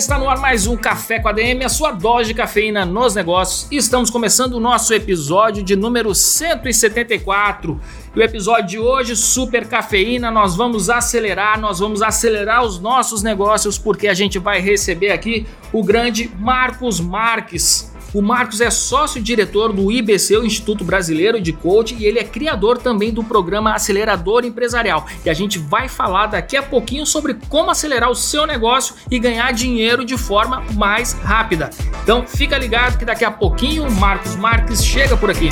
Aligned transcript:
Está 0.00 0.18
no 0.18 0.30
ar 0.30 0.38
mais 0.38 0.66
um 0.66 0.78
Café 0.78 1.20
com 1.20 1.28
a 1.28 1.32
DM, 1.32 1.62
a 1.62 1.68
sua 1.68 1.92
dose 1.92 2.28
de 2.28 2.34
cafeína 2.34 2.86
nos 2.86 3.14
negócios. 3.14 3.68
Estamos 3.70 4.08
começando 4.08 4.54
o 4.54 4.60
nosso 4.60 4.94
episódio 4.94 5.62
de 5.62 5.76
número 5.76 6.14
174. 6.14 7.78
E 8.16 8.18
o 8.18 8.22
episódio 8.22 8.66
de 8.66 8.78
hoje, 8.78 9.14
super 9.14 9.68
cafeína, 9.68 10.30
nós 10.30 10.56
vamos 10.56 10.88
acelerar, 10.88 11.60
nós 11.60 11.80
vamos 11.80 12.00
acelerar 12.00 12.64
os 12.64 12.80
nossos 12.80 13.22
negócios 13.22 13.76
porque 13.76 14.08
a 14.08 14.14
gente 14.14 14.38
vai 14.38 14.58
receber 14.58 15.10
aqui 15.10 15.46
o 15.70 15.84
grande 15.84 16.32
Marcos 16.38 16.98
Marques. 16.98 17.94
O 18.12 18.20
Marcos 18.20 18.60
é 18.60 18.70
sócio-diretor 18.70 19.72
do 19.72 19.90
IBC, 19.90 20.36
o 20.36 20.44
Instituto 20.44 20.82
Brasileiro 20.82 21.40
de 21.40 21.52
Coaching, 21.52 21.98
e 21.98 22.04
ele 22.04 22.18
é 22.18 22.24
criador 22.24 22.76
também 22.76 23.12
do 23.12 23.22
programa 23.22 23.72
Acelerador 23.72 24.44
Empresarial. 24.44 25.06
E 25.24 25.30
a 25.30 25.34
gente 25.34 25.60
vai 25.60 25.88
falar 25.88 26.26
daqui 26.26 26.56
a 26.56 26.62
pouquinho 26.62 27.06
sobre 27.06 27.34
como 27.48 27.70
acelerar 27.70 28.10
o 28.10 28.14
seu 28.16 28.48
negócio 28.48 28.96
e 29.08 29.18
ganhar 29.18 29.52
dinheiro 29.52 30.04
de 30.04 30.18
forma 30.18 30.60
mais 30.74 31.12
rápida. 31.12 31.70
Então 32.02 32.26
fica 32.26 32.58
ligado 32.58 32.98
que 32.98 33.04
daqui 33.04 33.24
a 33.24 33.30
pouquinho 33.30 33.86
o 33.86 33.92
Marcos 33.92 34.34
Marques 34.34 34.84
chega 34.84 35.16
por 35.16 35.30
aqui. 35.30 35.48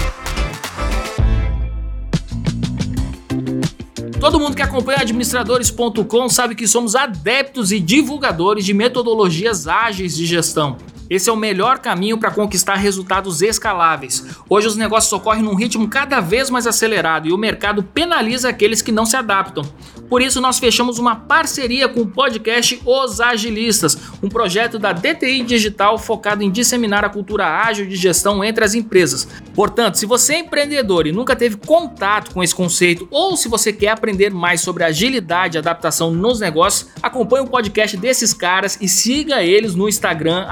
Todo 4.19 4.41
mundo 4.41 4.56
que 4.56 4.62
acompanha 4.62 4.98
administradores.com 5.03 6.28
sabe 6.28 6.56
que 6.56 6.67
somos 6.67 6.97
adeptos 6.97 7.70
e 7.70 7.78
divulgadores 7.78 8.65
de 8.65 8.75
metodologias 8.75 9.69
ágeis 9.69 10.17
de 10.17 10.27
gestão. 10.27 10.77
Esse 11.11 11.31
é 11.31 11.33
o 11.33 11.37
melhor 11.37 11.78
caminho 11.78 12.19
para 12.19 12.31
conquistar 12.31 12.75
resultados 12.75 13.41
escaláveis. 13.41 14.27
Hoje 14.48 14.67
os 14.67 14.77
negócios 14.77 15.12
ocorrem 15.12 15.42
num 15.42 15.55
ritmo 15.55 15.89
cada 15.89 16.20
vez 16.20 16.50
mais 16.50 16.67
acelerado 16.67 17.27
e 17.27 17.33
o 17.33 17.39
mercado 17.39 17.83
penaliza 17.83 18.48
aqueles 18.48 18.83
que 18.83 18.92
não 18.92 19.06
se 19.06 19.17
adaptam. 19.17 19.65
Por 20.09 20.23
isso 20.23 20.41
nós 20.41 20.59
fechamos 20.59 20.98
uma 20.98 21.17
parceria 21.17 21.89
com 21.89 22.00
o 22.00 22.06
podcast 22.06 22.81
Os 22.84 23.20
Agilistas, 23.20 23.97
um 24.23 24.28
projeto 24.28 24.78
da 24.78 24.92
DTI 24.92 25.42
Digital 25.42 25.98
focado 25.98 26.42
em 26.42 26.50
disseminar 26.50 27.05
a 27.05 27.11
cultura 27.11 27.47
ágil 27.47 27.87
de 27.87 27.97
gestão 27.97 28.43
entre 28.43 28.65
as 28.65 28.75
empresas. 28.75 29.28
Portanto, 29.55 29.98
se 29.98 30.06
você 30.06 30.34
é 30.34 30.39
empreendedor 30.41 31.06
e 31.06 31.12
nunca 31.12 31.37
teve 31.37 31.56
contato 31.56 32.33
com 32.33 32.43
esse 32.43 32.55
conceito 32.55 33.06
ou 33.11 33.37
se 33.37 33.48
você 33.48 33.72
quer 33.72 33.91
aprender 33.91 34.31
mais 34.31 34.61
sobre 34.61 34.84
agilidade 34.84 35.56
e 35.56 35.59
adaptação 35.59 36.11
nos 36.11 36.41
negócios, 36.41 36.91
acompanhe 37.03 37.45
o 37.45 37.48
podcast 37.48 37.97
desses 37.97 38.33
caras 38.33 38.78
e 38.81 38.89
siga 38.89 39.43
eles 39.43 39.75
no 39.75 39.89
Instagram 39.89 40.47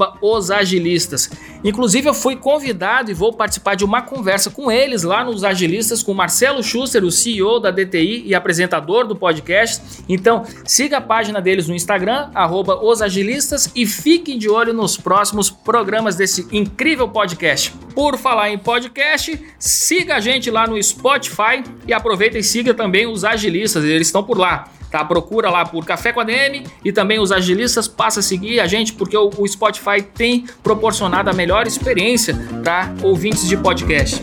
arroba 0.00 0.16
Os 0.22 0.50
Agilistas. 0.50 1.30
Inclusive, 1.62 2.08
eu 2.08 2.14
fui 2.14 2.36
convidado 2.36 3.10
e 3.10 3.14
vou 3.14 3.32
participar 3.32 3.74
de 3.74 3.84
uma 3.84 4.00
conversa 4.00 4.50
com 4.50 4.70
eles 4.70 5.02
lá 5.02 5.22
nos 5.22 5.44
Agilistas, 5.44 6.02
com 6.02 6.14
Marcelo 6.14 6.62
Schuster, 6.62 7.04
o 7.04 7.10
CEO 7.10 7.60
da 7.60 7.70
DTI 7.70 8.22
e 8.26 8.34
apresentador 8.34 9.06
do 9.06 9.14
podcast. 9.14 9.82
Então, 10.08 10.44
siga 10.64 10.98
a 10.98 11.00
página 11.00 11.40
deles 11.40 11.68
no 11.68 11.74
Instagram, 11.74 12.30
arroba 12.34 12.82
Os 12.82 13.02
Agilistas, 13.02 13.70
e 13.74 13.86
fiquem 13.86 14.38
de 14.38 14.48
olho 14.48 14.72
nos 14.72 14.96
próximos 14.96 15.50
programas 15.50 16.16
desse 16.16 16.46
incrível 16.50 17.08
podcast. 17.08 17.72
Por 17.94 18.16
falar 18.16 18.50
em 18.50 18.58
podcast, 18.58 19.38
siga 19.58 20.16
a 20.16 20.20
gente 20.20 20.50
lá 20.50 20.66
no 20.66 20.82
Spotify 20.82 21.62
e 21.86 21.92
aproveita 21.92 22.38
e 22.38 22.42
siga 22.42 22.72
também 22.72 23.06
os 23.06 23.24
Agilistas, 23.24 23.84
eles 23.84 24.08
estão 24.08 24.22
por 24.22 24.38
lá 24.38 24.70
tá? 24.90 25.04
Procura 25.04 25.50
lá 25.50 25.64
por 25.64 25.84
Café 25.86 26.12
com 26.12 26.20
a 26.20 26.24
DM 26.24 26.64
e 26.84 26.92
também 26.92 27.18
os 27.18 27.32
agilistas, 27.32 27.86
passa 27.86 28.20
a 28.20 28.22
seguir 28.22 28.60
a 28.60 28.66
gente 28.66 28.92
porque 28.92 29.16
o, 29.16 29.30
o 29.38 29.46
Spotify 29.46 30.02
tem 30.02 30.44
proporcionado 30.62 31.30
a 31.30 31.32
melhor 31.32 31.66
experiência 31.66 32.34
para 32.62 32.92
ouvintes 33.02 33.48
de 33.48 33.56
podcast. 33.56 34.22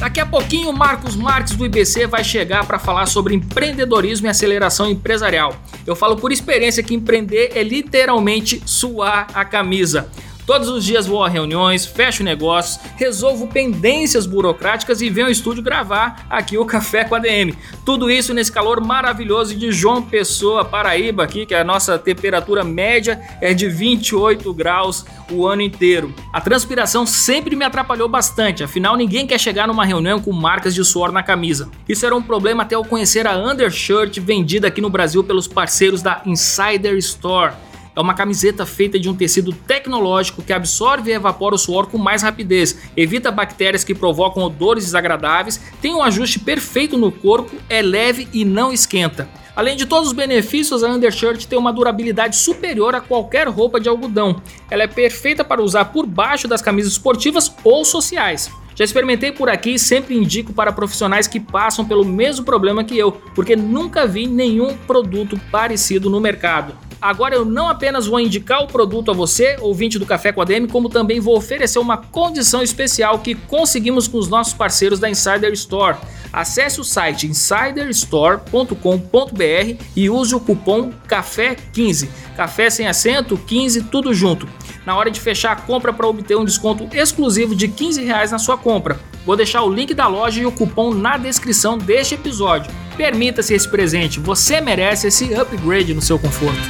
Daqui 0.00 0.18
a 0.18 0.24
pouquinho, 0.24 0.72
Marcos 0.72 1.14
Marques 1.14 1.54
do 1.54 1.66
IBC 1.66 2.06
vai 2.06 2.24
chegar 2.24 2.66
para 2.66 2.78
falar 2.78 3.04
sobre 3.04 3.34
empreendedorismo 3.34 4.26
e 4.26 4.30
aceleração 4.30 4.88
empresarial. 4.88 5.54
Eu 5.86 5.94
falo 5.94 6.16
por 6.16 6.32
experiência 6.32 6.82
que 6.82 6.94
empreender 6.94 7.52
é 7.54 7.62
literalmente 7.62 8.62
suar 8.64 9.28
a 9.34 9.44
camisa. 9.44 10.08
Todos 10.46 10.68
os 10.68 10.84
dias 10.84 11.06
vou 11.06 11.22
a 11.22 11.28
reuniões, 11.28 11.86
fecho 11.86 12.24
negócios, 12.24 12.80
resolvo 12.96 13.46
pendências 13.46 14.26
burocráticas 14.26 15.00
e 15.00 15.08
venho 15.08 15.26
ao 15.26 15.32
estúdio 15.32 15.62
gravar 15.62 16.26
aqui 16.28 16.58
o 16.58 16.64
Café 16.64 17.04
com 17.04 17.14
a 17.14 17.18
DM. 17.18 17.54
Tudo 17.84 18.10
isso 18.10 18.34
nesse 18.34 18.50
calor 18.50 18.80
maravilhoso 18.80 19.54
de 19.54 19.70
João 19.72 20.02
Pessoa, 20.02 20.64
Paraíba, 20.64 21.22
aqui, 21.22 21.46
que 21.46 21.54
a 21.54 21.64
nossa 21.64 21.98
temperatura 21.98 22.64
média 22.64 23.20
é 23.40 23.54
de 23.54 23.68
28 23.68 24.52
graus 24.52 25.04
o 25.30 25.46
ano 25.46 25.62
inteiro. 25.62 26.12
A 26.32 26.40
transpiração 26.40 27.06
sempre 27.06 27.54
me 27.54 27.64
atrapalhou 27.64 28.08
bastante, 28.08 28.64
afinal 28.64 28.96
ninguém 28.96 29.26
quer 29.26 29.38
chegar 29.38 29.68
numa 29.68 29.84
reunião 29.84 30.20
com 30.20 30.32
marcas 30.32 30.74
de 30.74 30.84
suor 30.84 31.12
na 31.12 31.22
camisa. 31.22 31.70
Isso 31.88 32.04
era 32.04 32.16
um 32.16 32.22
problema 32.22 32.62
até 32.62 32.74
eu 32.74 32.84
conhecer 32.84 33.26
a 33.26 33.36
undershirt 33.36 34.18
vendida 34.18 34.68
aqui 34.68 34.80
no 34.80 34.90
Brasil 34.90 35.22
pelos 35.22 35.46
parceiros 35.46 36.02
da 36.02 36.22
Insider 36.26 36.96
Store. 36.96 37.52
É 37.94 38.00
uma 38.00 38.14
camiseta 38.14 38.64
feita 38.64 38.98
de 38.98 39.08
um 39.08 39.14
tecido 39.14 39.52
tecnológico 39.52 40.42
que 40.42 40.52
absorve 40.52 41.10
e 41.10 41.14
evapora 41.14 41.54
o 41.54 41.58
suor 41.58 41.86
com 41.86 41.98
mais 41.98 42.22
rapidez, 42.22 42.78
evita 42.96 43.30
bactérias 43.30 43.82
que 43.82 43.94
provocam 43.94 44.42
odores 44.42 44.84
desagradáveis, 44.84 45.60
tem 45.82 45.94
um 45.94 46.02
ajuste 46.02 46.38
perfeito 46.38 46.96
no 46.96 47.10
corpo, 47.10 47.56
é 47.68 47.82
leve 47.82 48.28
e 48.32 48.44
não 48.44 48.72
esquenta. 48.72 49.28
Além 49.56 49.76
de 49.76 49.84
todos 49.84 50.08
os 50.08 50.14
benefícios, 50.14 50.84
a 50.84 50.88
undershirt 50.88 51.44
tem 51.44 51.58
uma 51.58 51.72
durabilidade 51.72 52.36
superior 52.36 52.94
a 52.94 53.00
qualquer 53.00 53.48
roupa 53.48 53.80
de 53.80 53.88
algodão. 53.88 54.40
Ela 54.70 54.84
é 54.84 54.86
perfeita 54.86 55.44
para 55.44 55.60
usar 55.60 55.86
por 55.86 56.06
baixo 56.06 56.46
das 56.46 56.62
camisas 56.62 56.92
esportivas 56.92 57.52
ou 57.64 57.84
sociais. 57.84 58.50
Já 58.74 58.84
experimentei 58.84 59.32
por 59.32 59.50
aqui 59.50 59.74
e 59.74 59.78
sempre 59.78 60.16
indico 60.16 60.54
para 60.54 60.72
profissionais 60.72 61.26
que 61.26 61.38
passam 61.38 61.84
pelo 61.84 62.04
mesmo 62.04 62.44
problema 62.44 62.84
que 62.84 62.96
eu, 62.96 63.12
porque 63.34 63.54
nunca 63.54 64.06
vi 64.06 64.26
nenhum 64.26 64.76
produto 64.86 65.38
parecido 65.50 66.08
no 66.08 66.20
mercado. 66.20 66.89
Agora 67.00 67.34
eu 67.34 67.46
não 67.46 67.68
apenas 67.68 68.06
vou 68.06 68.20
indicar 68.20 68.62
o 68.62 68.66
produto 68.66 69.10
a 69.10 69.14
você, 69.14 69.56
ouvinte 69.60 69.98
do 69.98 70.04
Café 70.04 70.32
com 70.32 70.42
a 70.42 70.44
DM, 70.44 70.68
como 70.68 70.90
também 70.90 71.18
vou 71.18 71.34
oferecer 71.34 71.78
uma 71.78 71.96
condição 71.96 72.62
especial 72.62 73.20
que 73.20 73.34
conseguimos 73.34 74.06
com 74.06 74.18
os 74.18 74.28
nossos 74.28 74.52
parceiros 74.52 75.00
da 75.00 75.08
Insider 75.08 75.50
Store. 75.52 75.96
Acesse 76.30 76.80
o 76.80 76.84
site 76.84 77.26
insiderstore.com.br 77.26 79.82
e 79.96 80.10
use 80.10 80.34
o 80.34 80.40
cupom 80.40 80.92
CAFÉ15. 81.08 82.08
Café 82.36 82.68
sem 82.68 82.86
acento, 82.86 83.38
15, 83.38 83.84
tudo 83.84 84.12
junto. 84.12 84.46
Na 84.84 84.94
hora 84.94 85.10
de 85.10 85.20
fechar 85.20 85.52
a 85.52 85.56
compra 85.56 85.92
para 85.92 86.06
obter 86.06 86.36
um 86.36 86.44
desconto 86.44 86.86
exclusivo 86.94 87.54
de 87.54 87.68
15 87.68 88.04
reais 88.04 88.30
na 88.30 88.38
sua 88.38 88.58
compra. 88.58 89.00
Vou 89.24 89.36
deixar 89.36 89.62
o 89.62 89.72
link 89.72 89.92
da 89.94 90.06
loja 90.06 90.40
e 90.40 90.46
o 90.46 90.52
cupom 90.52 90.94
na 90.94 91.16
descrição 91.16 91.76
deste 91.76 92.14
episódio. 92.14 92.72
Permita-se 92.96 93.54
esse 93.54 93.68
presente, 93.68 94.18
você 94.18 94.60
merece 94.60 95.08
esse 95.08 95.34
upgrade 95.34 95.94
no 95.94 96.02
seu 96.02 96.18
conforto. 96.18 96.60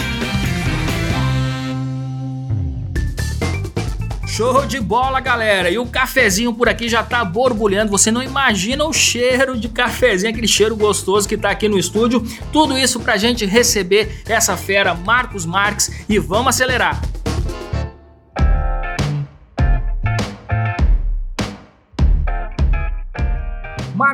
Show 4.26 4.64
de 4.64 4.80
bola, 4.80 5.20
galera! 5.20 5.70
E 5.70 5.78
o 5.78 5.84
cafezinho 5.84 6.54
por 6.54 6.66
aqui 6.66 6.88
já 6.88 7.02
tá 7.02 7.22
borbulhando. 7.24 7.90
Você 7.90 8.10
não 8.10 8.22
imagina 8.22 8.84
o 8.86 8.92
cheiro 8.92 9.58
de 9.58 9.68
cafezinho, 9.68 10.30
aquele 10.30 10.48
cheiro 10.48 10.74
gostoso 10.74 11.28
que 11.28 11.36
tá 11.36 11.50
aqui 11.50 11.68
no 11.68 11.78
estúdio. 11.78 12.26
Tudo 12.50 12.78
isso 12.78 13.00
pra 13.00 13.18
gente 13.18 13.44
receber 13.44 14.22
essa 14.26 14.56
fera, 14.56 14.94
Marcos 14.94 15.44
Marques, 15.44 15.90
e 16.08 16.18
vamos 16.18 16.48
acelerar. 16.48 17.02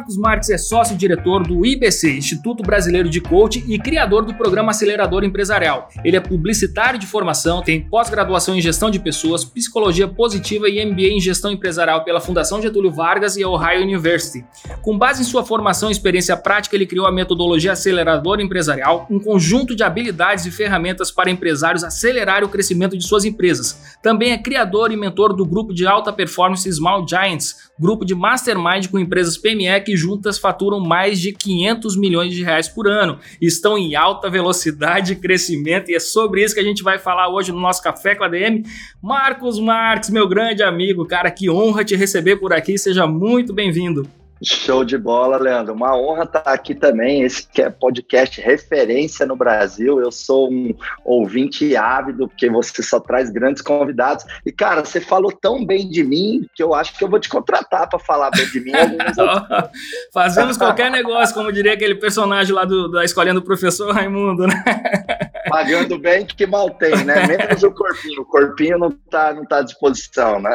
Marcos 0.06 0.16
Marques 0.16 0.50
é 0.50 0.58
sócio-diretor 0.58 1.42
do 1.42 1.66
IBC, 1.66 2.18
Instituto 2.18 2.62
Brasileiro 2.62 3.10
de 3.10 3.20
Coaching, 3.20 3.64
e 3.66 3.76
criador 3.76 4.24
do 4.24 4.32
programa 4.34 4.70
Acelerador 4.70 5.24
Empresarial. 5.24 5.88
Ele 6.04 6.16
é 6.16 6.20
publicitário 6.20 6.96
de 6.96 7.06
formação, 7.06 7.60
tem 7.60 7.80
pós-graduação 7.80 8.54
em 8.54 8.60
gestão 8.60 8.88
de 8.88 9.00
pessoas, 9.00 9.44
psicologia 9.44 10.06
positiva 10.06 10.68
e 10.68 10.84
MBA 10.84 11.08
em 11.08 11.20
gestão 11.20 11.50
empresarial 11.50 12.04
pela 12.04 12.20
Fundação 12.20 12.62
Getúlio 12.62 12.92
Vargas 12.92 13.36
e 13.36 13.42
a 13.42 13.48
Ohio 13.48 13.82
University. 13.82 14.44
Com 14.80 14.96
base 14.96 15.22
em 15.22 15.24
sua 15.24 15.44
formação 15.44 15.88
e 15.88 15.92
experiência 15.92 16.36
prática, 16.36 16.76
ele 16.76 16.86
criou 16.86 17.06
a 17.06 17.12
metodologia 17.12 17.72
Acelerador 17.72 18.38
Empresarial, 18.38 19.08
um 19.10 19.18
conjunto 19.18 19.74
de 19.74 19.82
habilidades 19.82 20.46
e 20.46 20.52
ferramentas 20.52 21.10
para 21.10 21.30
empresários 21.30 21.82
acelerarem 21.82 22.46
o 22.46 22.50
crescimento 22.50 22.96
de 22.96 23.04
suas 23.04 23.24
empresas. 23.24 23.96
Também 24.00 24.30
é 24.30 24.38
criador 24.38 24.92
e 24.92 24.96
mentor 24.96 25.34
do 25.34 25.44
grupo 25.44 25.74
de 25.74 25.84
alta 25.84 26.12
performance 26.12 26.70
Small 26.70 27.04
Giants, 27.08 27.66
grupo 27.78 28.04
de 28.04 28.14
mastermind 28.14 28.88
com 28.88 28.98
empresas 28.98 29.36
PME 29.36 29.80
que 29.84 29.96
juntas 29.96 30.38
faturam 30.38 30.80
mais 30.80 31.20
de 31.20 31.32
500 31.32 31.96
milhões 31.96 32.32
de 32.32 32.42
reais 32.42 32.68
por 32.68 32.88
ano. 32.88 33.18
Estão 33.40 33.76
em 33.76 33.94
alta 33.94 34.30
velocidade 34.30 35.14
de 35.14 35.20
crescimento 35.20 35.90
e 35.90 35.94
é 35.94 36.00
sobre 36.00 36.42
isso 36.42 36.54
que 36.54 36.60
a 36.60 36.64
gente 36.64 36.82
vai 36.82 36.98
falar 36.98 37.28
hoje 37.28 37.52
no 37.52 37.60
nosso 37.60 37.82
Café 37.82 38.14
com 38.14 38.24
a 38.24 38.28
DM. 38.28 38.64
Marcos 39.02 39.58
Marques, 39.58 40.10
meu 40.10 40.26
grande 40.28 40.62
amigo, 40.62 41.06
cara, 41.06 41.30
que 41.30 41.50
honra 41.50 41.84
te 41.84 41.94
receber 41.94 42.36
por 42.36 42.52
aqui, 42.52 42.78
seja 42.78 43.06
muito 43.06 43.52
bem-vindo. 43.52 44.08
Show 44.42 44.84
de 44.84 44.98
bola, 44.98 45.38
Leandro. 45.38 45.72
Uma 45.72 45.96
honra 45.96 46.24
estar 46.24 46.40
aqui 46.40 46.74
também. 46.74 47.22
Esse 47.22 47.46
é 47.56 47.70
podcast 47.70 48.40
referência 48.40 49.24
no 49.24 49.34
Brasil. 49.34 49.98
Eu 49.98 50.12
sou 50.12 50.50
um 50.52 50.74
ouvinte 51.04 51.74
ávido, 51.74 52.28
porque 52.28 52.50
você 52.50 52.82
só 52.82 53.00
traz 53.00 53.30
grandes 53.30 53.62
convidados. 53.62 54.24
E, 54.44 54.52
cara, 54.52 54.84
você 54.84 55.00
falou 55.00 55.32
tão 55.32 55.64
bem 55.64 55.88
de 55.88 56.04
mim 56.04 56.46
que 56.54 56.62
eu 56.62 56.74
acho 56.74 56.96
que 56.98 57.02
eu 57.02 57.08
vou 57.08 57.18
te 57.18 57.30
contratar 57.30 57.88
para 57.88 57.98
falar 57.98 58.30
bem 58.30 58.46
de 58.46 58.60
mim. 58.60 58.72
Fazemos 60.12 60.58
qualquer 60.58 60.90
negócio, 60.90 61.34
como 61.34 61.50
diria 61.50 61.72
aquele 61.72 61.94
personagem 61.94 62.54
lá 62.54 62.64
do, 62.64 62.90
da 62.90 63.04
escolinha 63.04 63.34
do 63.34 63.42
professor 63.42 63.94
Raimundo, 63.94 64.46
né? 64.46 64.62
Pagando 65.48 65.98
bem 65.98 66.26
que 66.26 66.46
mal 66.46 66.70
tem, 66.70 67.04
né? 67.04 67.26
Menos 67.26 67.62
o 67.62 67.70
corpinho. 67.70 68.22
O 68.22 68.24
corpinho 68.24 68.78
não 68.78 68.90
tá, 68.90 69.32
não 69.32 69.44
tá 69.44 69.58
à 69.58 69.62
disposição, 69.62 70.40
né? 70.40 70.54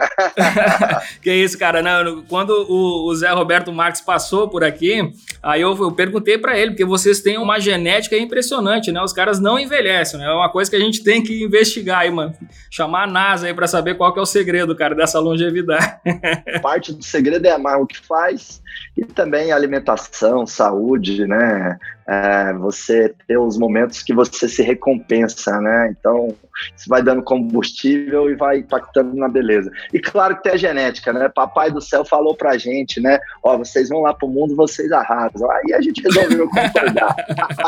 que 1.22 1.34
isso, 1.34 1.58
cara. 1.58 1.82
Não, 1.82 2.24
quando 2.24 2.52
o, 2.70 3.08
o 3.10 3.16
Zé 3.16 3.30
Roberto 3.30 3.72
Marques 3.72 4.02
passou 4.02 4.50
por 4.50 4.64
aqui, 4.64 5.12
aí 5.42 5.62
eu, 5.62 5.76
eu 5.78 5.92
perguntei 5.92 6.38
para 6.38 6.58
ele, 6.58 6.72
porque 6.72 6.86
vocês 6.86 7.22
têm 7.22 7.38
uma 7.38 7.60
genética 7.60 8.18
impressionante, 8.18 8.92
né? 8.92 9.02
Os 9.02 9.14
caras 9.14 9.40
não 9.40 9.58
envelhecem, 9.58 10.20
né? 10.20 10.26
É 10.26 10.32
uma 10.32 10.52
coisa 10.52 10.70
que 10.70 10.76
a 10.76 10.80
gente 10.80 11.04
tem 11.04 11.24
que 11.24 11.44
investigar 11.44 12.00
aí, 12.00 12.12
mano. 12.12 12.34
Chamar 12.70 13.04
a 13.04 13.08
NASA 13.08 13.48
aí 13.48 13.54
para 13.54 13.68
saber 13.68 13.96
qual 13.96 14.14
que 14.14 14.20
é 14.20 14.22
o 14.22 14.26
segredo, 14.26 14.76
cara, 14.76 14.96
dessa 14.96 15.20
longevidade. 15.20 16.00
Parte 16.62 16.94
do 16.94 17.04
segredo 17.04 17.46
é 17.46 17.52
amar 17.52 17.80
o 17.80 17.88
que 17.88 18.00
faz 18.00 18.62
e 18.98 19.06
também 19.06 19.52
alimentação, 19.52 20.46
saúde, 20.46 21.26
né? 21.26 21.78
É, 22.14 22.52
você 22.56 23.16
ter 23.26 23.38
os 23.38 23.58
momentos 23.58 24.04
que 24.04 24.14
você 24.14 24.50
se 24.50 24.62
recompensa, 24.62 25.62
né? 25.62 25.96
Então, 25.98 26.36
isso 26.76 26.88
vai 26.88 27.02
dando 27.02 27.24
combustível 27.24 28.30
e 28.30 28.36
vai 28.36 28.60
impactando 28.60 29.16
na 29.16 29.28
beleza. 29.28 29.72
E 29.94 30.00
claro 30.00 30.38
que 30.38 30.44
tem 30.44 30.54
a 30.54 30.58
genética, 30.58 31.14
né? 31.14 31.30
Papai 31.30 31.72
do 31.72 31.82
céu 31.82 32.06
falou 32.06 32.36
pra 32.36 32.58
gente, 32.58 33.00
né? 33.00 33.20
Ó, 33.44 33.58
vocês 33.58 33.90
vão 33.90 34.02
lá 34.02 34.14
pro 34.14 34.28
mundo, 34.28 34.56
vocês 34.56 34.92
arrasam. 34.92 35.50
Aí 35.52 35.74
a 35.74 35.82
gente 35.82 36.02
resolveu 36.02 36.50
concordar. 36.50 37.16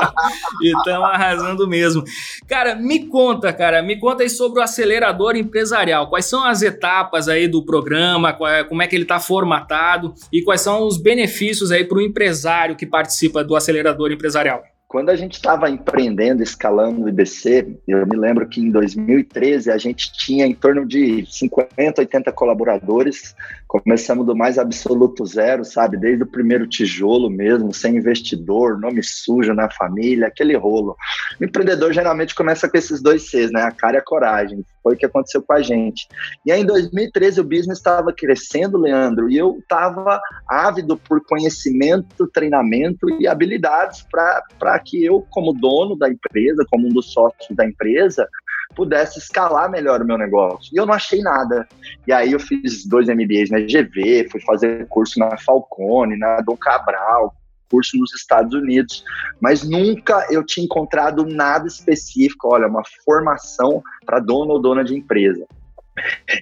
e 0.62 0.76
estão 0.76 1.04
arrasando 1.04 1.68
mesmo. 1.68 2.04
Cara, 2.48 2.76
me 2.76 3.08
conta, 3.08 3.54
cara, 3.54 3.82
me 3.82 4.00
conta 4.00 4.24
aí 4.24 4.30
sobre 4.30 4.60
o 4.60 4.64
acelerador 4.64 5.36
empresarial. 5.36 6.10
Quais 6.10 6.26
são 6.26 6.44
as 6.44 6.62
etapas 6.62 7.28
aí 7.28 7.48
do 7.48 7.64
programa? 7.64 8.38
É, 8.48 8.64
como 8.64 8.82
é 8.82 8.88
que 8.88 8.96
ele 8.96 9.04
está 9.04 9.20
formatado? 9.20 10.14
E 10.32 10.42
quais 10.42 10.62
são 10.62 10.86
os 10.88 10.98
benefícios 10.98 11.72
aí 11.72 11.84
para 11.84 11.98
o 11.98 12.02
empresário 12.02 12.76
que 12.76 12.86
participa 12.86 13.44
do 13.44 13.56
acelerador 13.56 14.12
empresarial? 14.12 14.64
Quando 14.94 15.10
a 15.10 15.16
gente 15.16 15.34
estava 15.34 15.72
empreendendo, 15.72 16.44
escalando 16.44 17.02
o 17.02 17.10
IBC, 17.10 17.80
eu 17.88 18.06
me 18.06 18.16
lembro 18.16 18.48
que 18.48 18.62
em 18.62 18.70
2013 18.70 19.72
a 19.72 19.78
gente 19.80 20.14
tinha 20.14 20.46
em 20.46 20.54
torno 20.54 20.86
de 20.86 21.26
50, 21.26 22.00
80 22.02 22.32
colaboradores. 22.32 23.36
Começamos 23.74 24.24
do 24.24 24.36
mais 24.36 24.60
absoluto 24.60 25.26
zero, 25.26 25.66
sabe? 25.66 25.98
Desde 25.98 26.22
o 26.22 26.28
primeiro 26.28 26.68
tijolo 26.68 27.28
mesmo, 27.28 27.74
sem 27.74 27.96
investidor, 27.96 28.80
nome 28.80 29.02
sujo 29.02 29.52
na 29.52 29.68
família, 29.68 30.28
aquele 30.28 30.56
rolo. 30.56 30.96
O 31.42 31.44
empreendedor 31.44 31.92
geralmente 31.92 32.36
começa 32.36 32.70
com 32.70 32.78
esses 32.78 33.02
dois 33.02 33.24
Cs, 33.24 33.52
né? 33.52 33.64
A 33.64 33.72
cara 33.72 33.96
e 33.96 34.00
a 34.00 34.04
coragem. 34.04 34.64
Foi 34.84 34.94
o 34.94 34.98
que 34.98 35.08
aconteceu 35.08 35.42
com 35.42 35.54
a 35.54 35.62
gente. 35.64 36.08
E 36.46 36.52
aí 36.52 36.62
em 36.62 36.66
2013 36.68 37.42
o 37.42 37.44
business 37.44 37.80
estava 37.80 38.14
crescendo, 38.14 38.78
Leandro, 38.78 39.28
e 39.28 39.38
eu 39.38 39.58
estava 39.58 40.22
ávido 40.48 40.96
por 40.96 41.26
conhecimento, 41.26 42.28
treinamento 42.28 43.10
e 43.20 43.28
habilidades 43.28 44.06
para 44.12 44.80
que 44.86 45.04
eu, 45.04 45.26
como 45.32 45.52
dono 45.52 45.98
da 45.98 46.08
empresa, 46.08 46.64
como 46.70 46.86
um 46.86 46.92
dos 46.92 47.12
sócios 47.12 47.56
da 47.56 47.66
empresa, 47.66 48.30
pudesse 48.76 49.20
escalar 49.20 49.70
melhor 49.70 50.02
o 50.02 50.06
meu 50.06 50.18
negócio. 50.18 50.70
E 50.74 50.78
eu 50.78 50.86
não 50.86 50.94
achei 50.94 51.22
nada. 51.22 51.68
E 52.08 52.12
aí 52.14 52.32
eu 52.32 52.40
fiz 52.40 52.86
dois 52.86 53.08
MBAs 53.08 53.50
na 53.50 53.60
GV, 53.60 54.30
fui 54.32 54.42
fazer 54.42 54.88
curso 54.88 55.20
na 55.20 55.38
Falcone, 55.38 56.18
na 56.18 56.38
Dom 56.38 56.58
Cabral, 56.58 57.34
curso 57.70 57.98
nos 57.98 58.14
Estados 58.14 58.54
Unidos, 58.54 59.04
mas 59.42 59.68
nunca 59.68 60.28
eu 60.30 60.46
tinha 60.46 60.64
encontrado 60.64 61.26
nada 61.26 61.68
específico, 61.68 62.54
olha, 62.54 62.68
uma 62.68 62.84
formação 63.04 63.82
para 64.06 64.20
dono 64.20 64.52
ou 64.52 64.62
dona 64.62 64.84
de 64.84 64.96
empresa. 64.96 65.46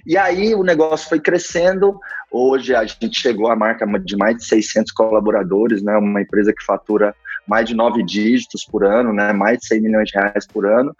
E 0.06 0.16
aí 0.16 0.54
o 0.54 0.62
negócio 0.62 1.08
foi 1.08 1.20
crescendo. 1.20 1.98
Hoje 2.30 2.74
a 2.74 2.84
gente 2.84 3.18
chegou 3.18 3.50
à 3.50 3.56
marca 3.56 3.86
de 3.98 4.16
mais 4.16 4.36
de 4.36 4.44
600 4.44 4.92
colaboradores, 4.92 5.82
né? 5.82 5.96
Uma 5.96 6.22
empresa 6.22 6.52
que 6.52 6.64
fatura 6.64 7.14
mais 7.46 7.66
de 7.66 7.74
nove 7.74 8.02
dígitos 8.04 8.64
por 8.64 8.84
ano, 8.84 9.12
né? 9.12 9.32
Mais 9.32 9.58
de 9.58 9.66
100 9.66 9.82
milhões 9.82 10.08
de 10.08 10.18
reais 10.18 10.46
por 10.46 10.66
ano. 10.66 10.94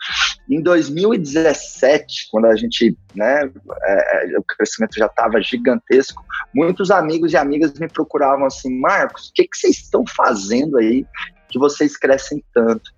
Em 0.50 0.61
2017, 0.61 2.29
quando 2.31 2.47
a 2.47 2.56
gente, 2.56 2.97
né? 3.15 3.50
É, 3.85 4.35
é 4.35 4.39
o 4.39 4.43
crescimento 4.43 4.99
já 4.99 5.06
estava 5.06 5.41
gigantesco. 5.41 6.25
Muitos 6.55 6.91
amigos 6.91 7.33
e 7.33 7.37
amigas 7.37 7.79
me 7.79 7.89
procuravam 7.89 8.47
assim, 8.47 8.81
Marcos, 8.81 9.29
o 9.29 9.33
que, 9.35 9.44
que 9.44 9.56
vocês 9.56 9.79
estão 9.79 10.05
fazendo 10.06 10.79
aí 10.79 11.06
que 11.49 11.59
vocês 11.59 11.97
crescem 11.97 12.43
tanto? 12.55 12.91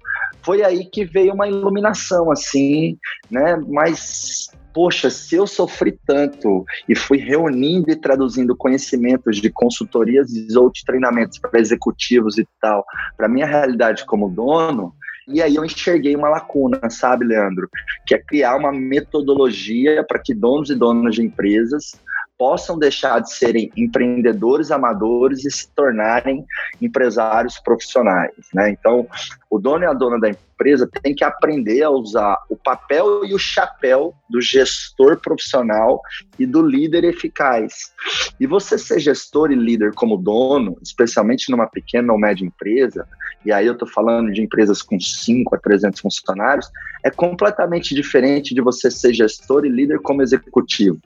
Foi 0.43 0.62
aí 0.62 0.85
que 0.87 1.05
veio 1.05 1.35
uma 1.35 1.49
iluminação, 1.49 2.31
assim, 2.31 2.97
né? 3.31 3.56
Mas 3.69 4.49
poxa, 4.75 5.09
se 5.09 5.37
eu 5.37 5.47
sofri 5.47 5.99
tanto 6.05 6.65
e 6.88 6.97
fui 6.97 7.19
reunindo 7.19 7.91
e 7.91 7.97
traduzindo 7.97 8.56
conhecimentos 8.56 9.37
de 9.41 9.49
consultorias 9.49 10.35
e 10.35 10.59
outros 10.59 10.82
treinamentos 10.82 11.38
para 11.38 11.61
executivos 11.61 12.37
e 12.37 12.47
tal, 12.61 12.85
para 13.17 13.29
minha 13.29 13.47
realidade 13.47 14.05
como 14.05 14.29
dono, 14.29 14.93
e 15.29 15.41
aí 15.41 15.55
eu 15.55 15.65
enxerguei 15.65 16.15
uma 16.15 16.29
lacuna, 16.29 16.91
sabe, 16.91 17.25
Leandro? 17.25 17.69
Que 18.06 18.15
é 18.15 18.19
criar 18.19 18.56
uma 18.56 18.73
metodologia 18.73 20.05
para 20.05 20.19
que 20.19 20.35
donos 20.35 20.69
e 20.69 20.75
donas 20.75 21.15
de 21.15 21.23
empresas 21.23 21.93
possam 22.38 22.78
deixar 22.78 23.20
de 23.20 23.32
serem 23.32 23.70
empreendedores 23.76 24.70
amadores 24.70 25.44
e 25.44 25.50
se 25.50 25.69
tornarem 25.75 26.44
empresários 26.81 27.58
profissionais, 27.58 28.34
né? 28.52 28.70
Então, 28.70 29.06
o 29.50 29.58
dono 29.58 29.84
e 29.84 29.86
a 29.86 29.92
dona 29.92 30.19
da 30.19 30.28
empresa 30.28 30.88
tem 31.02 31.14
que 31.14 31.25
aprender 31.25 31.82
a 31.82 31.90
usar 31.90 32.36
o 32.48 32.56
papel 32.56 33.25
e 33.25 33.34
o 33.34 33.38
chapéu 33.38 34.14
do 34.28 34.40
gestor 34.40 35.20
profissional 35.20 36.00
e 36.38 36.46
do 36.46 36.60
líder 36.60 37.04
eficaz. 37.04 37.92
E 38.40 38.46
você 38.46 38.76
ser 38.76 38.98
gestor 38.98 39.52
e 39.52 39.54
líder 39.54 39.92
como 39.94 40.16
dono, 40.16 40.76
especialmente 40.82 41.50
numa 41.50 41.66
pequena 41.66 42.12
ou 42.12 42.19
média 42.19 42.44
empresa, 42.44 43.06
e 43.44 43.52
aí 43.52 43.66
eu 43.66 43.75
estou 43.75 43.87
falando 43.87 44.32
de 44.32 44.42
empresas 44.42 44.80
com 44.82 44.98
5 44.98 45.54
a 45.54 45.58
300 45.58 46.00
funcionários, 46.00 46.68
é 47.04 47.11
completamente 47.11 47.94
diferente 47.94 48.54
de 48.54 48.61
você 48.61 48.90
ser 48.90 49.12
gestor 49.12 49.64
e 49.64 49.68
líder 49.68 50.00
como 50.00 50.23
executivo. 50.23 50.99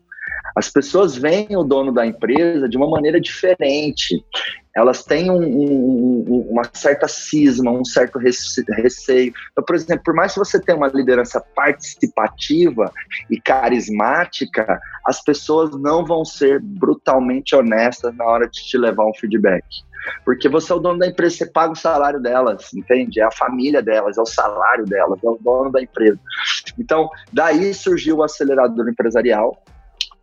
As 0.56 0.68
pessoas 0.68 1.16
veem 1.16 1.56
o 1.56 1.62
dono 1.62 1.92
da 1.92 2.06
empresa 2.06 2.68
de 2.68 2.76
uma 2.76 2.88
maneira 2.88 3.20
diferente. 3.20 4.24
Elas 4.74 5.02
têm 5.02 5.30
um, 5.30 5.42
um, 5.42 6.46
uma 6.50 6.62
certa 6.72 7.08
cisma, 7.08 7.70
um 7.70 7.84
certo 7.84 8.18
receio. 8.18 9.32
Então, 9.52 9.64
por 9.64 9.74
exemplo, 9.74 10.02
por 10.04 10.14
mais 10.14 10.32
que 10.32 10.38
você 10.38 10.60
tenha 10.60 10.76
uma 10.76 10.88
liderança 10.88 11.40
participativa 11.54 12.92
e 13.30 13.40
carismática, 13.40 14.80
as 15.04 15.22
pessoas 15.22 15.70
não 15.80 16.04
vão 16.04 16.24
ser 16.24 16.60
brutalmente 16.60 17.56
honestas 17.56 18.14
na 18.16 18.24
hora 18.24 18.48
de 18.48 18.62
te 18.62 18.78
levar 18.78 19.06
um 19.06 19.14
feedback. 19.14 19.64
Porque 20.24 20.48
você 20.48 20.72
é 20.72 20.74
o 20.74 20.78
dono 20.78 20.98
da 20.98 21.06
empresa, 21.06 21.36
você 21.36 21.46
paga 21.46 21.72
o 21.72 21.76
salário 21.76 22.20
delas, 22.20 22.72
entende? 22.72 23.20
É 23.20 23.24
a 23.24 23.32
família 23.32 23.82
delas, 23.82 24.16
é 24.16 24.20
o 24.20 24.26
salário 24.26 24.84
delas, 24.84 25.18
é 25.22 25.28
o 25.28 25.38
dono 25.40 25.70
da 25.70 25.82
empresa. 25.82 26.18
Então, 26.78 27.08
daí 27.32 27.74
surgiu 27.74 28.18
o 28.18 28.22
acelerador 28.22 28.88
empresarial, 28.88 29.62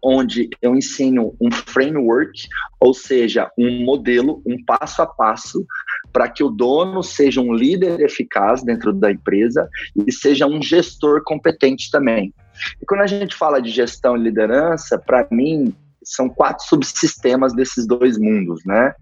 onde 0.03 0.49
eu 0.61 0.75
ensino 0.75 1.35
um 1.41 1.51
framework, 1.51 2.47
ou 2.79 2.93
seja, 2.93 3.49
um 3.57 3.83
modelo, 3.83 4.41
um 4.45 4.63
passo 4.63 5.01
a 5.01 5.07
passo, 5.07 5.65
para 6.13 6.29
que 6.29 6.43
o 6.43 6.49
dono 6.49 7.03
seja 7.03 7.41
um 7.41 7.53
líder 7.53 7.99
eficaz 7.99 8.63
dentro 8.63 8.93
da 8.93 9.11
empresa 9.11 9.67
e 10.07 10.11
seja 10.11 10.45
um 10.45 10.61
gestor 10.61 11.23
competente 11.23 11.89
também. 11.91 12.33
E 12.81 12.85
quando 12.85 13.01
a 13.01 13.07
gente 13.07 13.35
fala 13.35 13.61
de 13.61 13.69
gestão 13.69 14.15
e 14.15 14.21
liderança, 14.21 14.97
para 14.97 15.27
mim, 15.31 15.73
são 16.03 16.29
quatro 16.29 16.65
subsistemas 16.67 17.53
desses 17.53 17.87
dois 17.87 18.17
mundos, 18.17 18.63
né? 18.65 18.93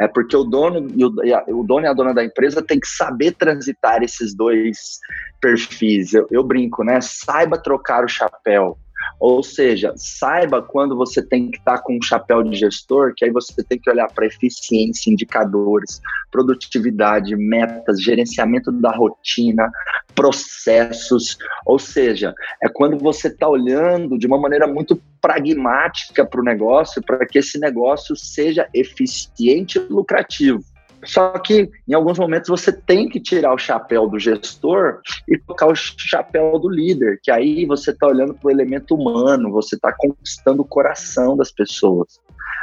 É 0.00 0.08
porque 0.08 0.36
o 0.36 0.44
dono, 0.44 0.88
e 0.94 1.04
o, 1.04 1.60
o 1.60 1.64
dono 1.64 1.84
e 1.84 1.88
a 1.88 1.92
dona 1.92 2.14
da 2.14 2.24
empresa 2.24 2.62
tem 2.62 2.80
que 2.80 2.88
saber 2.88 3.32
transitar 3.32 4.02
esses 4.02 4.34
dois 4.34 4.98
perfis. 5.40 6.14
Eu, 6.14 6.26
eu 6.30 6.42
brinco, 6.42 6.82
né? 6.82 7.00
Saiba 7.00 7.58
trocar 7.58 8.04
o 8.04 8.08
chapéu 8.08 8.78
ou 9.20 9.42
seja, 9.42 9.92
saiba 9.96 10.62
quando 10.62 10.96
você 10.96 11.22
tem 11.22 11.50
que 11.50 11.58
estar 11.58 11.78
com 11.78 11.96
um 11.96 12.02
chapéu 12.02 12.42
de 12.42 12.56
gestor, 12.56 13.12
que 13.16 13.24
aí 13.24 13.30
você 13.30 13.62
tem 13.62 13.78
que 13.78 13.90
olhar 13.90 14.10
para 14.12 14.26
eficiência, 14.26 15.10
indicadores, 15.10 16.00
produtividade, 16.30 17.34
metas, 17.36 18.02
gerenciamento 18.02 18.70
da 18.72 18.90
rotina, 18.90 19.70
processos. 20.14 21.38
Ou 21.66 21.78
seja, 21.78 22.34
é 22.62 22.68
quando 22.68 22.98
você 22.98 23.28
está 23.28 23.48
olhando 23.48 24.18
de 24.18 24.26
uma 24.26 24.38
maneira 24.38 24.66
muito 24.66 25.00
pragmática 25.20 26.24
para 26.24 26.40
o 26.40 26.44
negócio, 26.44 27.02
para 27.02 27.26
que 27.26 27.38
esse 27.38 27.58
negócio 27.58 28.14
seja 28.16 28.68
eficiente 28.72 29.78
e 29.78 29.92
lucrativo. 29.92 30.62
Só 31.04 31.30
que 31.38 31.70
em 31.86 31.94
alguns 31.94 32.18
momentos 32.18 32.48
você 32.48 32.72
tem 32.72 33.08
que 33.08 33.20
tirar 33.20 33.54
o 33.54 33.58
chapéu 33.58 34.08
do 34.08 34.18
gestor 34.18 35.00
e 35.28 35.38
colocar 35.38 35.66
o 35.66 35.74
chapéu 35.74 36.58
do 36.58 36.68
líder, 36.68 37.20
que 37.22 37.30
aí 37.30 37.64
você 37.66 37.90
está 37.90 38.06
olhando 38.06 38.34
para 38.34 38.48
o 38.48 38.50
elemento 38.50 38.94
humano, 38.94 39.50
você 39.50 39.76
está 39.76 39.92
conquistando 39.96 40.62
o 40.62 40.68
coração 40.68 41.36
das 41.36 41.52
pessoas. 41.52 42.18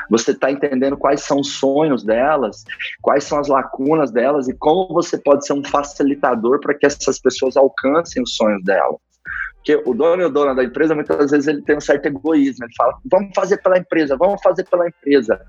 Você 0.10 0.32
está 0.32 0.51
entendendo 0.51 0.98
quais 0.98 1.22
são 1.22 1.39
os 1.39 1.54
sonhos 1.54 2.04
delas, 2.04 2.63
quais 3.01 3.24
são 3.24 3.39
as 3.39 3.48
lacunas 3.48 4.12
delas 4.12 4.48
e 4.48 4.54
como 4.54 4.94
você 4.94 5.18
pode 5.18 5.46
ser 5.46 5.54
um 5.54 5.63
facilitador 5.63 6.60
para 6.60 6.75
que 6.75 6.86
essas 6.86 7.20
pessoas 7.20 7.58
alcancem 7.58 8.22
os 8.22 8.36
sonhos 8.36 8.63
delas. 8.63 8.98
Porque 9.65 9.81
o 9.84 9.95
dono 9.95 10.22
e 10.22 10.25
o 10.25 10.29
dono 10.29 10.55
da 10.55 10.63
empresa, 10.63 10.93
muitas 10.93 11.31
vezes, 11.31 11.48
ele 11.48 11.63
tem 11.63 11.75
um 11.75 11.81
certo 11.81 12.05
egoísmo. 12.05 12.65
Ele 12.65 12.74
fala, 12.77 13.00
vamos 13.12 13.31
fazer 13.34 13.57
pela 13.57 13.79
empresa, 13.79 14.15
vamos 14.15 14.39
fazer 14.43 14.63
pela 14.65 14.88
empresa. 14.88 15.41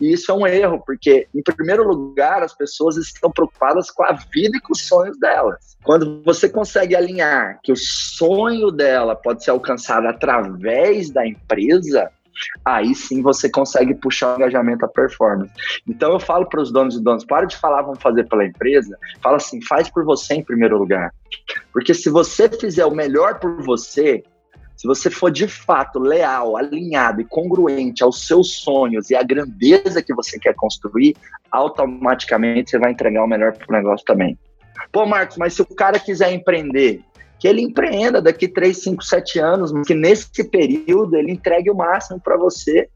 E 0.00 0.12
isso 0.12 0.30
é 0.30 0.34
um 0.34 0.46
erro, 0.46 0.80
porque, 0.86 1.26
em 1.34 1.42
primeiro 1.42 1.82
lugar, 1.82 2.40
as 2.44 2.54
pessoas 2.54 2.96
estão 2.96 3.32
preocupadas 3.32 3.90
com 3.90 4.04
a 4.04 4.12
vida 4.32 4.56
e 4.56 4.60
com 4.60 4.72
os 4.72 4.86
sonhos 4.86 5.18
delas. 5.18 5.76
Quando 5.82 6.22
você 6.22 6.48
consegue 6.48 6.94
alinhar 6.94 7.58
que 7.64 7.72
o 7.72 7.76
sonho 7.76 8.70
dela 8.70 9.16
pode 9.16 9.42
ser 9.42 9.50
alcançado 9.50 10.06
através 10.06 11.10
da 11.10 11.26
empresa, 11.26 12.08
aí 12.64 12.94
sim 12.94 13.22
você 13.22 13.48
consegue 13.48 13.94
puxar 13.94 14.32
o 14.32 14.36
engajamento 14.36 14.84
à 14.84 14.88
performance. 14.88 15.52
Então 15.86 16.12
eu 16.12 16.20
falo 16.20 16.46
para 16.46 16.60
os 16.60 16.72
donos 16.72 16.96
e 16.96 17.02
donos, 17.02 17.24
para 17.24 17.46
de 17.46 17.56
falar 17.56 17.82
vamos 17.82 18.02
fazer 18.02 18.28
pela 18.28 18.44
empresa, 18.44 18.96
fala 19.22 19.36
assim, 19.36 19.60
faz 19.62 19.88
por 19.88 20.04
você 20.04 20.34
em 20.34 20.44
primeiro 20.44 20.78
lugar. 20.78 21.12
Porque 21.72 21.94
se 21.94 22.10
você 22.10 22.48
fizer 22.48 22.84
o 22.86 22.94
melhor 22.94 23.38
por 23.38 23.62
você, 23.62 24.22
se 24.76 24.86
você 24.86 25.08
for 25.10 25.30
de 25.30 25.46
fato 25.46 25.98
leal, 25.98 26.56
alinhado 26.56 27.20
e 27.20 27.24
congruente 27.24 28.02
aos 28.02 28.26
seus 28.26 28.56
sonhos 28.56 29.10
e 29.10 29.14
à 29.14 29.22
grandeza 29.22 30.02
que 30.02 30.14
você 30.14 30.38
quer 30.38 30.54
construir, 30.54 31.16
automaticamente 31.50 32.70
você 32.70 32.78
vai 32.78 32.92
entregar 32.92 33.24
o 33.24 33.28
melhor 33.28 33.56
para 33.56 33.68
o 33.68 33.72
negócio 33.72 34.04
também. 34.04 34.38
Pô, 34.90 35.06
Marcos, 35.06 35.36
mas 35.36 35.54
se 35.54 35.62
o 35.62 35.66
cara 35.66 35.98
quiser 35.98 36.32
empreender, 36.32 37.02
que 37.44 37.48
ele 37.48 37.60
empreenda 37.60 38.22
daqui 38.22 38.48
3, 38.48 38.74
5, 38.74 39.04
7 39.04 39.38
anos, 39.38 39.70
que 39.86 39.94
nesse 39.94 40.42
período 40.44 41.14
ele 41.14 41.30
entregue 41.30 41.70
o 41.70 41.74
máximo 41.74 42.18
para 42.18 42.38
você 42.38 42.88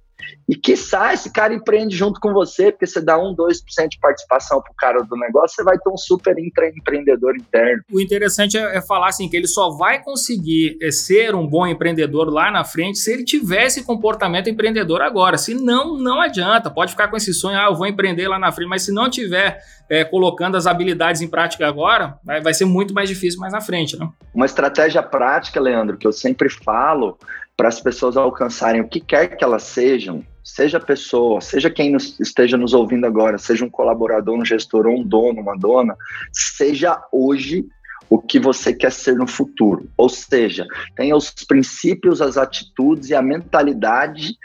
e 0.49 0.57
que 0.57 0.77
sai, 0.77 1.15
esse 1.15 1.31
cara 1.31 1.53
empreende 1.53 1.95
junto 1.95 2.19
com 2.21 2.33
você, 2.33 2.73
porque 2.73 2.87
você 2.87 3.01
dá 3.01 3.19
1, 3.19 3.35
2% 3.37 3.89
de 3.89 3.99
participação 3.99 4.63
pro 4.63 4.73
cara 4.75 5.03
do 5.03 5.17
negócio, 5.17 5.57
você 5.57 5.63
vai 5.63 5.79
ter 5.79 5.91
um 5.91 5.97
super 5.97 6.35
empreendedor 6.39 7.37
interno. 7.37 7.83
O 7.93 8.01
interessante 8.01 8.57
é, 8.57 8.79
é, 8.79 8.81
falar 8.81 9.09
assim, 9.09 9.29
que 9.29 9.37
ele 9.37 9.47
só 9.47 9.71
vai 9.71 10.03
conseguir 10.03 10.79
é, 10.81 10.91
ser 10.91 11.35
um 11.35 11.47
bom 11.47 11.67
empreendedor 11.67 12.31
lá 12.31 12.51
na 12.51 12.65
frente 12.65 12.99
se 12.99 13.13
ele 13.13 13.25
tiver 13.25 13.67
esse 13.67 13.85
comportamento 13.85 14.49
empreendedor 14.49 15.03
agora. 15.03 15.37
Se 15.37 15.55
não, 15.55 15.99
não 15.99 16.21
adianta. 16.21 16.71
Pode 16.71 16.93
ficar 16.93 17.09
com 17.09 17.17
esse 17.17 17.35
sonho, 17.35 17.59
ah, 17.59 17.67
eu 17.67 17.75
vou 17.75 17.87
empreender 17.87 18.27
lá 18.27 18.39
na 18.39 18.51
frente, 18.51 18.69
mas 18.69 18.83
se 18.83 18.93
não 18.93 19.11
tiver 19.11 19.61
é, 19.91 20.05
colocando 20.05 20.57
as 20.57 20.67
habilidades 20.67 21.21
em 21.21 21.29
prática 21.29 21.67
agora, 21.67 22.19
vai, 22.25 22.41
vai 22.41 22.55
ser 22.55 22.65
muito 22.65 22.95
mais 22.95 23.09
difícil 23.09 23.39
mais 23.39 23.53
na 23.53 23.61
frente, 23.61 23.99
né? 23.99 24.09
Uma 24.35 24.47
estratégia 24.47 25.03
prática, 25.03 25.61
Leandro, 25.61 25.97
que 25.97 26.07
eu 26.07 26.13
sempre 26.13 26.49
falo, 26.49 27.19
para 27.59 27.67
as 27.67 27.81
pessoas 27.81 28.17
alcançarem 28.17 28.81
o 28.81 28.89
que 28.89 29.01
quer 29.01 29.37
que 29.37 29.43
elas 29.43 29.65
sejam, 29.65 30.25
seja 30.45 30.79
pessoa, 30.79 31.41
seja 31.41 31.69
quem 31.69 31.91
nos, 31.91 32.19
esteja 32.21 32.57
nos 32.57 32.73
ouvindo 32.73 33.05
agora, 33.05 33.37
seja 33.37 33.65
um 33.65 33.69
colaborador, 33.69 34.39
um 34.39 34.45
gestor 34.45 34.87
um 34.87 35.03
dono, 35.03 35.41
uma 35.41 35.59
dona, 35.59 35.97
seja 36.33 37.03
hoje 37.11 37.67
o 38.09 38.17
que 38.17 38.39
você 38.39 38.73
quer 38.73 38.93
ser 38.93 39.17
no 39.17 39.27
futuro. 39.27 39.91
Ou 39.97 40.09
seja, 40.09 40.65
tenha 40.95 41.17
os 41.17 41.31
princípios, 41.31 42.23
as 42.23 42.39
atitudes 42.39 43.11
e 43.11 43.15
a 43.17 43.21
mentalidade 43.21 44.37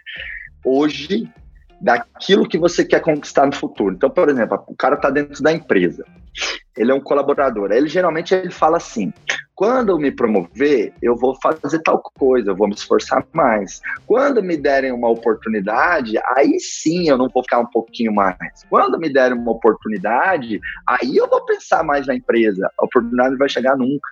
hoje 0.65 1.29
daquilo 1.79 2.49
que 2.49 2.57
você 2.57 2.83
quer 2.83 2.99
conquistar 2.99 3.45
no 3.45 3.53
futuro. 3.53 3.93
Então, 3.93 4.09
por 4.09 4.27
exemplo, 4.27 4.59
o 4.67 4.75
cara 4.75 4.95
está 4.95 5.11
dentro 5.11 5.43
da 5.43 5.53
empresa 5.53 6.03
ele 6.75 6.91
é 6.91 6.93
um 6.93 6.99
colaborador. 6.99 7.71
Ele 7.71 7.87
geralmente 7.87 8.33
ele 8.33 8.49
fala 8.49 8.77
assim: 8.77 9.13
quando 9.63 9.93
eu 9.93 9.97
me 9.97 10.11
promover, 10.11 10.93
eu 11.01 11.15
vou 11.15 11.37
fazer 11.41 11.79
tal 11.83 11.97
coisa, 12.19 12.51
eu 12.51 12.55
vou 12.55 12.67
me 12.67 12.73
esforçar 12.73 13.25
mais. 13.31 13.79
Quando 14.05 14.43
me 14.43 14.57
derem 14.57 14.91
uma 14.91 15.09
oportunidade, 15.09 16.19
aí 16.35 16.59
sim 16.59 17.07
eu 17.07 17.17
não 17.17 17.29
vou 17.33 17.41
ficar 17.43 17.59
um 17.59 17.65
pouquinho 17.67 18.13
mais. 18.13 18.35
Quando 18.69 18.99
me 18.99 19.07
derem 19.07 19.37
uma 19.37 19.53
oportunidade, 19.53 20.59
aí 20.85 21.15
eu 21.15 21.29
vou 21.29 21.45
pensar 21.45 21.81
mais 21.81 22.05
na 22.05 22.13
empresa. 22.13 22.69
A 22.77 22.83
oportunidade 22.83 23.31
não 23.31 23.37
vai 23.37 23.47
chegar 23.47 23.77
nunca. 23.77 24.09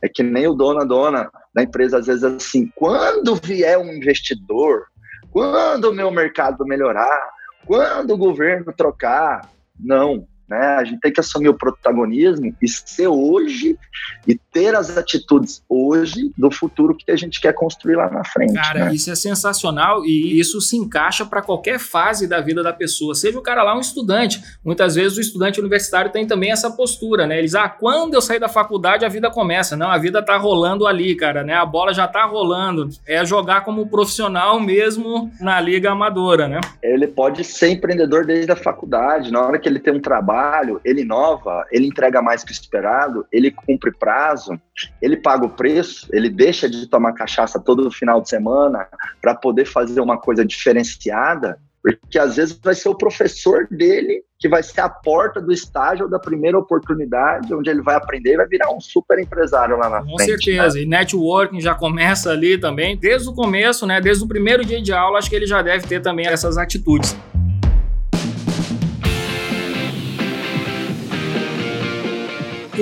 É 0.00 0.08
que 0.08 0.22
nem 0.22 0.46
o 0.46 0.54
dono, 0.54 0.82
a 0.82 0.84
dona 0.84 1.28
da 1.52 1.64
empresa, 1.64 1.98
às 1.98 2.06
vezes 2.06 2.22
assim, 2.22 2.70
quando 2.76 3.40
vier 3.42 3.76
um 3.76 3.92
investidor, 3.92 4.84
quando 5.32 5.86
o 5.86 5.94
meu 5.94 6.12
mercado 6.12 6.64
melhorar, 6.64 7.28
quando 7.66 8.14
o 8.14 8.18
governo 8.18 8.72
trocar, 8.72 9.50
não, 9.76 10.28
né? 10.50 10.76
A 10.78 10.84
gente 10.84 11.00
tem 11.00 11.12
que 11.12 11.20
assumir 11.20 11.48
o 11.48 11.54
protagonismo 11.54 12.52
e 12.60 12.68
ser 12.68 13.06
hoje 13.06 13.78
e 14.26 14.34
ter 14.34 14.74
as 14.74 14.96
atitudes 14.96 15.62
hoje 15.68 16.32
do 16.36 16.50
futuro 16.50 16.96
que 16.96 17.08
a 17.12 17.16
gente 17.16 17.40
quer 17.40 17.54
construir 17.54 17.94
lá 17.94 18.10
na 18.10 18.24
frente. 18.24 18.54
Cara, 18.54 18.86
né? 18.86 18.94
isso 18.94 19.08
é 19.10 19.14
sensacional 19.14 20.04
e 20.04 20.40
isso 20.40 20.60
se 20.60 20.76
encaixa 20.76 21.24
para 21.24 21.40
qualquer 21.40 21.78
fase 21.78 22.26
da 22.26 22.40
vida 22.40 22.64
da 22.64 22.72
pessoa. 22.72 23.14
Seja 23.14 23.38
o 23.38 23.42
cara 23.42 23.62
lá 23.62 23.76
um 23.76 23.80
estudante. 23.80 24.42
Muitas 24.64 24.96
vezes 24.96 25.16
o 25.16 25.20
estudante 25.20 25.60
universitário 25.60 26.10
tem 26.10 26.26
também 26.26 26.50
essa 26.50 26.68
postura, 26.70 27.28
né? 27.28 27.38
Eles, 27.38 27.54
ah, 27.54 27.68
quando 27.68 28.14
eu 28.14 28.20
sair 28.20 28.40
da 28.40 28.48
faculdade 28.48 29.04
a 29.04 29.08
vida 29.08 29.30
começa. 29.30 29.76
Não, 29.76 29.88
a 29.88 29.98
vida 29.98 30.20
tá 30.20 30.36
rolando 30.36 30.84
ali, 30.84 31.14
cara, 31.14 31.44
né? 31.44 31.54
A 31.54 31.64
bola 31.64 31.94
já 31.94 32.08
tá 32.08 32.24
rolando. 32.24 32.88
É 33.06 33.24
jogar 33.24 33.62
como 33.62 33.86
profissional 33.86 34.58
mesmo 34.58 35.30
na 35.40 35.60
liga 35.60 35.92
amadora, 35.92 36.48
né? 36.48 36.60
Ele 36.82 37.06
pode 37.06 37.44
ser 37.44 37.68
empreendedor 37.68 38.26
desde 38.26 38.50
a 38.50 38.56
faculdade. 38.56 39.30
Na 39.30 39.40
hora 39.40 39.58
que 39.58 39.68
ele 39.68 39.78
tem 39.78 39.94
um 39.94 40.00
trabalho 40.00 40.39
trabalho, 40.40 40.80
ele 40.84 41.02
inova, 41.02 41.66
ele 41.70 41.86
entrega 41.86 42.22
mais 42.22 42.42
que 42.42 42.50
o 42.50 42.52
esperado, 42.52 43.26
ele 43.30 43.50
cumpre 43.50 43.92
prazo, 43.92 44.58
ele 45.00 45.16
paga 45.16 45.44
o 45.44 45.50
preço, 45.50 46.08
ele 46.12 46.28
deixa 46.28 46.68
de 46.68 46.86
tomar 46.86 47.12
cachaça 47.12 47.60
todo 47.60 47.90
final 47.90 48.20
de 48.20 48.28
semana 48.28 48.86
para 49.20 49.34
poder 49.34 49.66
fazer 49.66 50.00
uma 50.00 50.18
coisa 50.18 50.44
diferenciada, 50.44 51.58
porque 51.82 52.18
às 52.18 52.36
vezes 52.36 52.58
vai 52.62 52.74
ser 52.74 52.88
o 52.90 52.94
professor 52.94 53.66
dele 53.70 54.22
que 54.38 54.48
vai 54.48 54.62
ser 54.62 54.80
a 54.82 54.88
porta 54.88 55.40
do 55.40 55.52
estágio 55.52 56.04
ou 56.04 56.10
da 56.10 56.18
primeira 56.18 56.58
oportunidade, 56.58 57.54
onde 57.54 57.70
ele 57.70 57.82
vai 57.82 57.94
aprender 57.94 58.34
e 58.34 58.36
vai 58.36 58.46
virar 58.46 58.70
um 58.70 58.80
super 58.80 59.18
empresário 59.18 59.78
lá 59.78 59.88
na 59.88 59.98
Com 60.00 60.16
frente. 60.16 60.18
Com 60.18 60.24
certeza, 60.24 60.76
né? 60.76 60.82
e 60.82 60.86
networking 60.86 61.60
já 61.60 61.74
começa 61.74 62.30
ali 62.30 62.58
também, 62.58 62.96
desde 62.96 63.28
o 63.28 63.34
começo, 63.34 63.86
né? 63.86 64.00
Desde 64.00 64.24
o 64.24 64.28
primeiro 64.28 64.64
dia 64.64 64.80
de 64.80 64.92
aula, 64.92 65.18
acho 65.18 65.28
que 65.28 65.36
ele 65.36 65.46
já 65.46 65.62
deve 65.62 65.86
ter 65.86 66.00
também 66.00 66.26
essas 66.26 66.58
atitudes. 66.58 67.16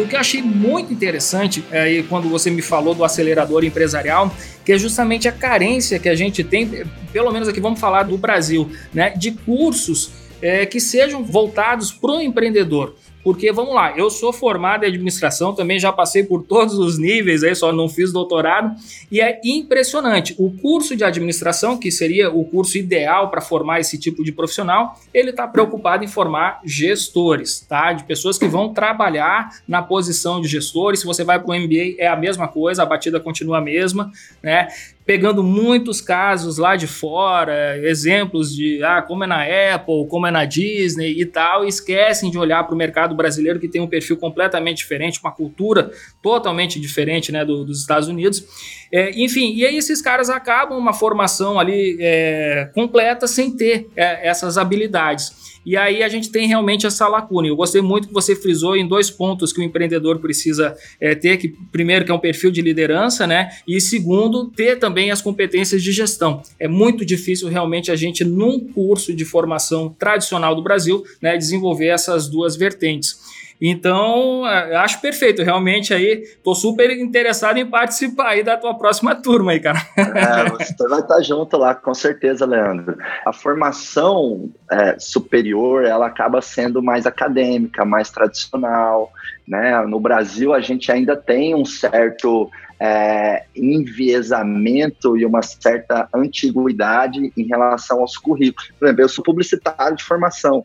O 0.00 0.08
que 0.08 0.16
eu 0.16 0.20
achei 0.20 0.42
muito 0.42 0.92
interessante 0.92 1.64
é, 1.70 2.02
quando 2.08 2.28
você 2.28 2.50
me 2.50 2.62
falou 2.62 2.94
do 2.94 3.04
acelerador 3.04 3.64
empresarial, 3.64 4.34
que 4.64 4.72
é 4.72 4.78
justamente 4.78 5.28
a 5.28 5.32
carência 5.32 5.98
que 5.98 6.08
a 6.08 6.14
gente 6.14 6.44
tem, 6.44 6.84
pelo 7.12 7.30
menos 7.30 7.48
aqui 7.48 7.60
vamos 7.60 7.80
falar 7.80 8.04
do 8.04 8.16
Brasil, 8.18 8.70
né, 8.92 9.10
de 9.10 9.32
cursos 9.32 10.10
é, 10.40 10.66
que 10.66 10.80
sejam 10.80 11.24
voltados 11.24 11.92
para 11.92 12.12
o 12.12 12.20
empreendedor. 12.20 12.94
Porque, 13.28 13.52
vamos 13.52 13.74
lá, 13.74 13.92
eu 13.94 14.08
sou 14.08 14.32
formado 14.32 14.84
em 14.84 14.88
administração, 14.88 15.54
também 15.54 15.78
já 15.78 15.92
passei 15.92 16.24
por 16.24 16.44
todos 16.44 16.78
os 16.78 16.98
níveis, 16.98 17.44
aí 17.44 17.54
só 17.54 17.70
não 17.70 17.86
fiz 17.86 18.10
doutorado, 18.10 18.74
e 19.12 19.20
é 19.20 19.38
impressionante. 19.44 20.34
O 20.38 20.50
curso 20.50 20.96
de 20.96 21.04
administração, 21.04 21.76
que 21.76 21.90
seria 21.90 22.30
o 22.30 22.42
curso 22.46 22.78
ideal 22.78 23.30
para 23.30 23.42
formar 23.42 23.80
esse 23.80 23.98
tipo 23.98 24.24
de 24.24 24.32
profissional, 24.32 24.98
ele 25.12 25.28
está 25.28 25.46
preocupado 25.46 26.02
em 26.02 26.08
formar 26.08 26.62
gestores, 26.64 27.60
tá? 27.68 27.92
De 27.92 28.04
pessoas 28.04 28.38
que 28.38 28.48
vão 28.48 28.72
trabalhar 28.72 29.50
na 29.68 29.82
posição 29.82 30.40
de 30.40 30.48
gestores. 30.48 31.00
Se 31.00 31.06
você 31.06 31.22
vai 31.22 31.38
para 31.38 31.50
o 31.50 31.54
MBA, 31.54 31.96
é 31.98 32.06
a 32.06 32.16
mesma 32.16 32.48
coisa, 32.48 32.82
a 32.82 32.86
batida 32.86 33.20
continua 33.20 33.58
a 33.58 33.60
mesma, 33.60 34.10
né? 34.42 34.68
Pegando 35.08 35.42
muitos 35.42 36.02
casos 36.02 36.58
lá 36.58 36.76
de 36.76 36.86
fora, 36.86 37.78
exemplos 37.78 38.54
de 38.54 38.84
ah, 38.84 39.00
como 39.00 39.24
é 39.24 39.26
na 39.26 39.42
Apple, 39.74 40.06
como 40.06 40.26
é 40.26 40.30
na 40.30 40.44
Disney 40.44 41.18
e 41.18 41.24
tal, 41.24 41.64
e 41.64 41.68
esquecem 41.68 42.30
de 42.30 42.36
olhar 42.36 42.62
para 42.64 42.74
o 42.74 42.76
mercado 42.76 43.14
brasileiro 43.14 43.58
que 43.58 43.68
tem 43.68 43.80
um 43.80 43.86
perfil 43.86 44.18
completamente 44.18 44.76
diferente, 44.76 45.18
uma 45.22 45.32
cultura 45.32 45.90
totalmente 46.20 46.78
diferente 46.78 47.32
né, 47.32 47.42
do, 47.42 47.64
dos 47.64 47.80
Estados 47.80 48.06
Unidos. 48.06 48.44
É, 48.92 49.18
enfim, 49.18 49.54
e 49.54 49.64
aí 49.64 49.78
esses 49.78 50.02
caras 50.02 50.28
acabam 50.28 50.76
uma 50.76 50.92
formação 50.92 51.58
ali 51.58 51.96
é, 51.98 52.70
completa 52.74 53.26
sem 53.26 53.56
ter 53.56 53.88
é, 53.96 54.28
essas 54.28 54.58
habilidades. 54.58 55.57
E 55.68 55.76
aí 55.76 56.02
a 56.02 56.08
gente 56.08 56.30
tem 56.30 56.48
realmente 56.48 56.86
essa 56.86 57.06
lacuna. 57.06 57.46
Eu 57.46 57.54
gostei 57.54 57.82
muito 57.82 58.08
que 58.08 58.14
você 58.14 58.34
frisou 58.34 58.74
em 58.74 58.88
dois 58.88 59.10
pontos 59.10 59.52
que 59.52 59.60
o 59.60 59.62
empreendedor 59.62 60.18
precisa 60.18 60.74
é, 60.98 61.14
ter, 61.14 61.36
que 61.36 61.48
primeiro 61.70 62.06
que 62.06 62.10
é 62.10 62.14
um 62.14 62.18
perfil 62.18 62.50
de 62.50 62.62
liderança, 62.62 63.26
né? 63.26 63.50
E 63.68 63.78
segundo, 63.78 64.46
ter 64.46 64.78
também 64.78 65.10
as 65.10 65.20
competências 65.20 65.82
de 65.82 65.92
gestão. 65.92 66.42
É 66.58 66.66
muito 66.66 67.04
difícil 67.04 67.48
realmente 67.48 67.90
a 67.90 67.96
gente, 67.96 68.24
num 68.24 68.60
curso 68.60 69.12
de 69.12 69.26
formação 69.26 69.94
tradicional 69.98 70.54
do 70.54 70.62
Brasil, 70.62 71.04
né, 71.20 71.36
desenvolver 71.36 71.88
essas 71.88 72.30
duas 72.30 72.56
vertentes. 72.56 73.18
Então, 73.60 74.46
é, 74.46 74.76
acho 74.76 75.00
perfeito. 75.00 75.42
Realmente 75.42 75.92
aí, 75.92 76.22
tô 76.44 76.54
super 76.54 76.90
interessado 76.90 77.58
em 77.58 77.66
participar 77.66 78.30
aí 78.30 78.42
da 78.42 78.56
tua 78.56 78.76
próxima 78.76 79.14
turma 79.14 79.52
aí, 79.52 79.60
cara. 79.60 79.78
É, 79.96 80.48
você 80.50 80.88
vai 80.88 81.00
estar 81.00 81.20
junto 81.22 81.56
lá, 81.56 81.74
com 81.74 81.92
certeza, 81.92 82.46
Leandro. 82.46 82.96
A 83.26 83.32
formação 83.32 84.50
é, 84.70 84.96
superior, 84.98 85.84
ela 85.84 86.06
acaba 86.06 86.40
sendo 86.40 86.82
mais 86.82 87.06
acadêmica, 87.06 87.84
mais 87.84 88.10
tradicional, 88.10 89.10
né? 89.46 89.82
No 89.82 89.98
Brasil, 89.98 90.54
a 90.54 90.60
gente 90.60 90.92
ainda 90.92 91.16
tem 91.16 91.54
um 91.54 91.64
certo 91.64 92.48
é, 92.80 93.44
enviesamento 93.56 95.16
e 95.16 95.24
uma 95.24 95.42
certa 95.42 96.08
antiguidade 96.14 97.32
em 97.36 97.46
relação 97.46 98.00
aos 98.00 98.16
currículos. 98.16 98.70
Por 98.78 98.86
exemplo, 98.86 99.02
eu 99.02 99.08
sou 99.08 99.24
publicitário 99.24 99.96
de 99.96 100.04
formação. 100.04 100.64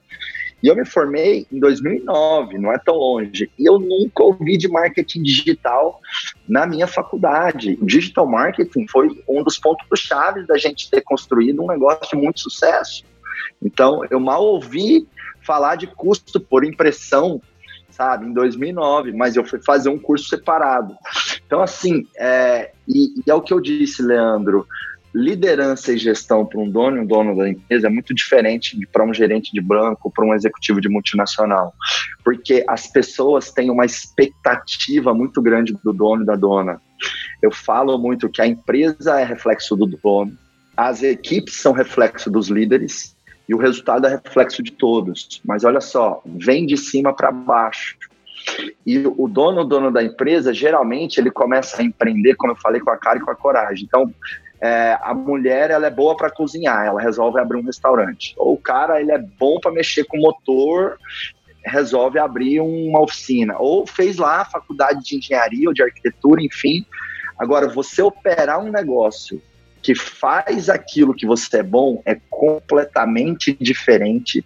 E 0.63 0.67
eu 0.69 0.75
me 0.77 0.85
formei 0.85 1.45
em 1.51 1.59
2009, 1.59 2.57
não 2.57 2.71
é 2.71 2.77
tão 2.77 2.95
longe. 2.95 3.51
E 3.59 3.67
eu 3.67 3.77
nunca 3.77 4.23
ouvi 4.23 4.57
de 4.57 4.69
marketing 4.69 5.21
digital 5.21 5.99
na 6.47 6.65
minha 6.65 6.87
faculdade. 6.87 7.77
O 7.81 7.85
digital 7.85 8.25
marketing 8.25 8.87
foi 8.87 9.09
um 9.27 9.43
dos 9.43 9.59
pontos 9.59 9.99
chaves 9.99 10.47
da 10.47 10.57
gente 10.57 10.89
ter 10.89 11.01
construído 11.01 11.61
um 11.61 11.67
negócio 11.67 12.07
de 12.09 12.15
muito 12.15 12.39
sucesso. 12.39 13.03
Então, 13.61 14.05
eu 14.09 14.21
mal 14.21 14.41
ouvi 14.41 15.05
falar 15.41 15.75
de 15.75 15.85
custo 15.85 16.39
por 16.39 16.63
impressão, 16.63 17.41
sabe, 17.89 18.25
em 18.25 18.33
2009, 18.33 19.11
mas 19.11 19.35
eu 19.35 19.43
fui 19.43 19.61
fazer 19.61 19.89
um 19.89 19.99
curso 19.99 20.29
separado. 20.29 20.95
Então, 21.45 21.61
assim, 21.61 22.07
é, 22.17 22.71
e, 22.87 23.19
e 23.19 23.29
é 23.29 23.33
o 23.33 23.41
que 23.41 23.53
eu 23.53 23.59
disse, 23.59 24.01
Leandro, 24.01 24.65
liderança 25.13 25.93
e 25.93 25.97
gestão 25.97 26.45
para 26.45 26.59
um 26.59 26.69
dono 26.69 26.97
e 26.97 26.99
um 27.01 27.05
dono 27.05 27.37
da 27.37 27.47
empresa 27.47 27.87
é 27.87 27.89
muito 27.89 28.13
diferente 28.13 28.77
para 28.91 29.05
um 29.05 29.13
gerente 29.13 29.51
de 29.51 29.61
banco, 29.61 30.11
para 30.11 30.25
um 30.25 30.33
executivo 30.33 30.81
de 30.81 30.89
multinacional, 30.89 31.73
porque 32.23 32.63
as 32.67 32.87
pessoas 32.87 33.51
têm 33.51 33.69
uma 33.69 33.85
expectativa 33.85 35.13
muito 35.13 35.41
grande 35.41 35.77
do 35.83 35.93
dono 35.93 36.23
e 36.23 36.25
da 36.25 36.35
dona. 36.35 36.81
Eu 37.41 37.51
falo 37.51 37.97
muito 37.97 38.29
que 38.29 38.41
a 38.41 38.47
empresa 38.47 39.19
é 39.19 39.23
reflexo 39.23 39.75
do 39.75 39.85
dono, 39.85 40.35
as 40.75 41.03
equipes 41.03 41.61
são 41.61 41.71
reflexo 41.71 42.31
dos 42.31 42.49
líderes 42.49 43.15
e 43.47 43.53
o 43.53 43.57
resultado 43.57 44.07
é 44.07 44.19
reflexo 44.23 44.63
de 44.63 44.71
todos. 44.71 45.41
Mas 45.45 45.63
olha 45.63 45.81
só, 45.81 46.21
vem 46.25 46.65
de 46.65 46.77
cima 46.77 47.13
para 47.13 47.31
baixo. 47.31 47.95
E 48.85 48.97
o 49.05 49.27
dono, 49.27 49.61
o 49.61 49.63
dono 49.63 49.91
da 49.91 50.03
empresa, 50.03 50.53
geralmente 50.53 51.17
ele 51.19 51.31
começa 51.31 51.81
a 51.81 51.85
empreender, 51.85 52.35
como 52.35 52.53
eu 52.53 52.57
falei, 52.57 52.81
com 52.81 52.89
a 52.89 52.97
cara 52.97 53.19
e 53.19 53.21
com 53.21 53.31
a 53.31 53.35
coragem. 53.35 53.85
Então, 53.85 54.13
é, 54.63 54.97
a 55.01 55.13
mulher 55.13 55.71
ela 55.71 55.87
é 55.87 55.89
boa 55.89 56.15
para 56.15 56.31
cozinhar, 56.31 56.85
ela 56.85 57.01
resolve 57.01 57.37
abrir 57.37 57.57
um 57.57 57.65
restaurante. 57.65 58.33
Ou 58.37 58.53
o 58.53 58.57
cara 58.57 59.01
ele 59.01 59.11
é 59.11 59.17
bom 59.17 59.59
para 59.59 59.73
mexer 59.73 60.05
com 60.05 60.17
motor, 60.17 60.97
resolve 61.65 62.17
abrir 62.17 62.61
uma 62.61 63.01
oficina. 63.01 63.57
Ou 63.59 63.85
fez 63.85 64.15
lá 64.15 64.39
a 64.39 64.45
faculdade 64.45 65.03
de 65.03 65.17
engenharia 65.17 65.67
ou 65.67 65.73
de 65.73 65.83
arquitetura, 65.83 66.41
enfim. 66.41 66.85
Agora, 67.37 67.67
você 67.67 68.01
operar 68.01 68.63
um 68.63 68.71
negócio 68.71 69.41
que 69.81 69.93
faz 69.93 70.69
aquilo 70.69 71.13
que 71.13 71.25
você 71.25 71.57
é 71.57 71.63
bom 71.63 72.01
é 72.05 72.17
completamente 72.29 73.57
diferente 73.59 74.45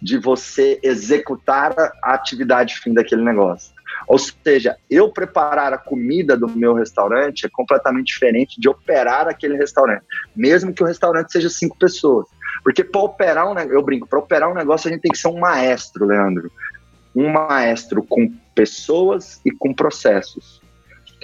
de 0.00 0.18
você 0.18 0.78
executar 0.82 1.74
a 2.02 2.12
atividade 2.12 2.76
fim 2.80 2.92
daquele 2.92 3.22
negócio. 3.22 3.73
Ou 4.06 4.18
seja, 4.18 4.76
eu 4.90 5.08
preparar 5.10 5.72
a 5.72 5.78
comida 5.78 6.36
do 6.36 6.48
meu 6.48 6.74
restaurante 6.74 7.46
é 7.46 7.48
completamente 7.48 8.06
diferente 8.06 8.60
de 8.60 8.68
operar 8.68 9.28
aquele 9.28 9.56
restaurante, 9.56 10.04
mesmo 10.34 10.72
que 10.72 10.82
o 10.82 10.86
restaurante 10.86 11.32
seja 11.32 11.48
cinco 11.48 11.76
pessoas. 11.78 12.26
Porque 12.62 12.84
para 12.84 13.00
operar 13.00 13.50
um 13.50 13.58
eu 13.58 13.82
brinco, 13.82 14.06
para 14.06 14.18
operar 14.18 14.50
um 14.50 14.54
negócio 14.54 14.88
a 14.88 14.92
gente 14.92 15.02
tem 15.02 15.12
que 15.12 15.18
ser 15.18 15.28
um 15.28 15.38
maestro, 15.38 16.06
Leandro. 16.06 16.50
Um 17.14 17.30
maestro 17.30 18.02
com 18.02 18.32
pessoas 18.54 19.40
e 19.44 19.50
com 19.50 19.72
processos. 19.72 20.60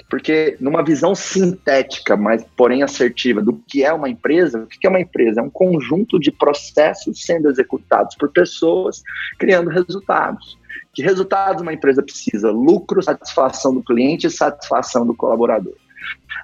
Porque 0.09 0.57
numa 0.59 0.83
visão 0.83 1.15
sintética, 1.15 2.17
mas 2.17 2.45
porém 2.57 2.83
assertiva, 2.83 3.41
do 3.41 3.53
que 3.65 3.83
é 3.83 3.93
uma 3.93 4.09
empresa, 4.09 4.59
o 4.59 4.67
que 4.67 4.85
é 4.85 4.89
uma 4.89 4.99
empresa? 4.99 5.39
É 5.39 5.43
um 5.43 5.49
conjunto 5.49 6.19
de 6.19 6.31
processos 6.31 7.23
sendo 7.23 7.49
executados 7.49 8.15
por 8.15 8.29
pessoas, 8.29 9.01
criando 9.39 9.69
resultados. 9.69 10.59
Que 10.93 11.01
resultados 11.01 11.61
uma 11.61 11.73
empresa 11.73 12.03
precisa? 12.03 12.51
Lucro, 12.51 13.01
satisfação 13.01 13.73
do 13.73 13.83
cliente 13.83 14.27
e 14.27 14.31
satisfação 14.31 15.05
do 15.05 15.15
colaborador. 15.15 15.75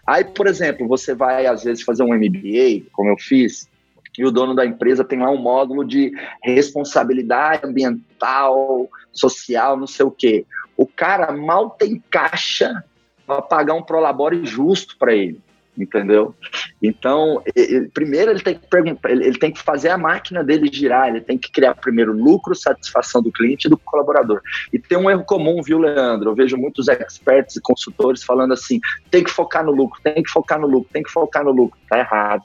Aí, 0.06 0.24
por 0.24 0.48
exemplo, 0.48 0.88
você 0.88 1.14
vai 1.14 1.46
às 1.46 1.64
vezes 1.64 1.84
fazer 1.84 2.04
um 2.04 2.14
MBA, 2.14 2.90
como 2.94 3.10
eu 3.10 3.18
fiz, 3.18 3.70
e 4.18 4.26
o 4.26 4.32
dono 4.32 4.56
da 4.56 4.66
empresa 4.66 5.04
tem 5.04 5.20
lá 5.20 5.30
um 5.30 5.42
módulo 5.42 5.86
de 5.86 6.12
responsabilidade 6.44 7.66
ambiental, 7.66 8.90
social, 9.12 9.78
não 9.78 9.86
sei 9.86 10.06
o 10.06 10.12
quê. 10.12 10.46
O 10.76 10.88
cara 10.88 11.32
mal 11.32 11.72
tem 11.72 12.02
caixa 12.10 12.84
para 13.26 13.42
pagar 13.42 13.74
um 13.74 13.84
prolabore 13.84 14.46
justo 14.46 14.98
para 14.98 15.14
ele 15.14 15.42
entendeu? 15.78 16.34
Então, 16.82 17.42
ele, 17.56 17.90
primeiro 17.90 18.32
ele 18.32 18.42
tem 18.42 18.56
que 18.56 18.68
perguntar, 18.68 19.12
ele, 19.12 19.26
ele, 19.26 19.38
tem 19.38 19.52
que 19.52 19.62
fazer 19.62 19.90
a 19.90 19.98
máquina 19.98 20.44
dele 20.44 20.70
girar, 20.72 21.10
ele 21.10 21.22
tem 21.22 21.38
que 21.38 21.52
criar 21.52 21.76
primeiro 21.76 22.12
lucro, 22.12 22.56
satisfação 22.56 23.22
do 23.22 23.32
cliente 23.32 23.68
e 23.68 23.70
do 23.70 23.78
colaborador. 23.78 24.42
E 24.72 24.80
tem 24.80 24.98
um 24.98 25.10
erro 25.10 25.24
comum, 25.24 25.62
viu, 25.62 25.80
Leandro? 25.80 26.32
Eu 26.32 26.36
vejo 26.36 26.58
muitos 26.58 26.88
experts 26.88 27.56
e 27.56 27.62
consultores 27.62 28.24
falando 28.24 28.54
assim: 28.54 28.80
tem 29.12 29.24
que 29.24 29.32
focar 29.32 29.64
no 29.64 29.72
lucro, 29.72 30.00
tem 30.02 30.24
que 30.24 30.30
focar 30.30 30.60
no 30.60 30.68
lucro, 30.68 30.90
tem 30.92 31.04
que 31.04 31.12
focar 31.12 31.44
no 31.44 31.52
lucro. 31.52 31.80
Tá 31.90 32.00
errado. 32.00 32.44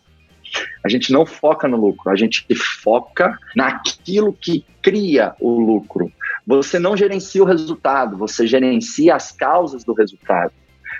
A 0.84 0.88
gente 0.88 1.12
não 1.12 1.24
foca 1.24 1.66
no 1.66 1.76
lucro, 1.76 2.10
a 2.10 2.16
gente 2.16 2.46
foca 2.82 3.38
naquilo 3.56 4.32
que 4.32 4.64
cria 4.82 5.34
o 5.40 5.58
lucro. 5.58 6.12
Você 6.46 6.78
não 6.78 6.96
gerencia 6.96 7.42
o 7.42 7.46
resultado, 7.46 8.16
você 8.16 8.46
gerencia 8.46 9.14
as 9.14 9.30
causas 9.30 9.84
do 9.84 9.94
resultado. 9.94 10.52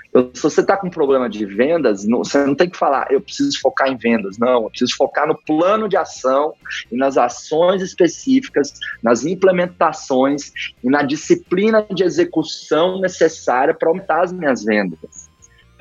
Então, 0.09 0.29
se 0.33 0.41
você 0.41 0.61
está 0.61 0.77
com 0.77 0.89
problema 0.89 1.29
de 1.29 1.45
vendas, 1.45 2.05
não, 2.05 2.19
você 2.19 2.45
não 2.45 2.55
tem 2.55 2.69
que 2.69 2.77
falar, 2.77 3.11
eu 3.11 3.19
preciso 3.19 3.59
focar 3.59 3.89
em 3.89 3.97
vendas. 3.97 4.37
Não, 4.37 4.63
eu 4.63 4.69
preciso 4.69 4.95
focar 4.95 5.27
no 5.27 5.35
plano 5.35 5.89
de 5.89 5.97
ação 5.97 6.53
e 6.91 6.95
nas 6.95 7.17
ações 7.17 7.81
específicas, 7.81 8.73
nas 9.01 9.25
implementações 9.25 10.51
e 10.83 10.89
na 10.89 11.03
disciplina 11.03 11.85
de 11.89 12.03
execução 12.03 12.99
necessária 12.99 13.73
para 13.73 13.89
aumentar 13.89 14.23
as 14.23 14.31
minhas 14.31 14.63
vendas. 14.63 15.22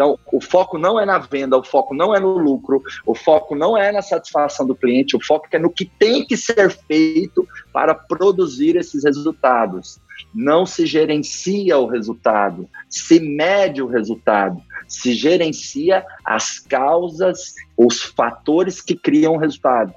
Então, 0.02 0.18
o 0.32 0.40
foco 0.40 0.78
não 0.78 0.98
é 0.98 1.06
na 1.06 1.18
venda, 1.18 1.56
o 1.56 1.62
foco 1.62 1.94
não 1.94 2.12
é 2.12 2.18
no 2.18 2.36
lucro, 2.36 2.82
o 3.06 3.14
foco 3.14 3.54
não 3.54 3.78
é 3.78 3.92
na 3.92 4.02
satisfação 4.02 4.66
do 4.66 4.74
cliente, 4.74 5.16
o 5.16 5.24
foco 5.24 5.46
é 5.52 5.60
no 5.60 5.70
que 5.70 5.84
tem 5.84 6.26
que 6.26 6.36
ser 6.36 6.70
feito 6.70 7.46
para 7.72 7.94
produzir 7.94 8.74
esses 8.74 9.04
resultados 9.04 10.00
não 10.34 10.64
se 10.64 10.86
gerencia 10.86 11.78
o 11.78 11.86
resultado, 11.86 12.68
se 12.88 13.20
mede 13.20 13.82
o 13.82 13.86
resultado, 13.86 14.62
se 14.86 15.14
gerencia 15.14 16.04
as 16.24 16.58
causas, 16.58 17.54
os 17.76 18.02
fatores 18.02 18.80
que 18.80 18.94
criam 18.94 19.34
o 19.34 19.38
resultado. 19.38 19.94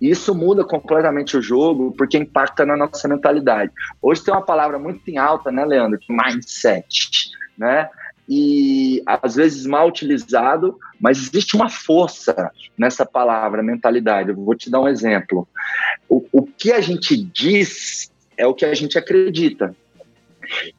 Isso 0.00 0.34
muda 0.34 0.64
completamente 0.64 1.36
o 1.36 1.42
jogo 1.42 1.92
porque 1.96 2.16
impacta 2.16 2.64
na 2.64 2.76
nossa 2.76 3.08
mentalidade. 3.08 3.72
Hoje 4.00 4.22
tem 4.22 4.32
uma 4.32 4.44
palavra 4.44 4.78
muito 4.78 5.08
em 5.10 5.18
alta, 5.18 5.50
né, 5.50 5.64
Leandro? 5.64 5.98
Mindset, 6.08 7.30
né? 7.58 7.88
E 8.28 9.02
às 9.06 9.34
vezes 9.34 9.66
mal 9.66 9.86
utilizado, 9.86 10.78
mas 11.00 11.18
existe 11.18 11.54
uma 11.54 11.68
força 11.68 12.50
nessa 12.76 13.04
palavra, 13.04 13.62
mentalidade. 13.62 14.30
Eu 14.30 14.36
vou 14.36 14.54
te 14.54 14.70
dar 14.70 14.80
um 14.80 14.88
exemplo. 14.88 15.46
O, 16.08 16.24
o 16.32 16.42
que 16.42 16.72
a 16.72 16.80
gente 16.80 17.16
diz 17.16 18.10
é 18.36 18.46
o 18.46 18.54
que 18.54 18.64
a 18.64 18.74
gente 18.74 18.98
acredita. 18.98 19.74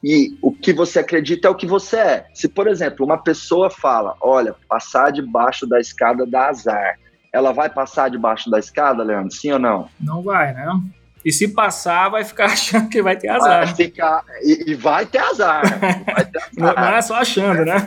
E 0.02 0.36
o 0.40 0.52
que 0.52 0.72
você 0.72 1.00
acredita 1.00 1.48
é 1.48 1.50
o 1.50 1.54
que 1.54 1.66
você 1.66 1.96
é. 1.96 2.26
Se, 2.34 2.48
por 2.48 2.66
exemplo, 2.68 3.04
uma 3.04 3.18
pessoa 3.18 3.70
fala: 3.70 4.16
olha, 4.20 4.54
passar 4.68 5.10
debaixo 5.10 5.66
da 5.66 5.80
escada 5.80 6.26
dá 6.26 6.48
azar. 6.48 6.98
Ela 7.32 7.52
vai 7.52 7.68
passar 7.68 8.08
debaixo 8.08 8.50
da 8.50 8.58
escada, 8.58 9.02
Leandro? 9.02 9.34
Sim 9.34 9.52
ou 9.52 9.58
não? 9.58 9.88
Não 10.00 10.22
vai, 10.22 10.54
né? 10.54 10.66
E 11.26 11.32
se 11.32 11.48
passar, 11.48 12.08
vai 12.08 12.24
ficar 12.24 12.44
achando 12.54 12.88
que 12.88 13.02
vai 13.02 13.16
ter 13.16 13.28
azar. 13.28 13.66
Vai 13.66 13.74
ficar, 13.74 14.24
e, 14.42 14.70
e 14.70 14.74
vai 14.76 15.04
ter 15.04 15.18
azar. 15.18 15.62
Vai 16.06 16.24
ter 16.24 16.38
azar. 16.38 16.50
não, 16.56 16.72
não 16.72 16.96
é 16.96 17.02
só 17.02 17.16
achando, 17.16 17.64
né? 17.64 17.80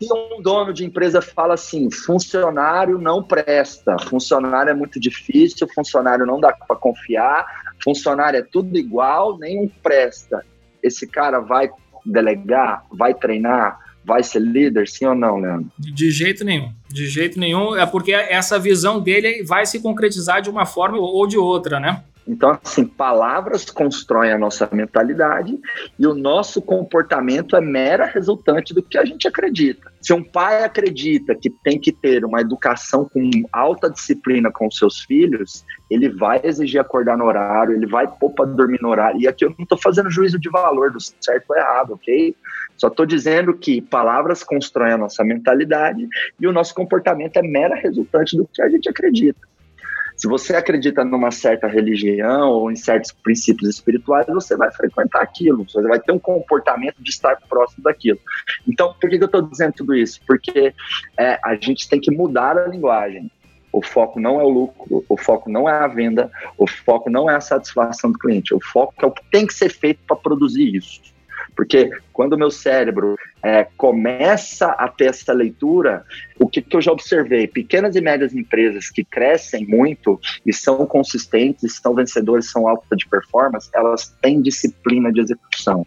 Se 0.00 0.10
um 0.10 0.40
dono 0.40 0.72
de 0.72 0.82
empresa 0.82 1.20
fala 1.20 1.52
assim, 1.52 1.90
funcionário 1.90 2.96
não 2.96 3.22
presta, 3.22 3.94
funcionário 4.08 4.70
é 4.70 4.74
muito 4.74 4.98
difícil, 4.98 5.68
funcionário 5.74 6.24
não 6.24 6.40
dá 6.40 6.50
para 6.50 6.74
confiar, 6.76 7.44
funcionário 7.84 8.38
é 8.38 8.42
tudo 8.42 8.78
igual, 8.78 9.38
nenhum 9.38 9.70
presta. 9.82 10.42
Esse 10.82 11.06
cara 11.06 11.40
vai 11.40 11.68
delegar, 12.06 12.86
vai 12.90 13.12
treinar, 13.12 13.78
vai 14.02 14.22
ser 14.22 14.40
líder, 14.40 14.88
sim 14.88 15.04
ou 15.04 15.14
não, 15.14 15.36
Leandro? 15.36 15.70
De 15.78 16.10
jeito 16.10 16.42
nenhum. 16.42 16.72
De 16.88 17.06
jeito 17.06 17.38
nenhum. 17.38 17.76
É 17.76 17.84
porque 17.84 18.12
essa 18.12 18.58
visão 18.58 18.98
dele 18.98 19.44
vai 19.44 19.66
se 19.66 19.78
concretizar 19.78 20.40
de 20.40 20.48
uma 20.48 20.64
forma 20.64 20.96
ou 20.96 21.26
de 21.26 21.36
outra, 21.36 21.78
né? 21.78 22.02
Então, 22.26 22.58
assim, 22.62 22.86
palavras 22.86 23.68
constroem 23.70 24.32
a 24.32 24.38
nossa 24.38 24.68
mentalidade 24.72 25.58
e 25.98 26.06
o 26.06 26.14
nosso 26.14 26.62
comportamento 26.62 27.56
é 27.56 27.60
mera 27.60 28.06
resultante 28.06 28.72
do 28.72 28.82
que 28.82 28.96
a 28.96 29.04
gente 29.04 29.26
acredita. 29.26 29.92
Se 30.00 30.12
um 30.12 30.22
pai 30.22 30.64
acredita 30.64 31.34
que 31.34 31.50
tem 31.50 31.78
que 31.78 31.92
ter 31.92 32.24
uma 32.24 32.40
educação 32.40 33.08
com 33.08 33.30
alta 33.52 33.90
disciplina 33.90 34.50
com 34.50 34.70
seus 34.70 35.00
filhos, 35.00 35.64
ele 35.90 36.08
vai 36.08 36.40
exigir 36.44 36.80
acordar 36.80 37.16
no 37.18 37.24
horário, 37.24 37.74
ele 37.74 37.86
vai 37.86 38.06
pôr 38.06 38.30
para 38.30 38.46
dormir 38.46 38.80
no 38.80 38.88
horário. 38.88 39.20
E 39.20 39.28
aqui 39.28 39.44
eu 39.44 39.50
não 39.50 39.62
estou 39.62 39.78
fazendo 39.78 40.10
juízo 40.10 40.38
de 40.38 40.48
valor 40.48 40.90
do 40.90 40.98
certo 41.00 41.50
ou 41.50 41.56
errado, 41.56 41.94
ok? 41.94 42.34
Só 42.76 42.88
estou 42.88 43.06
dizendo 43.06 43.54
que 43.54 43.80
palavras 43.80 44.42
constroem 44.42 44.92
a 44.92 44.98
nossa 44.98 45.22
mentalidade 45.22 46.08
e 46.40 46.46
o 46.46 46.52
nosso 46.52 46.74
comportamento 46.74 47.36
é 47.36 47.42
mera 47.42 47.76
resultante 47.76 48.36
do 48.36 48.48
que 48.52 48.62
a 48.62 48.68
gente 48.68 48.88
acredita. 48.88 49.51
Se 50.22 50.28
você 50.28 50.54
acredita 50.54 51.04
numa 51.04 51.32
certa 51.32 51.66
religião 51.66 52.48
ou 52.48 52.70
em 52.70 52.76
certos 52.76 53.10
princípios 53.10 53.68
espirituais, 53.68 54.24
você 54.28 54.56
vai 54.56 54.70
frequentar 54.70 55.20
aquilo, 55.20 55.68
você 55.68 55.82
vai 55.82 55.98
ter 55.98 56.12
um 56.12 56.18
comportamento 56.20 57.02
de 57.02 57.10
estar 57.10 57.36
próximo 57.48 57.82
daquilo. 57.82 58.20
Então, 58.68 58.94
por 59.00 59.10
que, 59.10 59.16
eu 59.16 59.24
estou 59.24 59.42
dizendo 59.42 59.72
tudo 59.72 59.96
isso? 59.96 60.20
Porque 60.24 60.72
é, 61.18 61.40
a 61.44 61.56
gente 61.56 61.88
tem 61.88 62.00
que 62.00 62.12
mudar 62.12 62.56
a 62.56 62.68
linguagem. 62.68 63.28
O 63.72 63.82
foco 63.82 64.20
não 64.20 64.40
é 64.40 64.44
o 64.44 64.48
lucro, 64.48 65.04
o 65.08 65.16
foco 65.16 65.50
não 65.50 65.68
é 65.68 65.72
a 65.72 65.88
venda, 65.88 66.30
o 66.56 66.68
foco 66.68 67.10
não 67.10 67.28
é 67.28 67.34
a 67.34 67.40
satisfação 67.40 68.12
do 68.12 68.18
cliente, 68.18 68.54
o 68.54 68.60
foco 68.60 68.94
é 69.02 69.06
o 69.06 69.10
que 69.10 69.24
tem 69.28 69.44
que 69.44 69.54
ser 69.54 69.70
feito 69.70 69.98
para 70.06 70.14
produzir 70.14 70.72
isso. 70.72 71.00
Porque 71.56 71.90
quando 72.12 72.34
o 72.34 72.38
meu 72.38 72.52
cérebro 72.52 73.16
é, 73.42 73.64
começa 73.76 74.68
a 74.68 74.88
ter 74.88 75.06
essa 75.06 75.32
leitura, 75.32 76.04
o 76.38 76.46
que, 76.46 76.62
que 76.62 76.76
eu 76.76 76.80
já 76.80 76.92
observei? 76.92 77.46
Pequenas 77.46 77.96
e 77.96 78.00
médias 78.00 78.34
empresas 78.34 78.88
que 78.88 79.04
crescem 79.04 79.66
muito 79.66 80.20
e 80.46 80.52
são 80.52 80.86
consistentes, 80.86 81.80
são 81.82 81.94
vencedores, 81.94 82.50
são 82.50 82.68
alta 82.68 82.94
de 82.94 83.08
performance, 83.08 83.68
elas 83.74 84.16
têm 84.22 84.40
disciplina 84.40 85.12
de 85.12 85.20
execução. 85.20 85.84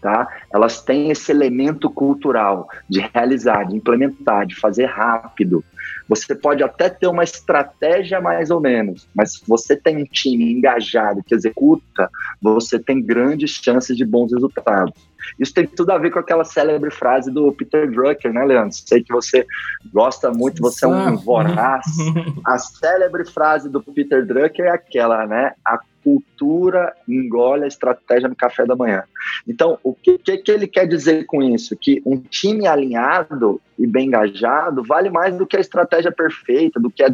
Tá? 0.00 0.28
Elas 0.54 0.82
têm 0.82 1.10
esse 1.10 1.32
elemento 1.32 1.90
cultural 1.90 2.68
de 2.88 3.00
realizar, 3.12 3.64
de 3.64 3.76
implementar, 3.76 4.46
de 4.46 4.54
fazer 4.54 4.84
rápido. 4.84 5.64
Você 6.08 6.34
pode 6.34 6.62
até 6.62 6.88
ter 6.88 7.06
uma 7.06 7.24
estratégia 7.24 8.20
mais 8.20 8.50
ou 8.50 8.60
menos, 8.60 9.08
mas 9.14 9.34
se 9.34 9.42
você 9.46 9.76
tem 9.76 9.96
um 9.96 10.04
time 10.04 10.52
engajado 10.52 11.22
que 11.24 11.34
executa, 11.34 12.08
você 12.40 12.78
tem 12.78 13.02
grandes 13.02 13.50
chances 13.50 13.96
de 13.96 14.04
bons 14.04 14.32
resultados. 14.32 14.94
Isso 15.38 15.52
tem 15.52 15.66
tudo 15.66 15.90
a 15.90 15.98
ver 15.98 16.10
com 16.10 16.18
aquela 16.18 16.44
célebre 16.44 16.90
frase 16.90 17.30
do 17.30 17.52
Peter 17.52 17.90
Drucker, 17.90 18.32
né, 18.32 18.44
Leandro? 18.44 18.72
Sei 18.72 19.02
que 19.02 19.12
você 19.12 19.44
gosta 19.92 20.30
muito, 20.30 20.62
você 20.62 20.84
é 20.84 20.88
um 20.88 21.16
voraz. 21.16 21.84
A 22.46 22.58
célebre 22.58 23.24
frase 23.24 23.68
do 23.68 23.82
Peter 23.82 24.24
Drucker 24.24 24.66
é 24.66 24.70
aquela, 24.70 25.26
né? 25.26 25.52
A 25.64 25.78
cultura 26.02 26.94
engole 27.08 27.64
a 27.64 27.66
estratégia 27.66 28.28
no 28.28 28.36
café 28.36 28.64
da 28.64 28.76
manhã. 28.76 29.02
Então, 29.46 29.76
o 29.82 29.92
que, 29.92 30.16
que, 30.18 30.36
que 30.38 30.52
ele 30.52 30.68
quer 30.68 30.86
dizer 30.86 31.26
com 31.26 31.42
isso? 31.42 31.76
Que 31.76 32.00
um 32.06 32.16
time 32.16 32.64
alinhado 32.64 33.60
e 33.78 33.86
bem 33.86 34.06
engajado 34.06 34.82
vale 34.82 35.10
mais 35.10 35.36
do 35.36 35.46
que 35.46 35.56
a 35.56 35.60
estratégia 35.60 36.10
perfeita, 36.10 36.80
do 36.80 36.90
que 36.90 37.02
a, 37.02 37.08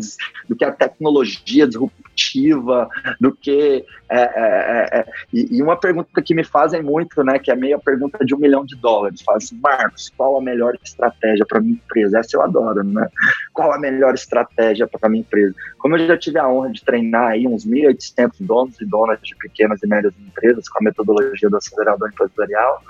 do 0.49 0.57
que 0.57 0.65
a 0.65 0.73
tecnologia 0.73 1.67
disruptiva, 1.67 2.89
do 3.21 3.33
que. 3.35 3.85
É, 4.09 4.21
é, 4.21 4.29
é, 4.35 4.99
é 4.99 5.07
e, 5.33 5.57
e, 5.57 5.63
uma 5.63 5.77
pergunta 5.77 6.21
que 6.23 6.35
me 6.35 6.45
fazem 6.45 6.83
muito, 6.83 7.25
né, 7.25 7.39
que 7.39 7.51
é 7.51 7.57
meio 7.57 7.77
a 7.77 7.81
pergunta 7.81 8.25
de 8.25 8.35
um 8.35 8.39
milhão 8.39 8.65
de 8.65 8.77
dólares: 8.77 9.23
fala 9.23 9.39
assim, 9.39 9.59
Marcos, 9.61 10.13
qual 10.17 10.37
a 10.37 10.43
melhor 10.43 10.77
estratégia 10.83 11.47
para 11.47 11.61
minha 11.61 11.75
empresa? 11.75 12.19
Essa 12.19 12.37
eu 12.37 12.43
adoro, 12.43 12.85
né? 12.85 13.09
Qual 13.53 13.73
a 13.73 13.79
melhor 13.79 14.15
estratégia 14.15 14.87
para 14.87 15.09
minha 15.09 15.23
empresa? 15.23 15.55
Como 15.79 15.97
eu 15.97 16.07
já 16.07 16.17
tive 16.17 16.39
a 16.39 16.49
honra 16.49 16.71
de 16.71 16.85
treinar 16.85 17.33
aí 17.33 17.47
uns 17.47 17.67
1.800 17.67 18.33
donos 18.41 18.81
e 18.81 18.85
donas 18.85 19.19
de 19.23 19.35
pequenas 19.37 19.83
e 19.83 19.87
médias 19.87 20.15
empresas 20.19 20.69
com 20.69 20.79
a 20.79 20.85
metodologia 20.85 21.49
do 21.49 21.57
acelerador 21.57 22.09
empresarial, 22.09 22.83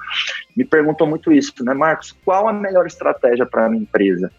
me 0.57 0.65
perguntam 0.65 1.07
muito 1.07 1.33
isso, 1.33 1.53
né, 1.65 1.75
Marcos? 1.75 2.17
Qual 2.25 2.49
a 2.49 2.53
melhor 2.53 2.87
estratégia 2.87 3.47
para 3.47 3.67
a 3.67 3.69
minha 3.69 3.83
empresa? 3.83 4.31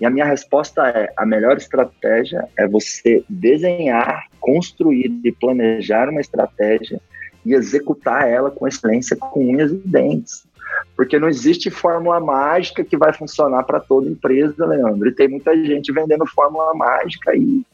E 0.00 0.06
a 0.06 0.10
minha 0.10 0.24
resposta 0.24 0.88
é: 0.88 1.12
a 1.16 1.26
melhor 1.26 1.56
estratégia 1.56 2.48
é 2.58 2.66
você 2.66 3.24
desenhar, 3.28 4.26
construir 4.40 5.20
e 5.24 5.30
planejar 5.30 6.08
uma 6.08 6.20
estratégia 6.20 7.00
e 7.44 7.54
executar 7.54 8.28
ela 8.28 8.50
com 8.50 8.66
excelência, 8.66 9.16
com 9.16 9.40
unhas 9.40 9.70
e 9.70 9.76
dentes. 9.76 10.46
Porque 10.96 11.18
não 11.18 11.28
existe 11.28 11.70
fórmula 11.70 12.20
mágica 12.20 12.84
que 12.84 12.96
vai 12.96 13.12
funcionar 13.12 13.64
para 13.64 13.80
toda 13.80 14.08
empresa, 14.08 14.66
Leandro. 14.66 15.08
E 15.08 15.14
tem 15.14 15.28
muita 15.28 15.54
gente 15.56 15.92
vendendo 15.92 16.26
fórmula 16.26 16.74
mágica 16.74 17.32
aí 17.32 17.64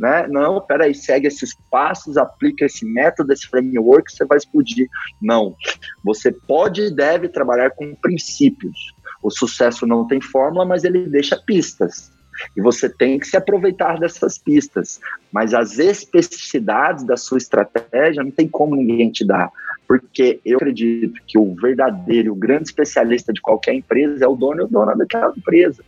né? 0.00 0.26
Não, 0.26 0.58
peraí, 0.62 0.94
segue 0.94 1.26
esses 1.26 1.54
passos, 1.70 2.16
aplica 2.16 2.64
esse 2.64 2.86
método, 2.86 3.34
esse 3.34 3.46
framework, 3.46 4.10
você 4.10 4.24
vai 4.24 4.38
explodir. 4.38 4.88
Não. 5.20 5.54
Você 6.02 6.32
pode 6.32 6.80
e 6.80 6.90
deve 6.90 7.28
trabalhar 7.28 7.70
com 7.72 7.94
princípios. 7.94 8.94
O 9.22 9.30
sucesso 9.30 9.86
não 9.86 10.06
tem 10.06 10.18
fórmula, 10.18 10.64
mas 10.64 10.84
ele 10.84 11.06
deixa 11.06 11.36
pistas. 11.36 12.10
E 12.56 12.62
você 12.62 12.88
tem 12.88 13.18
que 13.18 13.26
se 13.26 13.36
aproveitar 13.36 13.98
dessas 13.98 14.38
pistas. 14.38 14.98
Mas 15.30 15.52
as 15.52 15.78
especificidades 15.78 17.04
da 17.04 17.18
sua 17.18 17.36
estratégia 17.36 18.24
não 18.24 18.30
tem 18.30 18.48
como 18.48 18.74
ninguém 18.74 19.10
te 19.10 19.22
dar. 19.22 19.50
Porque 19.86 20.40
eu 20.46 20.56
acredito 20.56 21.20
que 21.26 21.38
o 21.38 21.54
verdadeiro, 21.56 22.32
o 22.32 22.36
grande 22.36 22.64
especialista 22.64 23.34
de 23.34 23.42
qualquer 23.42 23.74
empresa 23.74 24.24
é 24.24 24.28
o 24.28 24.34
dono 24.34 24.62
e 24.62 24.64
o 24.64 24.68
dono 24.68 24.96
daquela 24.96 25.34
empresa. 25.36 25.84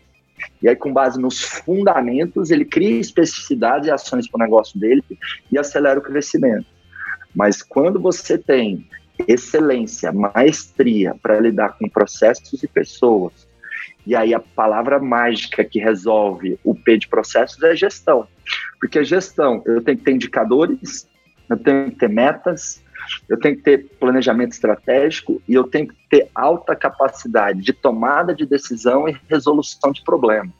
E 0.62 0.68
aí, 0.68 0.76
com 0.76 0.92
base 0.92 1.20
nos 1.20 1.42
fundamentos, 1.42 2.50
ele 2.50 2.64
cria 2.64 3.00
especificidades 3.00 3.88
e 3.88 3.90
ações 3.90 4.28
para 4.28 4.38
o 4.38 4.44
negócio 4.44 4.78
dele 4.78 5.02
e 5.50 5.58
acelera 5.58 5.98
o 5.98 6.02
crescimento. 6.02 6.66
Mas 7.34 7.62
quando 7.62 7.98
você 7.98 8.38
tem 8.38 8.86
excelência, 9.26 10.12
maestria 10.12 11.14
para 11.20 11.40
lidar 11.40 11.76
com 11.78 11.88
processos 11.88 12.62
e 12.62 12.68
pessoas, 12.68 13.48
e 14.06 14.14
aí 14.14 14.34
a 14.34 14.40
palavra 14.40 14.98
mágica 14.98 15.64
que 15.64 15.78
resolve 15.78 16.58
o 16.64 16.74
P 16.74 16.98
de 16.98 17.08
processos 17.08 17.62
é 17.62 17.74
gestão. 17.74 18.26
Porque 18.80 19.04
gestão, 19.04 19.62
eu 19.64 19.82
tenho 19.82 19.98
que 19.98 20.04
ter 20.04 20.12
indicadores, 20.12 21.08
eu 21.48 21.56
tenho 21.56 21.90
que 21.90 21.96
ter 21.96 22.08
metas, 22.08 22.82
eu 23.28 23.38
tenho 23.38 23.56
que 23.56 23.62
ter 23.62 23.86
planejamento 23.98 24.52
estratégico 24.52 25.40
e 25.48 25.54
eu 25.54 25.64
tenho 25.64 25.88
que 25.88 25.94
ter 26.08 26.28
alta 26.34 26.74
capacidade 26.74 27.60
de 27.60 27.72
tomada 27.72 28.34
de 28.34 28.46
decisão 28.46 29.08
e 29.08 29.16
resolução 29.28 29.92
de 29.92 30.02
problemas. 30.02 30.54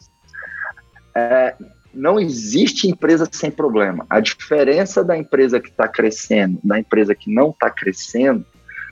É, 1.14 1.54
não 1.92 2.18
existe 2.18 2.88
empresa 2.88 3.28
sem 3.30 3.50
problema. 3.50 4.06
A 4.08 4.20
diferença 4.20 5.04
da 5.04 5.16
empresa 5.16 5.60
que 5.60 5.68
está 5.68 5.86
crescendo 5.86 6.58
da 6.64 6.78
empresa 6.78 7.14
que 7.14 7.32
não 7.32 7.50
está 7.50 7.70
crescendo, 7.70 8.44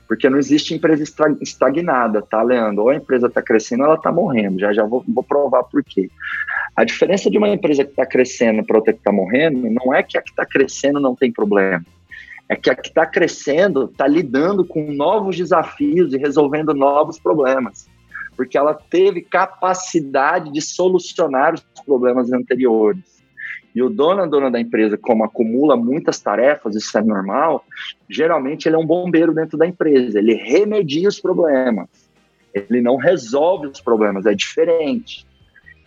porque 0.07 0.29
não 0.29 0.37
existe 0.37 0.75
empresa 0.75 1.03
estagnada, 1.41 2.21
tá, 2.21 2.43
Leandro? 2.43 2.83
Ou 2.83 2.89
a 2.89 2.95
empresa 2.95 3.27
está 3.27 3.41
crescendo 3.41 3.81
ou 3.81 3.85
ela 3.87 3.95
está 3.95 4.11
morrendo. 4.11 4.59
Já 4.59 4.73
já 4.73 4.83
vou, 4.83 5.03
vou 5.07 5.23
provar 5.23 5.63
por 5.63 5.83
quê. 5.83 6.09
A 6.75 6.83
diferença 6.83 7.29
de 7.29 7.37
uma 7.37 7.49
empresa 7.49 7.83
que 7.83 7.91
está 7.91 8.05
crescendo 8.05 8.63
para 8.63 8.77
outra 8.77 8.93
que 8.93 8.99
está 8.99 9.11
morrendo 9.11 9.69
não 9.71 9.93
é 9.93 10.03
que 10.03 10.17
a 10.17 10.21
que 10.21 10.29
está 10.29 10.45
crescendo 10.45 10.99
não 10.99 11.15
tem 11.15 11.31
problema 11.31 11.83
é 12.51 12.55
que 12.57 12.69
a 12.69 12.75
que 12.75 12.89
está 12.89 13.05
crescendo 13.05 13.85
está 13.85 14.05
lidando 14.05 14.65
com 14.65 14.91
novos 14.91 15.37
desafios 15.37 16.13
e 16.13 16.17
resolvendo 16.17 16.73
novos 16.73 17.17
problemas, 17.17 17.89
porque 18.35 18.57
ela 18.57 18.73
teve 18.73 19.21
capacidade 19.21 20.51
de 20.51 20.59
solucionar 20.59 21.53
os 21.53 21.63
problemas 21.85 22.29
anteriores. 22.33 23.23
E 23.73 23.81
o 23.81 23.89
dono, 23.89 24.29
dona 24.29 24.51
da 24.51 24.59
empresa, 24.59 24.97
como 24.97 25.23
acumula 25.23 25.77
muitas 25.77 26.19
tarefas, 26.19 26.75
isso 26.75 26.97
é 26.97 27.01
normal, 27.01 27.63
geralmente 28.09 28.67
ele 28.67 28.75
é 28.75 28.79
um 28.79 28.85
bombeiro 28.85 29.33
dentro 29.33 29.57
da 29.57 29.65
empresa, 29.65 30.19
ele 30.19 30.33
remedia 30.33 31.07
os 31.07 31.21
problemas, 31.21 31.87
ele 32.53 32.81
não 32.81 32.97
resolve 32.97 33.67
os 33.67 33.79
problemas, 33.79 34.25
é 34.25 34.33
diferente. 34.33 35.25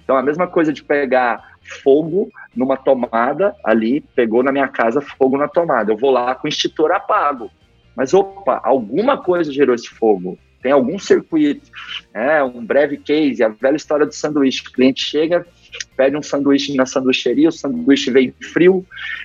Então, 0.02 0.16
a 0.16 0.22
mesma 0.22 0.46
coisa 0.46 0.72
de 0.72 0.82
pegar 0.82 1.53
fogo 1.64 2.30
numa 2.54 2.76
tomada 2.76 3.54
ali, 3.64 4.00
pegou 4.00 4.42
na 4.42 4.52
minha 4.52 4.68
casa 4.68 5.00
fogo 5.00 5.36
na 5.36 5.48
tomada. 5.48 5.92
Eu 5.92 5.96
vou 5.96 6.10
lá 6.10 6.34
com 6.34 6.46
o 6.46 6.48
extintor 6.48 6.92
apago. 6.92 7.50
Mas 7.96 8.12
opa, 8.12 8.60
alguma 8.62 9.16
coisa 9.16 9.52
gerou 9.52 9.74
esse 9.74 9.88
fogo. 9.88 10.38
Tem 10.64 10.72
algum 10.72 10.98
circuito. 10.98 11.70
É 12.14 12.42
um 12.42 12.64
breve 12.64 12.96
case, 12.96 13.44
a 13.44 13.48
velha 13.48 13.76
história 13.76 14.06
do 14.06 14.14
sanduíche. 14.14 14.62
O 14.66 14.72
cliente 14.72 15.04
chega, 15.04 15.46
pede 15.94 16.16
um 16.16 16.22
sanduíche 16.22 16.74
na 16.74 16.86
sanduicheria, 16.86 17.50
o 17.50 17.52
sanduíche 17.52 18.10
vem 18.10 18.32
frio, 18.40 18.82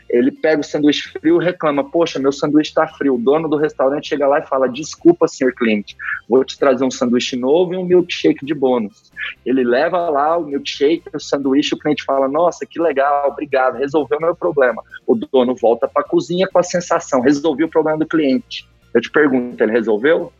ele 0.09 0.31
pega 0.31 0.59
o 0.59 0.63
sanduíche 0.65 1.09
frio 1.13 1.41
e 1.41 1.45
reclama, 1.45 1.89
poxa, 1.89 2.19
meu 2.19 2.33
sanduíche 2.33 2.71
está 2.71 2.85
frio. 2.87 3.15
O 3.15 3.17
dono 3.17 3.47
do 3.47 3.55
restaurante 3.55 4.09
chega 4.09 4.27
lá 4.27 4.39
e 4.39 4.47
fala, 4.47 4.67
desculpa, 4.67 5.29
senhor 5.29 5.53
cliente, 5.53 5.95
vou 6.27 6.43
te 6.43 6.59
trazer 6.59 6.83
um 6.83 6.91
sanduíche 6.91 7.37
novo 7.37 7.73
e 7.73 7.77
um 7.77 7.85
milkshake 7.85 8.45
de 8.45 8.53
bônus. 8.53 9.09
Ele 9.45 9.63
leva 9.63 10.09
lá 10.09 10.37
o 10.37 10.43
milkshake, 10.43 11.03
o 11.13 11.21
sanduíche, 11.21 11.73
o 11.73 11.79
cliente 11.79 12.03
fala, 12.03 12.27
nossa, 12.27 12.65
que 12.65 12.81
legal, 12.81 13.29
obrigado, 13.29 13.77
resolveu 13.77 14.19
meu 14.19 14.35
problema. 14.35 14.83
O 15.07 15.15
dono 15.15 15.55
volta 15.55 15.87
para 15.87 16.01
a 16.01 16.05
cozinha 16.05 16.49
com 16.51 16.59
a 16.59 16.63
sensação, 16.63 17.21
resolvi 17.21 17.63
o 17.63 17.69
problema 17.69 17.97
do 17.97 18.05
cliente. 18.05 18.67
Eu 18.93 18.99
te 18.99 19.09
pergunto, 19.09 19.63
ele 19.63 19.71
resolveu? 19.71 20.33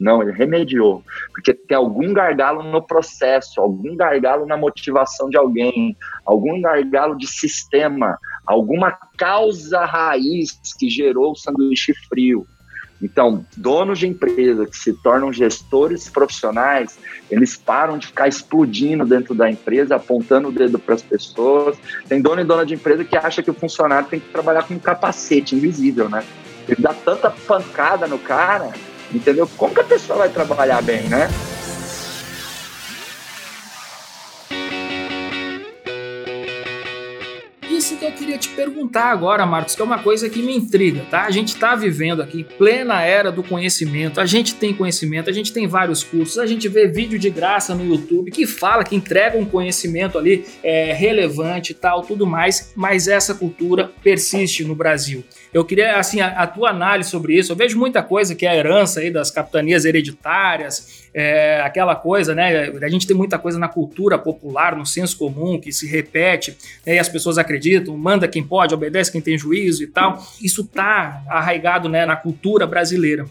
Não, 0.00 0.22
ele 0.22 0.32
remediou. 0.32 1.04
porque 1.34 1.52
tem 1.52 1.76
algum 1.76 2.14
gargalo 2.14 2.62
no 2.62 2.82
processo, 2.82 3.60
algum 3.60 3.94
gargalo 3.94 4.46
na 4.46 4.56
motivação 4.56 5.28
de 5.28 5.36
alguém, 5.36 5.94
algum 6.24 6.60
gargalo 6.62 7.16
de 7.16 7.26
sistema, 7.26 8.18
alguma 8.46 8.92
causa 9.18 9.84
raiz 9.84 10.58
que 10.78 10.88
gerou 10.88 11.32
o 11.32 11.36
sanduíche 11.36 11.92
frio. 12.08 12.46
Então, 13.02 13.44
donos 13.56 13.98
de 13.98 14.06
empresa 14.06 14.66
que 14.66 14.76
se 14.76 14.92
tornam 14.92 15.32
gestores 15.32 16.08
profissionais, 16.08 16.98
eles 17.30 17.56
param 17.56 17.96
de 17.96 18.08
ficar 18.08 18.28
explodindo 18.28 19.06
dentro 19.06 19.34
da 19.34 19.50
empresa, 19.50 19.96
apontando 19.96 20.48
o 20.48 20.52
dedo 20.52 20.78
para 20.78 20.94
as 20.94 21.02
pessoas. 21.02 21.78
Tem 22.08 22.20
dono 22.20 22.42
e 22.42 22.44
dona 22.44 22.66
de 22.66 22.74
empresa 22.74 23.04
que 23.04 23.16
acha 23.16 23.42
que 23.42 23.50
o 23.50 23.54
funcionário 23.54 24.08
tem 24.08 24.20
que 24.20 24.28
trabalhar 24.28 24.64
com 24.64 24.74
um 24.74 24.78
capacete 24.78 25.54
invisível, 25.54 26.10
né? 26.10 26.22
Ele 26.68 26.82
dá 26.82 26.92
tanta 26.92 27.30
pancada 27.30 28.06
no 28.06 28.18
cara, 28.18 28.70
entendeu? 29.12 29.48
Como 29.56 29.74
que 29.74 29.80
a 29.80 29.84
pessoa 29.84 30.18
vai 30.20 30.28
trabalhar 30.28 30.82
bem, 30.82 31.02
né? 31.08 31.28
isso 37.80 37.96
que 37.96 38.04
eu 38.04 38.12
queria 38.12 38.36
te 38.36 38.50
perguntar 38.50 39.06
agora, 39.06 39.46
Marcos, 39.46 39.74
que 39.74 39.80
é 39.80 39.84
uma 39.84 39.98
coisa 39.98 40.28
que 40.28 40.42
me 40.42 40.54
intriga, 40.54 41.02
tá? 41.10 41.24
A 41.24 41.30
gente 41.30 41.48
está 41.48 41.74
vivendo 41.74 42.20
aqui 42.20 42.44
plena 42.44 43.00
era 43.00 43.32
do 43.32 43.42
conhecimento, 43.42 44.20
a 44.20 44.26
gente 44.26 44.54
tem 44.54 44.74
conhecimento, 44.74 45.30
a 45.30 45.32
gente 45.32 45.50
tem 45.50 45.66
vários 45.66 46.04
cursos, 46.04 46.38
a 46.38 46.46
gente 46.46 46.68
vê 46.68 46.86
vídeo 46.86 47.18
de 47.18 47.30
graça 47.30 47.74
no 47.74 47.84
YouTube 47.84 48.30
que 48.30 48.46
fala, 48.46 48.84
que 48.84 48.94
entrega 48.94 49.38
um 49.38 49.46
conhecimento 49.46 50.18
ali 50.18 50.44
é, 50.62 50.92
relevante 50.92 51.72
e 51.72 51.74
tal, 51.74 52.02
tudo 52.02 52.26
mais, 52.26 52.72
mas 52.76 53.08
essa 53.08 53.34
cultura 53.34 53.90
persiste 54.02 54.62
no 54.62 54.74
Brasil. 54.74 55.24
Eu 55.52 55.64
queria, 55.64 55.98
assim, 55.98 56.20
a, 56.20 56.28
a, 56.28 56.46
tua 56.46 56.70
análise 56.70 57.10
sobre 57.10 57.36
isso. 57.36 57.50
Eu 57.50 57.56
vejo 57.56 57.78
muita 57.78 58.02
coisa 58.02 58.34
que 58.34 58.46
é 58.46 58.50
a 58.50 58.56
herança 58.56 59.00
aí 59.00 59.10
das 59.10 59.30
capitanias 59.30 59.84
hereditárias, 59.84 61.08
é, 61.12 61.60
aquela 61.62 61.96
coisa, 61.96 62.34
né? 62.34 62.70
A 62.80 62.88
gente 62.88 63.06
tem 63.06 63.16
muita 63.16 63.38
coisa 63.38 63.58
na 63.58 63.66
cultura 63.66 64.16
popular, 64.16 64.76
no 64.76 64.86
senso 64.86 65.18
comum, 65.18 65.60
que 65.60 65.72
se 65.72 65.88
repete, 65.88 66.56
né, 66.86 66.94
e 66.94 66.98
as 66.98 67.08
pessoas 67.08 67.36
acreditam, 67.36 67.96
manda 67.96 68.28
quem 68.28 68.44
pode, 68.44 68.74
obedece 68.74 69.10
quem 69.10 69.20
tem 69.20 69.36
juízo 69.36 69.82
e 69.82 69.88
tal. 69.88 70.24
Isso 70.40 70.64
tá 70.64 71.22
arraigado 71.28 71.88
né, 71.88 72.06
na 72.06 72.14
cultura 72.14 72.66
brasileira. 72.66 73.26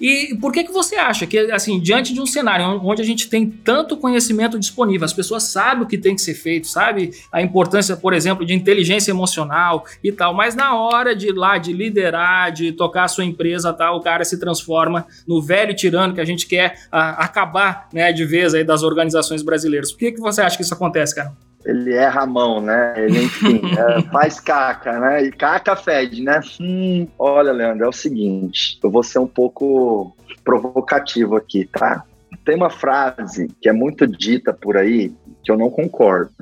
E 0.00 0.36
por 0.40 0.52
que, 0.52 0.64
que 0.64 0.72
você 0.72 0.96
acha 0.96 1.26
que, 1.26 1.38
assim, 1.52 1.78
diante 1.78 2.12
de 2.12 2.20
um 2.20 2.26
cenário 2.26 2.80
onde 2.82 3.00
a 3.00 3.04
gente 3.04 3.28
tem 3.28 3.48
tanto 3.48 3.96
conhecimento 3.96 4.58
disponível, 4.58 5.04
as 5.04 5.12
pessoas 5.12 5.44
sabem 5.44 5.84
o 5.84 5.86
que 5.86 5.96
tem 5.96 6.16
que 6.16 6.20
ser 6.20 6.34
feito, 6.34 6.66
sabe 6.66 7.12
a 7.30 7.40
importância, 7.40 7.96
por 7.96 8.12
exemplo, 8.12 8.44
de 8.44 8.52
inteligência 8.54 9.12
emocional 9.12 9.84
e 10.02 10.10
tal, 10.10 10.34
mas 10.34 10.54
na 10.54 10.76
hora 10.76 11.14
de 11.14 11.28
ir 11.28 11.34
lá, 11.34 11.58
de 11.58 11.72
liderar, 11.72 12.50
de 12.50 12.72
tocar 12.72 13.04
a 13.04 13.08
sua 13.08 13.24
empresa 13.24 13.72
tal, 13.72 13.96
o 13.96 14.00
cara 14.00 14.24
se 14.24 14.38
transforma 14.38 15.06
no 15.26 15.40
velho 15.40 15.74
tirano 15.74 16.12
que 16.12 16.20
a 16.20 16.24
gente 16.24 16.46
quer 16.46 16.86
a, 16.90 17.24
acabar 17.24 17.88
né, 17.92 18.12
de 18.12 18.24
vez 18.24 18.52
aí 18.52 18.64
das 18.64 18.82
organizações 18.82 19.42
brasileiras. 19.42 19.92
Por 19.92 19.98
que, 19.98 20.12
que 20.12 20.20
você 20.20 20.42
acha 20.42 20.56
que 20.56 20.62
isso 20.62 20.74
acontece, 20.74 21.14
cara? 21.14 21.32
Ele 21.64 21.94
erra 21.94 22.22
a 22.22 22.26
mão, 22.26 22.60
né? 22.60 22.94
Ele, 22.96 23.24
enfim, 23.24 23.60
é, 23.76 24.02
faz 24.02 24.38
caca, 24.38 24.98
né? 24.98 25.24
E 25.24 25.32
caca 25.32 25.74
fede, 25.74 26.22
né? 26.22 26.40
Hum, 26.60 27.08
olha, 27.18 27.52
Leandro, 27.52 27.86
é 27.86 27.88
o 27.88 27.92
seguinte, 27.92 28.78
eu 28.82 28.90
vou 28.90 29.02
ser 29.02 29.18
um 29.18 29.26
pouco 29.26 30.14
provocativo 30.44 31.36
aqui, 31.36 31.64
tá? 31.64 32.04
Tem 32.44 32.56
uma 32.56 32.70
frase 32.70 33.48
que 33.60 33.68
é 33.68 33.72
muito 33.72 34.06
dita 34.06 34.52
por 34.52 34.76
aí 34.76 35.14
que 35.42 35.50
eu 35.50 35.56
não 35.56 35.70
concordo, 35.70 36.32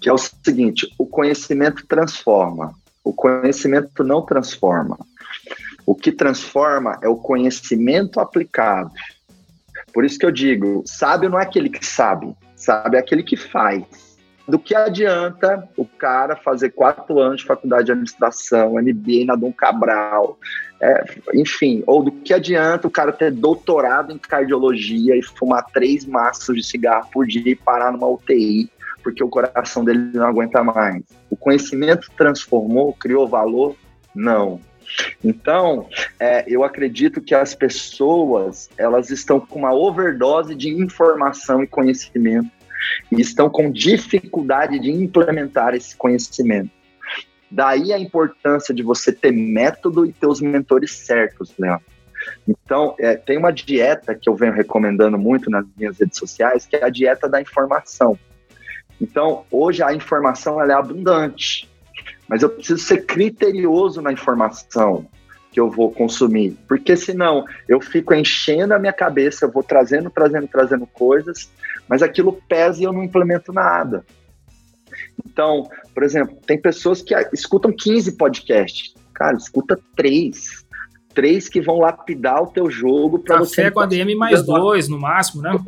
que 0.00 0.08
é 0.08 0.12
o 0.12 0.18
seguinte: 0.18 0.88
o 0.96 1.06
conhecimento 1.06 1.84
transforma, 1.86 2.72
o 3.02 3.12
conhecimento 3.12 4.04
não 4.04 4.22
transforma. 4.22 4.96
O 5.84 5.94
que 5.94 6.12
transforma 6.12 6.98
é 7.02 7.08
o 7.08 7.16
conhecimento 7.16 8.20
aplicado. 8.20 8.90
Por 9.92 10.04
isso 10.04 10.18
que 10.18 10.26
eu 10.26 10.30
digo, 10.30 10.82
sábio 10.86 11.30
não 11.30 11.40
é 11.40 11.44
aquele 11.44 11.70
que 11.70 11.84
sabe, 11.84 12.36
sabe 12.54 12.96
é 12.96 13.00
aquele 13.00 13.22
que 13.22 13.36
faz 13.36 14.07
do 14.48 14.58
que 14.58 14.74
adianta 14.74 15.68
o 15.76 15.84
cara 15.84 16.34
fazer 16.34 16.70
quatro 16.70 17.20
anos 17.20 17.42
de 17.42 17.46
faculdade 17.46 17.84
de 17.84 17.92
administração, 17.92 18.74
MBA 18.74 19.26
na 19.26 19.36
Dom 19.36 19.52
Cabral, 19.52 20.38
é, 20.80 21.04
enfim, 21.34 21.82
ou 21.86 22.02
do 22.02 22.10
que 22.10 22.32
adianta 22.32 22.88
o 22.88 22.90
cara 22.90 23.12
ter 23.12 23.30
doutorado 23.30 24.10
em 24.10 24.18
cardiologia 24.18 25.14
e 25.14 25.22
fumar 25.22 25.66
três 25.72 26.06
maços 26.06 26.56
de 26.56 26.62
cigarro 26.62 27.10
por 27.12 27.26
dia 27.26 27.52
e 27.52 27.54
parar 27.54 27.92
numa 27.92 28.08
UTI 28.08 28.70
porque 29.02 29.22
o 29.22 29.28
coração 29.28 29.84
dele 29.84 30.10
não 30.12 30.26
aguenta 30.26 30.62
mais. 30.62 31.02
O 31.30 31.36
conhecimento 31.36 32.10
transformou, 32.16 32.92
criou 32.92 33.26
valor? 33.26 33.74
Não. 34.14 34.60
Então, 35.22 35.86
é, 36.18 36.44
eu 36.46 36.64
acredito 36.64 37.20
que 37.20 37.34
as 37.34 37.54
pessoas 37.54 38.68
elas 38.76 39.10
estão 39.10 39.38
com 39.38 39.60
uma 39.60 39.72
overdose 39.72 40.54
de 40.54 40.68
informação 40.68 41.62
e 41.62 41.66
conhecimento 41.66 42.50
e 43.10 43.20
estão 43.20 43.48
com 43.48 43.70
dificuldade 43.70 44.78
de 44.78 44.90
implementar 44.90 45.74
esse 45.74 45.96
conhecimento. 45.96 46.70
Daí 47.50 47.92
a 47.92 47.98
importância 47.98 48.74
de 48.74 48.82
você 48.82 49.10
ter 49.10 49.32
método 49.32 50.04
e 50.04 50.12
ter 50.12 50.26
os 50.26 50.40
mentores 50.40 50.92
certos, 50.92 51.54
Leandro. 51.58 51.86
Então, 52.46 52.94
é, 52.98 53.14
tem 53.16 53.38
uma 53.38 53.50
dieta 53.50 54.14
que 54.14 54.28
eu 54.28 54.34
venho 54.34 54.52
recomendando 54.52 55.18
muito 55.18 55.50
nas 55.50 55.64
minhas 55.76 55.98
redes 55.98 56.18
sociais, 56.18 56.66
que 56.66 56.76
é 56.76 56.84
a 56.84 56.90
dieta 56.90 57.28
da 57.28 57.40
informação. 57.40 58.18
Então, 59.00 59.44
hoje 59.50 59.82
a 59.82 59.94
informação 59.94 60.62
é 60.62 60.72
abundante, 60.72 61.70
mas 62.28 62.42
eu 62.42 62.50
preciso 62.50 62.82
ser 62.82 63.06
criterioso 63.06 64.02
na 64.02 64.12
informação 64.12 65.08
que 65.58 65.60
eu 65.60 65.68
vou 65.68 65.90
consumir, 65.90 66.56
porque 66.68 66.96
senão 66.96 67.44
eu 67.68 67.80
fico 67.80 68.14
enchendo 68.14 68.74
a 68.74 68.78
minha 68.78 68.92
cabeça, 68.92 69.44
eu 69.44 69.50
vou 69.50 69.64
trazendo, 69.64 70.08
trazendo, 70.08 70.46
trazendo 70.46 70.86
coisas, 70.86 71.50
mas 71.88 72.00
aquilo 72.00 72.40
pesa 72.48 72.80
e 72.80 72.84
eu 72.84 72.92
não 72.92 73.02
implemento 73.02 73.52
nada. 73.52 74.06
Então, 75.26 75.68
por 75.92 76.04
exemplo, 76.04 76.38
tem 76.46 76.60
pessoas 76.60 77.02
que 77.02 77.12
escutam 77.32 77.72
15 77.76 78.16
podcasts. 78.16 78.94
Cara, 79.12 79.36
escuta 79.36 79.76
três. 79.96 80.64
Três 81.12 81.48
que 81.48 81.60
vão 81.60 81.80
lapidar 81.80 82.40
o 82.40 82.46
teu 82.46 82.70
jogo 82.70 83.18
para 83.18 83.38
você. 83.38 83.56
Café 83.56 83.70
com 83.72 83.80
ADM 83.80 84.14
mais 84.16 84.44
dois, 84.44 84.88
no 84.88 85.00
máximo, 85.00 85.42
né? 85.42 85.58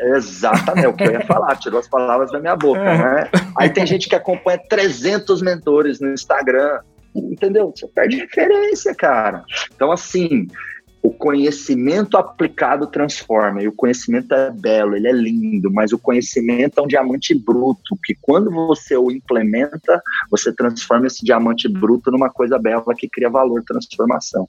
Exatamente, 0.00 0.84
é 0.84 0.88
o 0.88 0.94
que 0.94 1.04
eu 1.04 1.12
ia 1.12 1.24
falar, 1.26 1.54
tirou 1.56 1.78
as 1.78 1.86
palavras 1.86 2.32
da 2.32 2.40
minha 2.40 2.56
boca, 2.56 2.80
é. 2.80 2.98
né? 2.98 3.30
Aí 3.56 3.70
tem 3.70 3.86
gente 3.86 4.08
que 4.08 4.16
acompanha 4.16 4.58
300 4.68 5.42
mentores 5.42 6.00
no 6.00 6.12
Instagram, 6.12 6.80
entendeu? 7.32 7.72
Você 7.74 7.86
perde 7.88 8.16
referência, 8.16 8.94
cara. 8.94 9.44
Então, 9.74 9.92
assim, 9.92 10.46
o 11.02 11.10
conhecimento 11.10 12.16
aplicado 12.16 12.86
transforma, 12.86 13.62
e 13.62 13.68
o 13.68 13.72
conhecimento 13.72 14.34
é 14.34 14.50
belo, 14.50 14.96
ele 14.96 15.08
é 15.08 15.12
lindo, 15.12 15.70
mas 15.72 15.92
o 15.92 15.98
conhecimento 15.98 16.78
é 16.78 16.82
um 16.82 16.86
diamante 16.86 17.34
bruto, 17.34 17.96
que 18.04 18.14
quando 18.20 18.50
você 18.50 18.96
o 18.96 19.10
implementa, 19.10 20.02
você 20.30 20.52
transforma 20.52 21.06
esse 21.06 21.24
diamante 21.24 21.68
bruto 21.68 22.10
numa 22.10 22.30
coisa 22.30 22.58
bela 22.58 22.94
que 22.96 23.08
cria 23.08 23.30
valor, 23.30 23.62
transformação. 23.64 24.48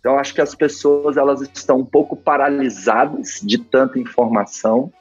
Então, 0.00 0.18
acho 0.18 0.34
que 0.34 0.40
as 0.40 0.54
pessoas 0.54 1.16
elas 1.16 1.40
estão 1.42 1.78
um 1.78 1.84
pouco 1.84 2.16
paralisadas 2.16 3.40
de 3.42 3.58
tanta 3.58 3.98
informação. 3.98 4.92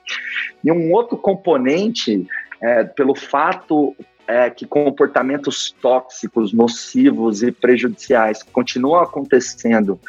E 0.64 0.72
um 0.72 0.92
outro 0.92 1.18
componente, 1.18 2.28
é, 2.62 2.84
pelo 2.84 3.16
fato 3.16 3.96
é, 4.32 4.50
que 4.50 4.66
comportamentos 4.66 5.76
tóxicos, 5.82 6.54
nocivos 6.54 7.44
e 7.44 7.52
prejudiciais 7.52 8.44
continuam 8.44 9.02
acontecendo 9.02 10.00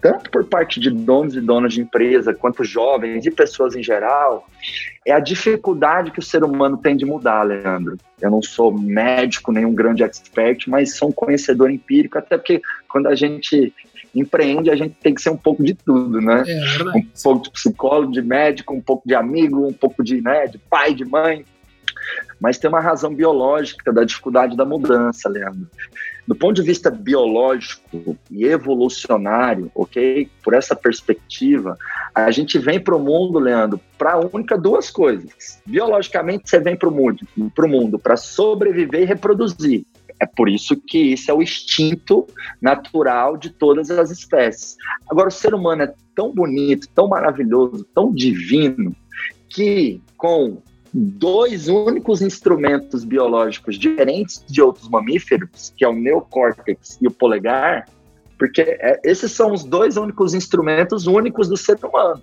tanto 0.00 0.30
por 0.30 0.44
parte 0.46 0.80
de 0.80 0.90
donos 0.90 1.36
e 1.36 1.40
donas 1.40 1.74
de 1.74 1.82
empresa, 1.82 2.32
quanto 2.32 2.64
jovens 2.64 3.26
e 3.26 3.30
pessoas 3.30 3.76
em 3.76 3.82
geral, 3.82 4.46
é 5.06 5.12
a 5.12 5.20
dificuldade 5.20 6.10
que 6.10 6.18
o 6.18 6.22
ser 6.22 6.42
humano 6.42 6.78
tem 6.78 6.96
de 6.96 7.04
mudar, 7.04 7.42
Leandro. 7.42 7.98
Eu 8.20 8.30
não 8.30 8.42
sou 8.42 8.72
médico, 8.72 9.52
nenhum 9.52 9.74
grande 9.74 10.02
expert, 10.02 10.68
mas 10.68 10.96
sou 10.96 11.10
um 11.10 11.12
conhecedor 11.12 11.70
empírico, 11.70 12.18
até 12.18 12.36
porque 12.36 12.62
quando 12.88 13.08
a 13.08 13.14
gente 13.14 13.74
empreende, 14.14 14.70
a 14.70 14.76
gente 14.76 14.94
tem 15.00 15.14
que 15.14 15.22
ser 15.22 15.30
um 15.30 15.36
pouco 15.36 15.62
de 15.62 15.74
tudo, 15.74 16.20
né? 16.20 16.44
É, 16.46 16.82
um 16.96 17.02
pouco 17.22 17.42
de 17.42 17.50
psicólogo, 17.50 18.12
de 18.12 18.22
médico, 18.22 18.74
um 18.74 18.80
pouco 18.80 19.06
de 19.06 19.14
amigo, 19.14 19.66
um 19.66 19.72
pouco 19.72 20.02
de, 20.02 20.20
né, 20.20 20.46
de 20.46 20.58
pai, 20.58 20.94
de 20.94 21.04
mãe. 21.04 21.44
Mas 22.40 22.58
tem 22.58 22.68
uma 22.68 22.80
razão 22.80 23.14
biológica 23.14 23.92
da 23.92 24.04
dificuldade 24.04 24.56
da 24.56 24.64
mudança, 24.64 25.28
Leandro. 25.28 25.68
Do 26.26 26.34
ponto 26.34 26.54
de 26.54 26.62
vista 26.62 26.90
biológico 26.90 28.16
e 28.30 28.44
evolucionário, 28.44 29.70
ok? 29.74 30.30
Por 30.42 30.54
essa 30.54 30.76
perspectiva, 30.76 31.76
a 32.14 32.30
gente 32.30 32.58
vem 32.58 32.78
para 32.78 32.96
o 32.96 33.00
mundo, 33.00 33.38
Leandro, 33.38 33.80
para 33.98 34.18
única 34.18 34.56
duas 34.56 34.90
coisas. 34.90 35.60
Biologicamente, 35.66 36.48
você 36.48 36.60
vem 36.60 36.76
para 36.76 36.88
o 36.88 36.92
mundo, 36.92 37.26
para 37.54 37.66
mundo 37.68 37.98
para 37.98 38.16
sobreviver 38.16 39.02
e 39.02 39.06
reproduzir. 39.06 39.84
É 40.20 40.26
por 40.26 40.48
isso 40.48 40.76
que 40.76 40.98
isso 40.98 41.30
é 41.30 41.34
o 41.34 41.42
instinto 41.42 42.26
natural 42.60 43.38
de 43.38 43.50
todas 43.50 43.90
as 43.90 44.10
espécies. 44.10 44.76
Agora, 45.10 45.28
o 45.28 45.32
ser 45.32 45.54
humano 45.54 45.82
é 45.82 45.94
tão 46.14 46.32
bonito, 46.32 46.86
tão 46.94 47.08
maravilhoso, 47.08 47.86
tão 47.94 48.12
divino, 48.12 48.94
que 49.48 50.02
com 50.16 50.62
dois 50.92 51.68
únicos 51.68 52.20
instrumentos 52.20 53.04
biológicos 53.04 53.78
diferentes 53.78 54.44
de 54.48 54.60
outros 54.60 54.88
mamíferos, 54.88 55.72
que 55.76 55.84
é 55.84 55.88
o 55.88 55.94
neocórtex 55.94 56.98
e 57.00 57.06
o 57.06 57.10
polegar, 57.10 57.86
porque 58.38 58.62
é, 58.62 59.00
esses 59.04 59.32
são 59.32 59.52
os 59.52 59.64
dois 59.64 59.96
únicos 59.96 60.34
instrumentos 60.34 61.06
únicos 61.06 61.48
do 61.48 61.56
ser 61.56 61.78
humano. 61.84 62.22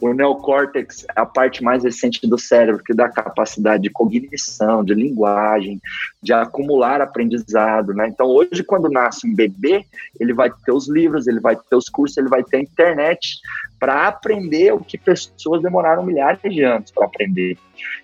O 0.00 0.12
neocórtex 0.12 1.04
é 1.04 1.20
a 1.20 1.24
parte 1.24 1.64
mais 1.64 1.82
recente 1.82 2.26
do 2.26 2.38
cérebro, 2.38 2.84
que 2.84 2.94
dá 2.94 3.08
capacidade 3.08 3.82
de 3.82 3.90
cognição, 3.90 4.84
de 4.84 4.92
linguagem, 4.92 5.80
de 6.22 6.32
acumular 6.34 7.00
aprendizado, 7.00 7.94
né? 7.94 8.06
Então, 8.08 8.26
hoje, 8.26 8.62
quando 8.62 8.90
nasce 8.90 9.26
um 9.26 9.34
bebê, 9.34 9.84
ele 10.20 10.34
vai 10.34 10.50
ter 10.64 10.72
os 10.72 10.86
livros, 10.86 11.26
ele 11.26 11.40
vai 11.40 11.56
ter 11.56 11.76
os 11.76 11.88
cursos, 11.88 12.16
ele 12.18 12.28
vai 12.28 12.44
ter 12.44 12.58
a 12.58 12.60
internet 12.60 13.38
para 13.78 14.08
aprender 14.08 14.72
o 14.72 14.80
que 14.80 14.96
pessoas 14.96 15.62
demoraram 15.62 16.04
milhares 16.04 16.40
de 16.42 16.62
anos 16.62 16.90
para 16.90 17.06
aprender. 17.06 17.58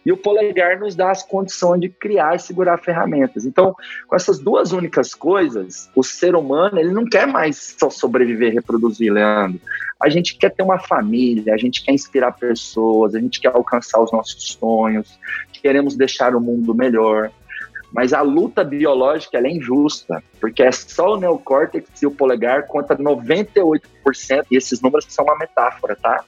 E 0.04 0.12
o 0.12 0.16
polegar 0.16 0.78
nos 0.78 0.94
dá 0.94 1.10
as 1.10 1.22
condições 1.22 1.80
de 1.80 1.88
criar 1.88 2.36
e 2.36 2.38
segurar 2.38 2.78
ferramentas. 2.78 3.46
Então, 3.46 3.74
com 4.06 4.14
essas 4.14 4.38
duas 4.38 4.72
únicas 4.72 5.14
coisas, 5.14 5.90
o 5.94 6.02
ser 6.02 6.34
humano 6.34 6.78
ele 6.78 6.92
não 6.92 7.06
quer 7.06 7.26
mais 7.26 7.74
só 7.78 7.88
sobreviver 7.88 8.52
reproduzir, 8.52 9.12
Leandro. 9.12 9.60
A 10.00 10.08
gente 10.08 10.36
quer 10.36 10.50
ter 10.50 10.62
uma 10.62 10.78
família, 10.78 11.54
a 11.54 11.56
gente 11.56 11.82
quer 11.82 11.92
inspirar 11.92 12.32
pessoas, 12.32 13.14
a 13.14 13.20
gente 13.20 13.40
quer 13.40 13.54
alcançar 13.54 14.02
os 14.02 14.12
nossos 14.12 14.52
sonhos, 14.52 15.18
queremos 15.62 15.96
deixar 15.96 16.34
o 16.34 16.40
mundo 16.40 16.74
melhor. 16.74 17.30
Mas 17.92 18.12
a 18.12 18.22
luta 18.22 18.64
biológica 18.64 19.38
é 19.38 19.50
injusta, 19.50 20.22
porque 20.40 20.62
é 20.62 20.72
só 20.72 21.14
o 21.14 21.20
neocórtex 21.20 22.02
e 22.02 22.06
o 22.06 22.10
polegar 22.10 22.66
contra 22.66 22.96
98%, 22.96 23.82
e 24.50 24.56
esses 24.56 24.80
números 24.80 25.06
são 25.08 25.26
uma 25.26 25.36
metáfora, 25.36 25.94
tá? 25.94 26.24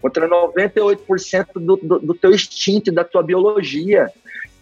Contra 0.00 0.28
98% 0.28 1.46
do, 1.54 1.76
do, 1.76 1.98
do 1.98 2.14
teu 2.14 2.32
instinto 2.32 2.90
e 2.90 2.94
da 2.94 3.02
tua 3.02 3.22
biologia 3.22 4.12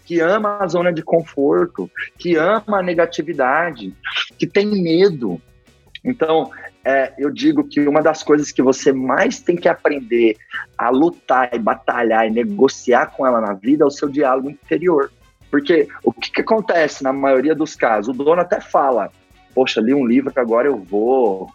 que 0.04 0.20
ama 0.20 0.58
a 0.60 0.66
zona 0.66 0.92
de 0.92 1.02
conforto, 1.02 1.90
que 2.18 2.36
ama 2.36 2.78
a 2.78 2.82
negatividade, 2.82 3.92
que 4.38 4.46
tem 4.46 4.66
medo. 4.66 5.40
Então, 6.04 6.50
é, 6.84 7.14
eu 7.16 7.30
digo 7.30 7.64
que 7.64 7.80
uma 7.80 8.02
das 8.02 8.22
coisas 8.22 8.52
que 8.52 8.62
você 8.62 8.92
mais 8.92 9.40
tem 9.40 9.56
que 9.56 9.68
aprender 9.68 10.36
a 10.76 10.90
lutar 10.90 11.48
e 11.54 11.58
batalhar 11.58 12.26
e 12.26 12.30
negociar 12.30 13.06
com 13.06 13.26
ela 13.26 13.40
na 13.40 13.54
vida 13.54 13.84
é 13.84 13.86
o 13.86 13.90
seu 13.90 14.08
diálogo 14.08 14.50
interior. 14.50 15.10
Porque 15.54 15.86
o 16.02 16.12
que, 16.12 16.32
que 16.32 16.40
acontece 16.40 17.04
na 17.04 17.12
maioria 17.12 17.54
dos 17.54 17.76
casos? 17.76 18.12
O 18.12 18.24
dono 18.24 18.40
até 18.40 18.60
fala: 18.60 19.08
Poxa, 19.54 19.80
li 19.80 19.94
um 19.94 20.04
livro, 20.04 20.32
agora 20.34 20.66
eu 20.66 20.76
vou, 20.76 21.48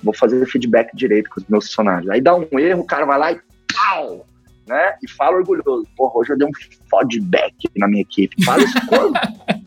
vou 0.00 0.14
fazer 0.14 0.46
feedback 0.46 0.94
direito 0.94 1.28
com 1.30 1.40
os 1.40 1.48
meus 1.48 1.66
funcionários. 1.66 2.08
Aí 2.10 2.20
dá 2.20 2.36
um 2.36 2.46
erro, 2.56 2.82
o 2.82 2.86
cara 2.86 3.04
vai 3.04 3.18
lá 3.18 3.32
e 3.32 3.40
pau! 3.74 4.24
Né? 4.68 4.94
E 5.02 5.10
fala 5.10 5.38
orgulhoso: 5.38 5.84
Porra, 5.96 6.12
hoje 6.20 6.32
eu 6.32 6.38
dei 6.38 6.46
um 6.46 6.52
feedback 6.54 7.56
na 7.76 7.88
minha 7.88 8.02
equipe. 8.02 8.40
Fala 8.44 8.62
isso 8.62 8.86
quando? 8.86 9.14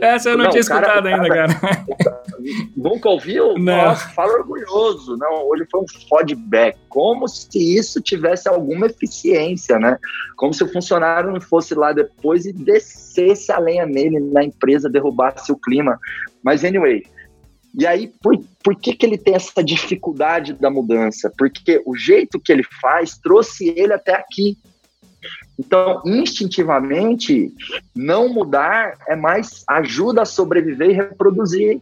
Essa 0.00 0.30
eu 0.30 0.36
não, 0.36 0.44
não 0.44 0.50
tinha 0.50 0.60
escutado 0.60 1.04
cara, 1.04 1.14
ainda, 1.14 1.28
cara. 1.28 1.54
cara. 1.54 2.22
Nunca 2.76 3.08
ouviu? 3.08 3.54
Não. 3.58 3.76
Nossa, 3.76 4.08
fala 4.10 4.32
orgulhoso. 4.34 5.16
Não, 5.16 5.48
hoje 5.48 5.66
foi 5.70 5.80
um 5.80 5.86
feedback. 5.88 6.76
Como 6.88 7.28
se 7.28 7.76
isso 7.76 8.00
tivesse 8.00 8.48
alguma 8.48 8.86
eficiência, 8.86 9.78
né? 9.78 9.98
Como 10.36 10.52
se 10.52 10.62
o 10.64 10.72
funcionário 10.72 11.32
não 11.32 11.40
fosse 11.40 11.74
lá 11.74 11.92
depois 11.92 12.46
e 12.46 12.52
descesse 12.52 13.50
a 13.52 13.58
lenha 13.58 13.86
nele 13.86 14.20
na 14.20 14.44
empresa, 14.44 14.88
derrubasse 14.88 15.50
o 15.52 15.56
clima. 15.56 15.98
Mas, 16.42 16.64
anyway, 16.64 17.02
e 17.78 17.86
aí, 17.86 18.12
por, 18.22 18.38
por 18.62 18.74
que, 18.76 18.94
que 18.94 19.04
ele 19.04 19.18
tem 19.18 19.34
essa 19.34 19.62
dificuldade 19.62 20.52
da 20.52 20.70
mudança? 20.70 21.32
Porque 21.36 21.82
o 21.86 21.96
jeito 21.96 22.40
que 22.40 22.52
ele 22.52 22.64
faz 22.80 23.18
trouxe 23.18 23.68
ele 23.76 23.92
até 23.92 24.14
aqui. 24.14 24.56
Então, 25.58 26.02
instintivamente, 26.06 27.52
não 27.94 28.28
mudar 28.28 28.94
é 29.08 29.16
mais 29.16 29.64
ajuda 29.68 30.22
a 30.22 30.26
sobreviver 30.26 30.90
e 30.90 30.92
reproduzir. 30.92 31.80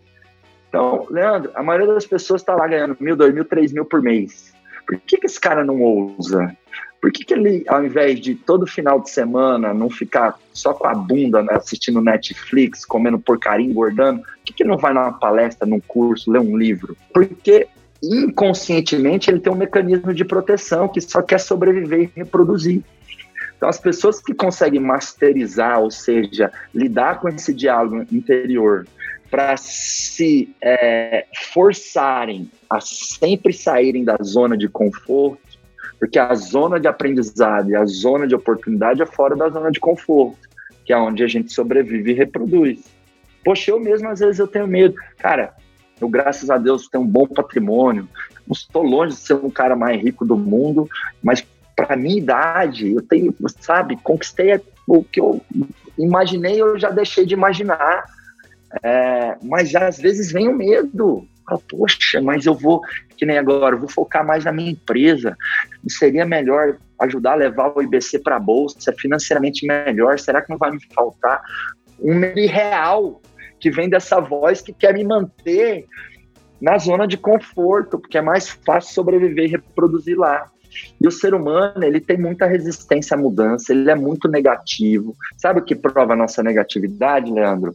Então, 0.68 1.06
Leandro, 1.10 1.50
a 1.54 1.62
maioria 1.62 1.92
das 1.92 2.06
pessoas 2.06 2.40
está 2.40 2.54
lá 2.54 2.66
ganhando 2.66 2.96
mil, 2.98 3.14
dois 3.14 3.34
mil, 3.34 3.44
três 3.44 3.72
mil 3.72 3.84
por 3.84 4.00
mês. 4.00 4.54
Por 4.86 4.98
que, 5.00 5.18
que 5.18 5.26
esse 5.26 5.40
cara 5.40 5.64
não 5.64 5.82
ousa? 5.82 6.56
Por 7.00 7.12
que, 7.12 7.24
que 7.24 7.34
ele, 7.34 7.64
ao 7.68 7.84
invés 7.84 8.18
de 8.18 8.34
todo 8.34 8.66
final 8.66 9.00
de 9.00 9.10
semana 9.10 9.74
não 9.74 9.90
ficar 9.90 10.38
só 10.52 10.72
com 10.72 10.86
a 10.86 10.94
bunda 10.94 11.42
né, 11.42 11.52
assistindo 11.52 12.00
Netflix, 12.00 12.84
comendo 12.84 13.18
porcaria, 13.18 13.66
engordando, 13.66 14.22
por 14.22 14.38
que, 14.44 14.54
que 14.54 14.64
não 14.64 14.78
vai 14.78 14.94
numa 14.94 15.12
palestra, 15.12 15.66
num 15.66 15.80
curso, 15.80 16.30
ler 16.30 16.40
um 16.40 16.56
livro? 16.56 16.96
Porque 17.12 17.68
inconscientemente 18.02 19.30
ele 19.30 19.40
tem 19.40 19.52
um 19.52 19.56
mecanismo 19.56 20.12
de 20.14 20.24
proteção 20.24 20.88
que 20.88 21.00
só 21.00 21.22
quer 21.22 21.38
sobreviver 21.38 22.00
e 22.00 22.10
reproduzir. 22.16 22.82
Então, 23.56 23.68
as 23.68 23.78
pessoas 23.78 24.20
que 24.20 24.34
conseguem 24.34 24.80
masterizar, 24.80 25.80
ou 25.80 25.90
seja, 25.90 26.52
lidar 26.74 27.20
com 27.20 27.28
esse 27.28 27.54
diálogo 27.54 28.04
interior, 28.12 28.86
para 29.30 29.56
se 29.56 30.54
é, 30.62 31.26
forçarem 31.52 32.50
a 32.70 32.80
sempre 32.80 33.52
saírem 33.52 34.04
da 34.04 34.16
zona 34.22 34.56
de 34.56 34.68
conforto, 34.68 35.40
porque 35.98 36.18
a 36.18 36.34
zona 36.34 36.78
de 36.78 36.86
aprendizado 36.86 37.70
e 37.70 37.76
a 37.76 37.84
zona 37.86 38.26
de 38.26 38.34
oportunidade 38.34 39.02
é 39.02 39.06
fora 39.06 39.34
da 39.34 39.48
zona 39.48 39.70
de 39.70 39.80
conforto, 39.80 40.38
que 40.84 40.92
é 40.92 40.96
onde 40.96 41.24
a 41.24 41.26
gente 41.26 41.52
sobrevive 41.52 42.12
e 42.12 42.14
reproduz. 42.14 42.84
Poxa, 43.44 43.70
eu 43.70 43.80
mesmo 43.80 44.08
às 44.08 44.20
vezes 44.20 44.38
eu 44.38 44.46
tenho 44.46 44.66
medo. 44.66 44.94
Cara, 45.18 45.54
eu 46.00 46.08
graças 46.08 46.50
a 46.50 46.58
Deus 46.58 46.88
tenho 46.88 47.04
um 47.04 47.08
bom 47.08 47.26
patrimônio, 47.26 48.08
não 48.46 48.52
estou 48.52 48.82
longe 48.82 49.14
de 49.14 49.20
ser 49.20 49.34
um 49.34 49.50
cara 49.50 49.74
mais 49.74 50.00
rico 50.00 50.24
do 50.24 50.36
mundo, 50.36 50.88
mas 51.22 51.46
para 51.76 51.94
minha 51.94 52.16
idade, 52.16 52.94
eu 52.94 53.02
tenho, 53.02 53.34
sabe, 53.60 53.96
conquistei 54.02 54.58
o 54.88 55.04
que 55.04 55.20
eu 55.20 55.40
imaginei, 55.98 56.60
eu 56.60 56.78
já 56.78 56.90
deixei 56.90 57.26
de 57.26 57.34
imaginar. 57.34 58.04
É, 58.82 59.36
mas 59.42 59.74
às 59.74 59.98
vezes 59.98 60.32
vem 60.32 60.48
o 60.48 60.56
medo. 60.56 61.28
Poxa, 61.68 62.20
mas 62.20 62.44
eu 62.44 62.54
vou, 62.54 62.80
que 63.16 63.24
nem 63.24 63.38
agora, 63.38 63.76
vou 63.76 63.88
focar 63.88 64.26
mais 64.26 64.44
na 64.44 64.50
minha 64.50 64.72
empresa. 64.72 65.36
Seria 65.88 66.26
melhor 66.26 66.76
ajudar 67.00 67.32
a 67.32 67.36
levar 67.36 67.72
o 67.76 67.82
IBC 67.82 68.18
para 68.18 68.36
a 68.36 68.40
bolsa, 68.40 68.92
financeiramente 68.98 69.64
melhor? 69.64 70.18
Será 70.18 70.42
que 70.42 70.50
não 70.50 70.58
vai 70.58 70.72
me 70.72 70.80
faltar 70.92 71.40
um 72.00 72.20
real 72.46 73.20
que 73.60 73.70
vem 73.70 73.88
dessa 73.88 74.20
voz 74.20 74.60
que 74.60 74.72
quer 74.72 74.92
me 74.92 75.04
manter 75.04 75.86
na 76.60 76.78
zona 76.78 77.06
de 77.06 77.16
conforto, 77.16 77.98
porque 77.98 78.18
é 78.18 78.22
mais 78.22 78.48
fácil 78.48 78.94
sobreviver 78.94 79.44
e 79.44 79.48
reproduzir 79.48 80.18
lá. 80.18 80.50
E 81.00 81.06
o 81.06 81.10
ser 81.10 81.34
humano, 81.34 81.82
ele 81.82 82.00
tem 82.00 82.18
muita 82.18 82.46
resistência 82.46 83.16
à 83.16 83.18
mudança, 83.18 83.72
ele 83.72 83.90
é 83.90 83.94
muito 83.94 84.28
negativo. 84.28 85.16
Sabe 85.36 85.60
o 85.60 85.64
que 85.64 85.74
prova 85.74 86.12
a 86.12 86.16
nossa 86.16 86.42
negatividade, 86.42 87.32
Leandro? 87.32 87.74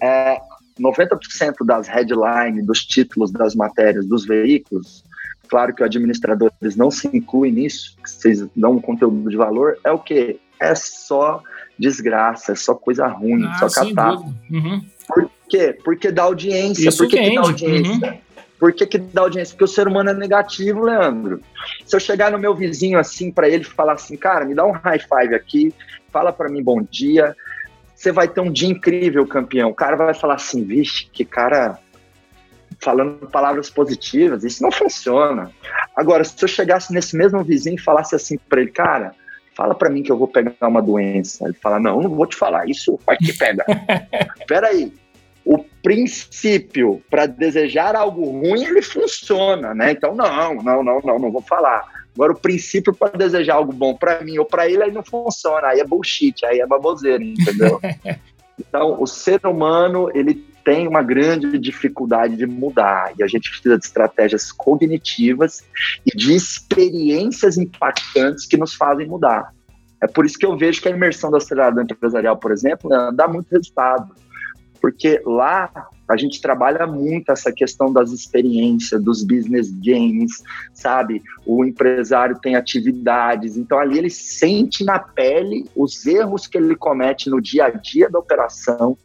É, 0.00 0.40
90% 0.80 1.64
das 1.64 1.88
headlines, 1.88 2.64
dos 2.64 2.84
títulos 2.84 3.30
das 3.30 3.54
matérias 3.54 4.06
dos 4.06 4.26
veículos, 4.26 5.04
claro 5.48 5.74
que 5.74 5.82
os 5.82 5.86
administradores 5.86 6.76
não 6.76 6.90
se 6.90 7.08
incluem 7.14 7.52
nisso, 7.52 7.96
que 8.02 8.10
vocês 8.10 8.46
dão 8.56 8.72
um 8.72 8.80
conteúdo 8.80 9.28
de 9.28 9.36
valor, 9.36 9.78
é 9.84 9.90
o 9.90 9.98
que? 9.98 10.38
É 10.60 10.74
só 10.74 11.42
desgraça, 11.78 12.52
é 12.52 12.54
só 12.54 12.74
coisa 12.74 13.06
ruim, 13.06 13.44
ah, 13.44 13.54
só 13.58 13.66
catástrofe. 13.66 14.34
Uhum. 14.50 14.84
Por 15.06 15.30
quê? 15.48 15.76
Porque 15.84 16.10
dá 16.10 16.22
audiência. 16.22 16.88
Isso 16.88 16.98
Por 16.98 17.08
que, 17.08 17.20
que 17.20 17.34
dá 17.34 17.40
audiência? 17.40 18.12
Uhum. 18.12 18.18
Por 18.62 18.72
que, 18.72 18.86
que 18.86 18.96
dá 18.96 19.22
audiência? 19.22 19.54
Porque 19.54 19.64
o 19.64 19.66
ser 19.74 19.88
humano 19.88 20.10
é 20.10 20.14
negativo, 20.14 20.84
Leandro. 20.84 21.40
Se 21.84 21.96
eu 21.96 21.98
chegar 21.98 22.30
no 22.30 22.38
meu 22.38 22.54
vizinho 22.54 22.96
assim 22.96 23.28
para 23.28 23.48
ele 23.48 23.64
falar 23.64 23.94
assim, 23.94 24.16
cara, 24.16 24.44
me 24.44 24.54
dá 24.54 24.64
um 24.64 24.70
high 24.70 25.00
five 25.00 25.34
aqui, 25.34 25.74
fala 26.12 26.32
para 26.32 26.48
mim 26.48 26.62
bom 26.62 26.80
dia, 26.80 27.34
você 27.92 28.12
vai 28.12 28.28
ter 28.28 28.40
um 28.40 28.52
dia 28.52 28.68
incrível, 28.68 29.26
campeão. 29.26 29.70
O 29.70 29.74
cara 29.74 29.96
vai 29.96 30.14
falar 30.14 30.34
assim, 30.34 30.62
vixe, 30.62 31.08
que 31.12 31.24
cara 31.24 31.76
falando 32.80 33.28
palavras 33.28 33.68
positivas, 33.68 34.44
isso 34.44 34.62
não 34.62 34.70
funciona. 34.70 35.50
Agora, 35.96 36.22
se 36.22 36.40
eu 36.40 36.46
chegasse 36.46 36.92
nesse 36.92 37.16
mesmo 37.16 37.42
vizinho 37.42 37.74
e 37.74 37.80
falasse 37.80 38.14
assim 38.14 38.38
para 38.48 38.60
ele, 38.60 38.70
cara, 38.70 39.12
fala 39.56 39.74
para 39.74 39.90
mim 39.90 40.04
que 40.04 40.12
eu 40.12 40.16
vou 40.16 40.28
pegar 40.28 40.54
uma 40.68 40.80
doença. 40.80 41.46
Ele 41.46 41.54
fala, 41.54 41.80
não, 41.80 42.00
não 42.00 42.10
vou 42.10 42.28
te 42.28 42.36
falar, 42.36 42.68
isso 42.68 42.96
vai 43.04 43.16
que 43.16 43.32
pega. 43.36 43.64
Peraí, 44.46 44.92
o 45.44 45.58
princípio 45.82 47.02
para 47.10 47.26
desejar 47.26 47.96
algo 47.96 48.24
ruim, 48.24 48.64
ele 48.64 48.82
funciona, 48.82 49.74
né? 49.74 49.92
Então, 49.92 50.14
não, 50.14 50.54
não, 50.54 50.82
não, 50.84 51.00
não, 51.00 51.18
não 51.18 51.32
vou 51.32 51.42
falar. 51.42 51.84
Agora, 52.14 52.32
o 52.32 52.38
princípio 52.38 52.94
para 52.94 53.16
desejar 53.16 53.54
algo 53.54 53.72
bom 53.72 53.94
para 53.94 54.22
mim 54.22 54.38
ou 54.38 54.44
para 54.44 54.68
ele, 54.68 54.82
aí 54.82 54.92
não 54.92 55.02
funciona, 55.02 55.68
aí 55.68 55.80
é 55.80 55.84
bullshit, 55.84 56.44
aí 56.44 56.60
é 56.60 56.66
baboseira, 56.66 57.24
entendeu? 57.24 57.80
então, 58.58 59.02
o 59.02 59.06
ser 59.06 59.44
humano, 59.46 60.10
ele 60.14 60.34
tem 60.64 60.86
uma 60.86 61.02
grande 61.02 61.58
dificuldade 61.58 62.36
de 62.36 62.46
mudar 62.46 63.12
e 63.18 63.22
a 63.24 63.26
gente 63.26 63.50
precisa 63.50 63.76
de 63.76 63.84
estratégias 63.84 64.52
cognitivas 64.52 65.64
e 66.06 66.16
de 66.16 66.34
experiências 66.34 67.58
impactantes 67.58 68.46
que 68.46 68.56
nos 68.56 68.74
fazem 68.74 69.08
mudar. 69.08 69.52
É 70.00 70.06
por 70.06 70.24
isso 70.24 70.38
que 70.38 70.46
eu 70.46 70.56
vejo 70.56 70.80
que 70.80 70.88
a 70.88 70.92
imersão 70.92 71.30
do 71.30 71.36
acelerador 71.36 71.82
empresarial, 71.82 72.36
por 72.36 72.52
exemplo, 72.52 72.88
né, 72.90 73.10
dá 73.14 73.26
muito 73.26 73.50
resultado 73.50 74.14
porque 74.82 75.22
lá 75.24 75.70
a 76.08 76.16
gente 76.16 76.42
trabalha 76.42 76.86
muito 76.88 77.30
essa 77.30 77.52
questão 77.52 77.92
das 77.92 78.10
experiências, 78.10 79.02
dos 79.02 79.22
business 79.22 79.70
games, 79.70 80.42
sabe? 80.74 81.22
O 81.46 81.64
empresário 81.64 82.38
tem 82.40 82.56
atividades, 82.56 83.56
então 83.56 83.78
ali 83.78 83.96
ele 83.96 84.10
sente 84.10 84.84
na 84.84 84.98
pele 84.98 85.64
os 85.76 86.04
erros 86.04 86.48
que 86.48 86.58
ele 86.58 86.74
comete 86.74 87.30
no 87.30 87.40
dia 87.40 87.66
a 87.66 87.70
dia 87.70 88.10
da 88.10 88.18
operação 88.18 88.98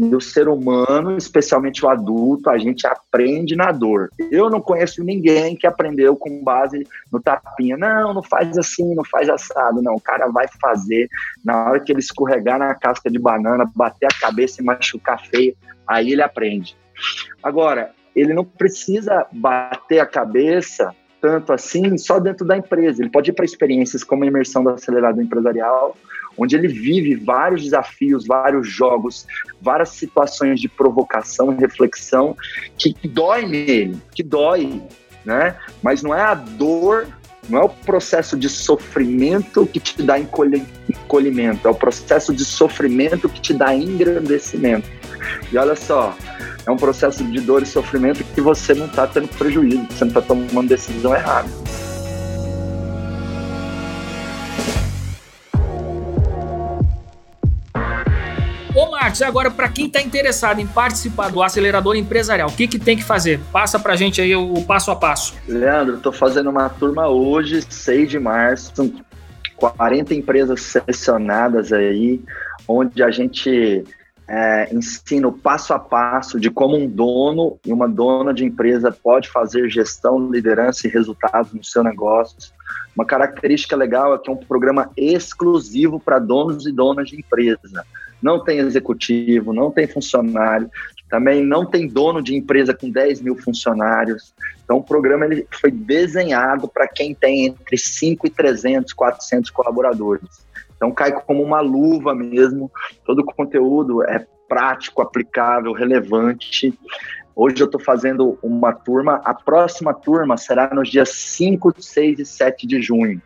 E 0.00 0.14
o 0.14 0.20
ser 0.20 0.48
humano, 0.48 1.18
especialmente 1.18 1.84
o 1.84 1.88
adulto, 1.88 2.48
a 2.48 2.56
gente 2.56 2.86
aprende 2.86 3.54
na 3.54 3.70
dor. 3.70 4.08
Eu 4.30 4.48
não 4.48 4.58
conheço 4.58 5.04
ninguém 5.04 5.54
que 5.54 5.66
aprendeu 5.66 6.16
com 6.16 6.42
base 6.42 6.86
no 7.12 7.20
tapinha. 7.20 7.76
Não, 7.76 8.14
não 8.14 8.22
faz 8.22 8.56
assim, 8.56 8.94
não 8.94 9.04
faz 9.04 9.28
assado. 9.28 9.82
Não, 9.82 9.94
o 9.94 10.00
cara 10.00 10.28
vai 10.28 10.46
fazer. 10.60 11.06
Na 11.44 11.70
hora 11.70 11.80
que 11.80 11.92
ele 11.92 12.00
escorregar 12.00 12.58
na 12.58 12.74
casca 12.74 13.10
de 13.10 13.18
banana, 13.18 13.70
bater 13.76 14.06
a 14.06 14.20
cabeça 14.20 14.62
e 14.62 14.64
machucar 14.64 15.20
feio, 15.26 15.54
aí 15.86 16.12
ele 16.12 16.22
aprende. 16.22 16.74
Agora, 17.42 17.90
ele 18.16 18.32
não 18.32 18.44
precisa 18.44 19.26
bater 19.30 20.00
a 20.00 20.06
cabeça 20.06 20.94
tanto 21.20 21.52
assim 21.52 21.98
só 21.98 22.18
dentro 22.18 22.46
da 22.46 22.56
empresa. 22.56 23.02
Ele 23.02 23.10
pode 23.10 23.30
ir 23.30 23.34
para 23.34 23.44
experiências 23.44 24.02
como 24.02 24.24
a 24.24 24.26
imersão 24.26 24.62
do 24.64 24.70
acelerador 24.70 25.22
empresarial, 25.22 25.96
onde 26.36 26.56
ele 26.56 26.68
vive 26.68 27.14
vários 27.16 27.62
desafios, 27.62 28.26
vários 28.26 28.68
jogos, 28.68 29.26
várias 29.60 29.90
situações 29.90 30.60
de 30.60 30.68
provocação 30.68 31.54
reflexão 31.56 32.36
que 32.78 32.94
dói 33.06 33.46
nele, 33.46 33.98
que 34.14 34.22
dói, 34.22 34.82
né? 35.24 35.56
Mas 35.82 36.02
não 36.02 36.14
é 36.14 36.22
a 36.22 36.34
dor, 36.34 37.06
não 37.48 37.60
é 37.60 37.64
o 37.64 37.68
processo 37.68 38.36
de 38.36 38.48
sofrimento 38.48 39.66
que 39.66 39.80
te 39.80 40.02
dá 40.02 40.18
encolhimento, 40.18 41.66
é 41.66 41.70
o 41.70 41.74
processo 41.74 42.32
de 42.34 42.44
sofrimento 42.44 43.28
que 43.28 43.40
te 43.40 43.52
dá 43.52 43.74
engrandecimento. 43.74 44.88
E 45.52 45.58
olha 45.58 45.76
só, 45.76 46.14
é 46.66 46.70
um 46.70 46.76
processo 46.76 47.24
de 47.24 47.40
dor 47.40 47.62
e 47.62 47.66
sofrimento 47.66 48.22
que 48.22 48.40
você 48.40 48.74
não 48.74 48.86
está 48.86 49.06
tendo 49.06 49.28
prejuízo, 49.28 49.86
você 49.90 50.04
não 50.04 50.08
está 50.08 50.22
tomando 50.22 50.68
decisão 50.68 51.14
errada. 51.14 51.48
Ô 58.74 58.90
Marcos, 58.92 59.20
agora 59.22 59.50
para 59.50 59.68
quem 59.68 59.86
está 59.86 60.00
interessado 60.00 60.60
em 60.60 60.66
participar 60.66 61.30
do 61.30 61.42
acelerador 61.42 61.96
empresarial, 61.96 62.48
o 62.48 62.52
que, 62.52 62.68
que 62.68 62.78
tem 62.78 62.96
que 62.96 63.02
fazer? 63.02 63.40
Passa 63.52 63.78
para 63.78 63.94
a 63.94 63.96
gente 63.96 64.20
aí 64.20 64.34
o, 64.36 64.54
o 64.54 64.64
passo 64.64 64.90
a 64.90 64.96
passo. 64.96 65.34
Leandro, 65.48 65.96
estou 65.96 66.12
fazendo 66.12 66.50
uma 66.50 66.68
turma 66.68 67.08
hoje, 67.08 67.60
6 67.68 68.08
de 68.08 68.18
março, 68.20 68.94
40 69.56 70.14
empresas 70.14 70.62
selecionadas 70.62 71.72
aí, 71.72 72.22
onde 72.66 73.02
a 73.02 73.10
gente 73.10 73.84
é, 74.32 74.72
ensino 74.72 75.32
passo 75.32 75.74
a 75.74 75.78
passo 75.78 76.38
de 76.38 76.48
como 76.50 76.76
um 76.76 76.86
dono 76.86 77.58
e 77.66 77.72
uma 77.72 77.88
dona 77.88 78.32
de 78.32 78.44
empresa 78.44 78.92
pode 78.92 79.28
fazer 79.28 79.68
gestão, 79.68 80.30
liderança 80.30 80.86
e 80.86 80.90
resultados 80.90 81.52
no 81.52 81.64
seu 81.64 81.82
negócio. 81.82 82.36
Uma 82.94 83.04
característica 83.04 83.74
legal 83.74 84.14
é 84.14 84.18
que 84.18 84.30
é 84.30 84.32
um 84.32 84.36
programa 84.36 84.88
exclusivo 84.96 85.98
para 85.98 86.20
donos 86.20 86.64
e 86.64 86.70
donas 86.70 87.08
de 87.08 87.16
empresa. 87.16 87.84
Não 88.22 88.38
tem 88.44 88.58
executivo, 88.58 89.52
não 89.52 89.68
tem 89.68 89.88
funcionário, 89.88 90.70
também 91.08 91.44
não 91.44 91.66
tem 91.66 91.88
dono 91.88 92.22
de 92.22 92.36
empresa 92.36 92.72
com 92.72 92.88
10 92.88 93.22
mil 93.22 93.36
funcionários. 93.36 94.32
Então, 94.62 94.76
o 94.76 94.84
programa 94.84 95.24
ele 95.24 95.44
foi 95.60 95.72
desenhado 95.72 96.68
para 96.68 96.86
quem 96.86 97.16
tem 97.16 97.46
entre 97.46 97.76
5 97.76 98.28
e 98.28 98.30
300, 98.30 98.92
400 98.92 99.50
colaboradores. 99.50 100.48
Então 100.80 100.90
cai 100.90 101.12
como 101.12 101.42
uma 101.42 101.60
luva 101.60 102.14
mesmo. 102.14 102.72
Todo 103.04 103.18
o 103.18 103.24
conteúdo 103.24 104.02
é 104.02 104.26
prático, 104.48 105.02
aplicável, 105.02 105.74
relevante. 105.74 106.72
Hoje 107.36 107.60
eu 107.60 107.66
estou 107.66 107.78
fazendo 107.78 108.38
uma 108.42 108.72
turma. 108.72 109.20
A 109.22 109.34
próxima 109.34 109.92
turma 109.92 110.38
será 110.38 110.72
nos 110.72 110.88
dias 110.88 111.10
5, 111.10 111.74
6 111.78 112.18
e 112.20 112.24
7 112.24 112.66
de 112.66 112.80
junho. 112.80 113.20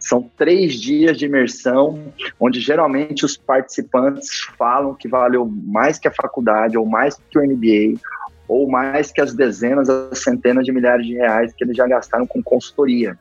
São 0.00 0.28
três 0.36 0.74
dias 0.74 1.16
de 1.16 1.26
imersão, 1.26 2.12
onde 2.40 2.58
geralmente 2.58 3.24
os 3.24 3.36
participantes 3.36 4.40
falam 4.58 4.94
que 4.94 5.06
valeu 5.06 5.46
mais 5.46 5.96
que 5.96 6.08
a 6.08 6.12
faculdade, 6.12 6.76
ou 6.76 6.84
mais 6.84 7.20
que 7.30 7.38
o 7.38 7.42
MBA, 7.42 8.00
ou 8.48 8.68
mais 8.68 9.12
que 9.12 9.20
as 9.20 9.32
dezenas, 9.32 9.88
as 9.88 10.18
centenas 10.18 10.64
de 10.64 10.72
milhares 10.72 11.06
de 11.06 11.14
reais 11.14 11.52
que 11.52 11.62
eles 11.62 11.76
já 11.76 11.86
gastaram 11.86 12.26
com 12.26 12.42
consultoria. 12.42 13.16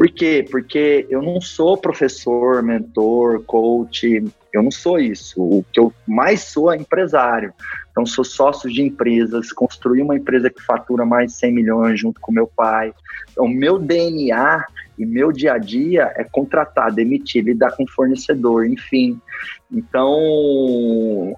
Por 0.00 0.08
quê? 0.10 0.42
Porque 0.50 1.06
eu 1.10 1.20
não 1.20 1.42
sou 1.42 1.76
professor, 1.76 2.62
mentor, 2.62 3.42
coach, 3.44 4.24
eu 4.50 4.62
não 4.62 4.70
sou 4.70 4.98
isso. 4.98 5.42
O 5.42 5.62
que 5.70 5.78
eu 5.78 5.92
mais 6.08 6.40
sou 6.40 6.72
é 6.72 6.76
empresário. 6.78 7.52
Então, 7.90 8.06
sou 8.06 8.24
sócio 8.24 8.72
de 8.72 8.80
empresas, 8.80 9.52
construí 9.52 10.00
uma 10.00 10.16
empresa 10.16 10.48
que 10.48 10.62
fatura 10.62 11.04
mais 11.04 11.32
de 11.32 11.38
100 11.38 11.52
milhões 11.52 12.00
junto 12.00 12.18
com 12.18 12.32
meu 12.32 12.46
pai. 12.46 12.94
Então, 13.30 13.46
meu 13.46 13.78
DNA 13.78 14.64
e 14.98 15.04
meu 15.04 15.30
dia 15.30 15.52
a 15.52 15.58
dia 15.58 16.10
é 16.16 16.24
contratar, 16.24 16.90
demitir, 16.90 17.44
lidar 17.44 17.72
com 17.72 17.86
fornecedor, 17.86 18.66
enfim. 18.66 19.20
Então, 19.70 20.16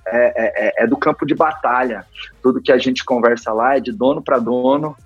é, 0.06 0.76
é, 0.78 0.84
é 0.84 0.86
do 0.86 0.96
campo 0.96 1.26
de 1.26 1.34
batalha. 1.34 2.06
Tudo 2.40 2.62
que 2.62 2.70
a 2.70 2.78
gente 2.78 3.04
conversa 3.04 3.52
lá 3.52 3.76
é 3.76 3.80
de 3.80 3.90
dono 3.90 4.22
para 4.22 4.38
dono, 4.38 4.96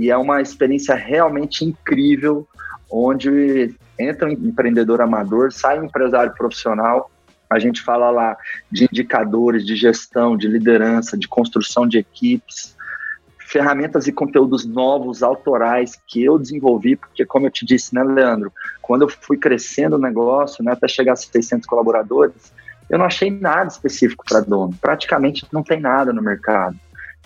e 0.00 0.10
é 0.10 0.16
uma 0.16 0.40
experiência 0.40 0.94
realmente 0.94 1.62
incrível, 1.62 2.48
onde 2.90 3.74
entra 3.98 4.28
um 4.28 4.32
empreendedor 4.32 5.00
amador, 5.00 5.52
sai 5.52 5.78
um 5.78 5.84
empresário 5.84 6.32
profissional. 6.34 7.10
A 7.48 7.58
gente 7.58 7.82
fala 7.82 8.10
lá 8.10 8.36
de 8.70 8.84
indicadores, 8.84 9.64
de 9.64 9.76
gestão, 9.76 10.36
de 10.36 10.48
liderança, 10.48 11.16
de 11.16 11.28
construção 11.28 11.86
de 11.86 11.98
equipes, 11.98 12.76
ferramentas 13.38 14.06
e 14.06 14.12
conteúdos 14.12 14.64
novos, 14.64 15.22
autorais, 15.22 16.00
que 16.06 16.22
eu 16.22 16.38
desenvolvi, 16.38 16.94
porque, 16.94 17.26
como 17.26 17.46
eu 17.46 17.50
te 17.50 17.66
disse, 17.66 17.92
né, 17.94 18.04
Leandro, 18.04 18.52
quando 18.80 19.02
eu 19.02 19.08
fui 19.08 19.36
crescendo 19.36 19.96
o 19.96 19.98
negócio, 19.98 20.64
né, 20.64 20.72
até 20.72 20.86
chegar 20.86 21.14
a 21.14 21.16
600 21.16 21.66
colaboradores, 21.66 22.52
eu 22.88 22.98
não 22.98 23.04
achei 23.04 23.30
nada 23.30 23.66
específico 23.66 24.24
para 24.28 24.40
dono. 24.40 24.74
Praticamente 24.80 25.46
não 25.52 25.62
tem 25.62 25.80
nada 25.80 26.12
no 26.12 26.22
mercado. 26.22 26.76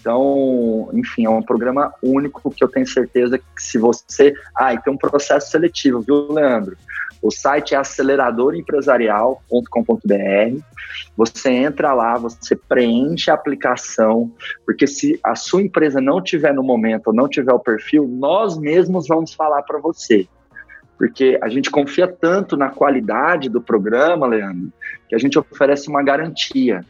Então, 0.05 0.91
enfim, 0.93 1.25
é 1.25 1.31
um 1.31 1.43
programa 1.43 1.95
único 2.03 2.51
que 2.51 2.63
eu 2.63 2.69
tenho 2.69 2.87
certeza 2.87 3.39
que 3.39 3.45
se 3.57 3.79
você. 3.79 4.35
Ah, 4.55 4.75
e 4.75 4.83
tem 4.83 4.93
um 4.93 4.99
processo 4.99 5.51
seletivo, 5.51 6.03
viu, 6.03 6.31
Leandro? 6.31 6.77
O 7.23 7.31
site 7.31 7.75
é 7.75 7.79
aceleradorempresarial.com.br. 7.79 10.63
Você 11.17 11.51
entra 11.51 11.95
lá, 11.95 12.19
você 12.19 12.55
preenche 12.55 13.31
a 13.31 13.35
aplicação, 13.35 14.31
porque 14.67 14.87
se 14.87 15.19
a 15.25 15.35
sua 15.35 15.63
empresa 15.63 16.03
não 16.03 16.23
tiver 16.23 16.53
no 16.53 16.63
momento 16.63 17.07
ou 17.07 17.15
não 17.15 17.27
tiver 17.27 17.55
o 17.55 17.59
perfil, 17.59 18.07
nós 18.07 18.59
mesmos 18.59 19.09
vamos 19.09 19.33
falar 19.33 19.63
para 19.63 19.79
você 19.79 20.29
porque 21.05 21.39
a 21.43 21.51
gente 21.51 21.71
confia 21.71 22.09
tanto 22.09 22.57
na 22.57 22.71
qualidade 22.71 23.51
do 23.51 23.61
programa, 23.61 24.27
Leandro, 24.27 24.73
que 25.07 25.15
a 25.15 25.19
gente 25.19 25.39
oferece 25.39 25.87
uma 25.87 26.03
garantia. 26.03 26.81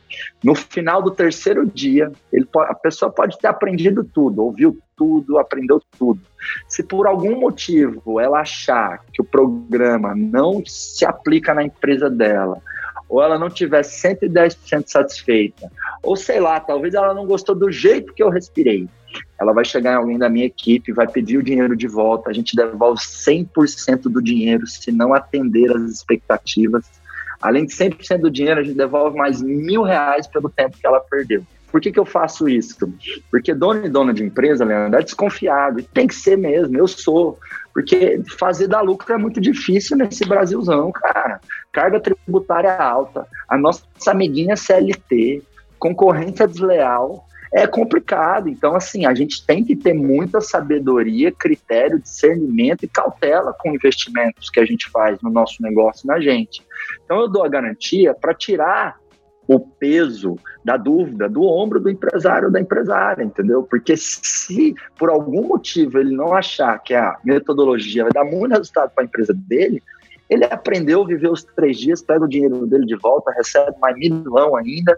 No 0.40 0.54
final 0.54 1.02
do 1.02 1.10
terceiro 1.10 1.66
dia, 1.66 2.12
ele, 2.32 2.46
a 2.54 2.74
pessoa 2.76 3.10
pode 3.10 3.36
ter 3.40 3.48
aprendido 3.48 4.04
tudo, 4.04 4.44
ouviu 4.44 4.78
tudo, 4.96 5.36
aprendeu 5.36 5.82
tudo. 5.98 6.20
Se 6.68 6.84
por 6.84 7.08
algum 7.08 7.40
motivo 7.40 8.20
ela 8.20 8.38
achar 8.38 9.00
que 9.12 9.20
o 9.20 9.24
programa 9.24 10.14
não 10.14 10.62
se 10.64 11.04
aplica 11.04 11.52
na 11.52 11.64
empresa 11.64 12.08
dela, 12.08 12.62
ou 13.08 13.20
ela 13.20 13.36
não 13.36 13.50
tiver 13.50 13.80
110% 13.80 14.84
satisfeita, 14.86 15.68
ou 16.04 16.14
sei 16.14 16.38
lá, 16.38 16.60
talvez 16.60 16.94
ela 16.94 17.12
não 17.12 17.26
gostou 17.26 17.56
do 17.56 17.68
jeito 17.68 18.14
que 18.14 18.22
eu 18.22 18.30
respirei, 18.30 18.88
ela 19.44 19.52
vai 19.52 19.64
chegar 19.64 19.92
em 19.92 19.96
alguém 19.96 20.18
da 20.18 20.28
minha 20.28 20.46
equipe, 20.46 20.92
vai 20.92 21.06
pedir 21.06 21.38
o 21.38 21.42
dinheiro 21.42 21.76
de 21.76 21.86
volta, 21.86 22.30
a 22.30 22.32
gente 22.32 22.56
devolve 22.56 23.00
100% 23.00 24.02
do 24.04 24.22
dinheiro 24.22 24.66
se 24.66 24.90
não 24.90 25.14
atender 25.14 25.70
as 25.70 25.82
expectativas. 25.82 26.84
Além 27.40 27.66
de 27.66 27.74
100% 27.74 28.20
do 28.20 28.30
dinheiro, 28.30 28.60
a 28.60 28.64
gente 28.64 28.76
devolve 28.76 29.16
mais 29.16 29.42
mil 29.42 29.82
reais 29.82 30.26
pelo 30.26 30.48
tempo 30.48 30.78
que 30.78 30.86
ela 30.86 30.98
perdeu. 30.98 31.44
Por 31.70 31.80
que, 31.80 31.90
que 31.90 31.98
eu 31.98 32.06
faço 32.06 32.48
isso? 32.48 32.76
Porque 33.30 33.52
dono 33.52 33.84
e 33.84 33.88
dona 33.88 34.14
de 34.14 34.22
empresa, 34.22 34.64
Leandro, 34.64 34.98
é 34.98 35.02
desconfiado. 35.02 35.80
E 35.80 35.82
tem 35.82 36.06
que 36.06 36.14
ser 36.14 36.38
mesmo, 36.38 36.78
eu 36.78 36.86
sou. 36.86 37.38
Porque 37.74 38.22
fazer 38.38 38.68
dar 38.68 38.80
lucro 38.80 39.12
é 39.12 39.18
muito 39.18 39.40
difícil 39.40 39.96
nesse 39.96 40.24
Brasilzão, 40.24 40.92
cara. 40.92 41.40
Carga 41.72 41.98
tributária 41.98 42.76
alta, 42.76 43.26
a 43.48 43.58
nossa 43.58 43.82
amiguinha 44.06 44.54
CLT, 44.54 45.42
concorrência 45.76 46.46
desleal 46.46 47.26
é 47.54 47.68
complicado. 47.68 48.48
Então, 48.48 48.74
assim, 48.74 49.06
a 49.06 49.14
gente 49.14 49.46
tem 49.46 49.64
que 49.64 49.76
ter 49.76 49.94
muita 49.94 50.40
sabedoria, 50.40 51.30
critério, 51.30 52.00
discernimento 52.00 52.84
e 52.84 52.88
cautela 52.88 53.54
com 53.56 53.72
investimentos 53.72 54.50
que 54.50 54.58
a 54.58 54.66
gente 54.66 54.90
faz 54.90 55.20
no 55.22 55.30
nosso 55.30 55.62
negócio, 55.62 56.06
na 56.06 56.18
gente. 56.20 56.66
Então, 57.04 57.20
eu 57.20 57.28
dou 57.28 57.44
a 57.44 57.48
garantia 57.48 58.12
para 58.12 58.34
tirar 58.34 58.96
o 59.46 59.60
peso 59.60 60.36
da 60.64 60.76
dúvida 60.76 61.28
do 61.28 61.44
ombro 61.44 61.78
do 61.78 61.90
empresário 61.90 62.46
ou 62.46 62.52
da 62.52 62.60
empresária, 62.60 63.22
entendeu? 63.22 63.62
Porque 63.62 63.94
se 63.96 64.74
por 64.98 65.10
algum 65.10 65.46
motivo 65.46 65.98
ele 65.98 66.16
não 66.16 66.32
achar 66.32 66.78
que 66.82 66.94
a 66.94 67.16
metodologia 67.22 68.04
vai 68.04 68.12
dar 68.12 68.24
muito 68.24 68.52
resultado 68.52 68.90
para 68.94 69.04
a 69.04 69.06
empresa 69.06 69.34
dele, 69.34 69.82
ele 70.30 70.44
aprendeu, 70.44 71.04
viveu 71.04 71.32
os 71.32 71.44
três 71.44 71.78
dias, 71.78 72.02
pega 72.02 72.24
o 72.24 72.28
dinheiro 72.28 72.66
dele 72.66 72.86
de 72.86 72.96
volta, 72.96 73.30
recebe 73.32 73.76
mais 73.78 73.94
milhão 73.96 74.56
ainda 74.56 74.96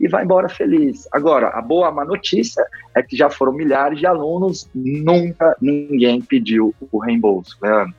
e 0.00 0.08
vai 0.08 0.24
embora 0.24 0.48
feliz. 0.48 1.06
Agora, 1.12 1.48
a 1.48 1.60
boa 1.60 1.90
má 1.92 2.04
notícia 2.04 2.66
é 2.94 3.02
que 3.02 3.14
já 3.16 3.28
foram 3.28 3.52
milhares 3.52 3.98
de 3.98 4.06
alunos, 4.06 4.68
nunca 4.74 5.54
ninguém 5.60 6.22
pediu 6.22 6.74
o 6.90 6.98
reembolso, 6.98 7.56
Leandro. 7.62 7.94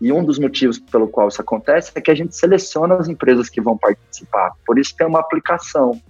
E 0.00 0.12
um 0.12 0.24
dos 0.24 0.38
motivos 0.38 0.78
pelo 0.78 1.08
qual 1.08 1.28
isso 1.28 1.40
acontece 1.40 1.90
é 1.94 2.00
que 2.00 2.10
a 2.10 2.14
gente 2.14 2.36
seleciona 2.36 2.94
as 2.96 3.08
empresas 3.08 3.48
que 3.48 3.60
vão 3.60 3.76
participar. 3.76 4.52
Por 4.66 4.78
isso 4.78 4.94
tem 4.96 5.06
uma 5.06 5.20
aplicação. 5.20 6.00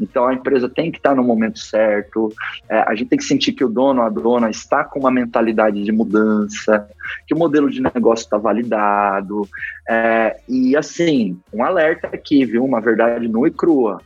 Então 0.00 0.26
a 0.26 0.34
empresa 0.34 0.68
tem 0.68 0.90
que 0.90 0.98
estar 0.98 1.14
no 1.14 1.22
momento 1.22 1.58
certo, 1.60 2.32
é, 2.68 2.78
a 2.80 2.94
gente 2.96 3.10
tem 3.10 3.18
que 3.18 3.24
sentir 3.24 3.52
que 3.52 3.64
o 3.64 3.68
dono, 3.68 4.02
a 4.02 4.08
dona 4.08 4.50
está 4.50 4.82
com 4.82 4.98
uma 4.98 5.10
mentalidade 5.10 5.84
de 5.84 5.92
mudança, 5.92 6.88
que 7.28 7.34
o 7.34 7.38
modelo 7.38 7.70
de 7.70 7.80
negócio 7.80 8.24
está 8.24 8.36
validado. 8.36 9.48
É, 9.88 10.40
e 10.48 10.76
assim, 10.76 11.38
um 11.52 11.62
alerta 11.62 12.08
aqui, 12.08 12.44
viu? 12.44 12.64
Uma 12.64 12.80
verdade 12.80 13.28
nua 13.28 13.46
e 13.46 13.52
crua. 13.52 14.00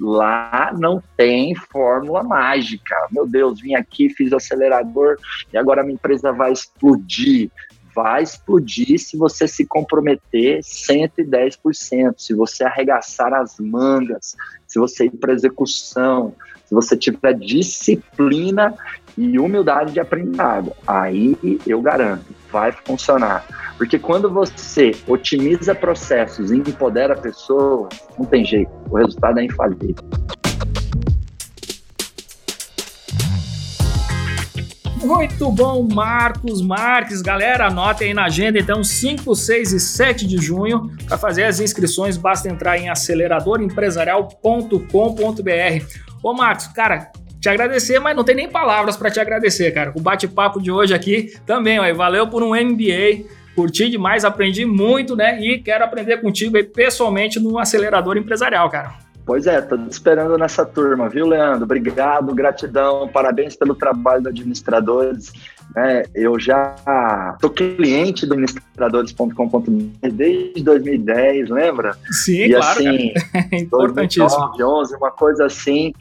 Lá 0.00 0.72
não 0.76 1.02
tem 1.16 1.54
fórmula 1.54 2.22
mágica. 2.22 2.94
Meu 3.10 3.26
Deus, 3.26 3.60
vim 3.60 3.74
aqui, 3.74 4.10
fiz 4.10 4.32
o 4.32 4.36
acelerador 4.36 5.16
e 5.52 5.56
agora 5.56 5.82
a 5.82 5.84
minha 5.84 5.94
empresa 5.94 6.32
vai 6.32 6.52
explodir 6.52 7.50
vai 7.94 8.22
explodir 8.22 8.98
se 8.98 9.16
você 9.16 9.46
se 9.46 9.66
comprometer 9.66 10.60
110%, 10.60 12.14
se 12.16 12.34
você 12.34 12.64
arregaçar 12.64 13.32
as 13.34 13.58
mangas, 13.58 14.34
se 14.66 14.78
você 14.78 15.04
ir 15.04 15.10
para 15.10 15.34
execução, 15.34 16.34
se 16.64 16.74
você 16.74 16.96
tiver 16.96 17.34
disciplina 17.34 18.74
e 19.16 19.38
humildade 19.38 19.92
de 19.92 20.00
aprendizado. 20.00 20.72
Aí 20.86 21.36
eu 21.66 21.80
garanto, 21.80 22.24
vai 22.50 22.72
funcionar. 22.72 23.44
Porque 23.76 23.98
quando 23.98 24.30
você 24.30 24.92
otimiza 25.06 25.74
processos 25.74 26.50
e 26.50 26.56
empodera 26.56 27.16
pessoas, 27.16 27.88
não 28.18 28.24
tem 28.24 28.44
jeito, 28.44 28.70
o 28.90 28.96
resultado 28.96 29.40
é 29.40 29.44
infalível. 29.44 29.96
Muito 35.02 35.50
bom, 35.50 35.88
Marcos 35.92 36.62
Marques. 36.62 37.20
Galera, 37.22 37.66
anotem 37.66 38.08
aí 38.08 38.14
na 38.14 38.26
agenda, 38.26 38.60
então, 38.60 38.84
5, 38.84 39.34
6 39.34 39.72
e 39.72 39.80
7 39.80 40.28
de 40.28 40.36
junho. 40.36 40.92
Para 41.08 41.18
fazer 41.18 41.42
as 41.42 41.58
inscrições, 41.58 42.16
basta 42.16 42.48
entrar 42.48 42.78
em 42.78 42.88
aceleradorempresarial.com.br. 42.88 45.84
Ô, 46.22 46.32
Marcos, 46.32 46.68
cara, 46.68 47.10
te 47.42 47.48
agradecer, 47.48 47.98
mas 47.98 48.14
não 48.14 48.22
tem 48.22 48.36
nem 48.36 48.48
palavras 48.48 48.96
para 48.96 49.10
te 49.10 49.18
agradecer, 49.18 49.72
cara. 49.72 49.92
O 49.96 50.00
bate-papo 50.00 50.62
de 50.62 50.70
hoje 50.70 50.94
aqui 50.94 51.34
também, 51.44 51.80
ó, 51.80 51.92
valeu 51.92 52.28
por 52.28 52.40
um 52.40 52.54
MBA. 52.54 53.26
Curti 53.56 53.90
demais, 53.90 54.24
aprendi 54.24 54.64
muito, 54.64 55.16
né? 55.16 55.42
E 55.42 55.58
quero 55.58 55.84
aprender 55.84 56.18
contigo 56.18 56.56
aí 56.56 56.62
pessoalmente 56.62 57.40
no 57.40 57.58
acelerador 57.58 58.16
empresarial, 58.16 58.70
cara. 58.70 58.94
Pois 59.26 59.46
é, 59.46 59.60
tô 59.60 59.74
esperando 59.90 60.38
nessa 60.38 60.64
turma, 60.64 61.08
viu, 61.08 61.26
Leandro? 61.26 61.64
Obrigado, 61.64 62.32
gratidão, 62.32 63.08
parabéns 63.08 63.56
pelo 63.56 63.74
trabalho 63.74 64.22
dos 64.22 64.30
administradores. 64.30 65.32
É, 65.76 66.06
eu 66.14 66.38
já 66.38 67.36
sou 67.40 67.50
cliente 67.50 68.26
do 68.26 68.34
administradores.com.br 68.34 70.08
desde 70.12 70.62
2010, 70.62 71.48
lembra? 71.48 71.96
Sim, 72.10 72.44
e, 72.44 72.54
claro. 72.54 72.78
Assim, 72.78 73.12
é 73.52 73.60
importantíssimo. 73.60 74.28
2011, 74.28 74.96
uma 74.96 75.10
coisa 75.10 75.46
assim. 75.46 75.92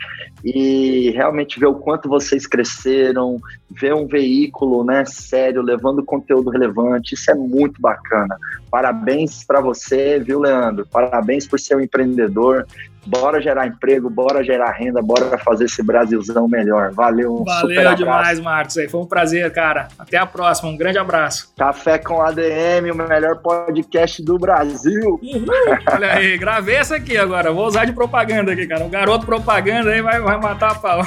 E 0.44 1.12
realmente 1.12 1.60
ver 1.60 1.68
o 1.68 1.76
quanto 1.76 2.10
vocês 2.10 2.48
cresceram, 2.48 3.40
ver 3.70 3.94
um 3.94 4.08
veículo 4.08 4.84
né, 4.84 5.06
sério, 5.06 5.62
levando 5.62 6.04
conteúdo 6.04 6.50
relevante, 6.50 7.14
isso 7.14 7.30
é 7.30 7.36
muito 7.36 7.80
bacana. 7.80 8.36
Parabéns 8.70 9.44
para 9.44 9.62
você, 9.62 10.20
viu, 10.20 10.40
Leandro? 10.40 10.88
Parabéns 10.92 11.48
por 11.48 11.60
ser 11.60 11.76
um 11.76 11.82
empreendedor. 11.82 12.66
Bora 13.06 13.42
gerar 13.42 13.68
emprego, 13.68 14.10
bora 14.10 14.44
gerar 14.44 14.72
renda, 14.72 15.02
bora 15.02 15.38
fazer 15.40 15.66
esse 15.66 15.82
Brasilzão 15.82 16.48
melhor. 16.48 16.92
Valeu, 16.92 17.42
um 17.42 17.44
Valeu 17.44 17.96
demais, 17.96 18.40
Marcos. 18.40 18.76
Foi 18.90 19.00
um 19.00 19.06
prazer, 19.06 19.52
cara. 19.52 19.88
Até 19.98 20.18
a 20.18 20.26
próxima. 20.26 20.70
Um 20.70 20.78
grande 20.78 20.98
abraço. 20.98 21.52
Café 21.58 21.98
com 21.98 22.22
ADM, 22.22 22.92
o 22.92 22.96
melhor 22.96 23.38
podcast 23.38 24.24
do 24.24 24.38
Brasil. 24.38 25.20
Uhum. 25.22 25.46
Olha 25.92 26.14
aí, 26.14 26.38
gravei 26.38 26.76
essa 26.76 26.96
aqui 26.96 27.18
agora. 27.18 27.52
Vou 27.52 27.66
usar 27.66 27.86
de 27.86 27.94
propaganda 27.94 28.52
aqui, 28.52 28.68
cara. 28.68 28.86
O 28.86 28.90
garoto 28.90 29.26
propaganda 29.26 29.90
aí 29.90 30.02
vai, 30.02 30.20
vai 30.22 30.40
matar 30.40 30.72
a 30.72 30.76
pau. 30.76 31.02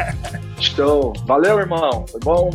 Show. 0.60 1.12
Valeu, 1.26 1.58
irmão. 1.58 2.06
Foi 2.08 2.20
bom. 2.20 2.50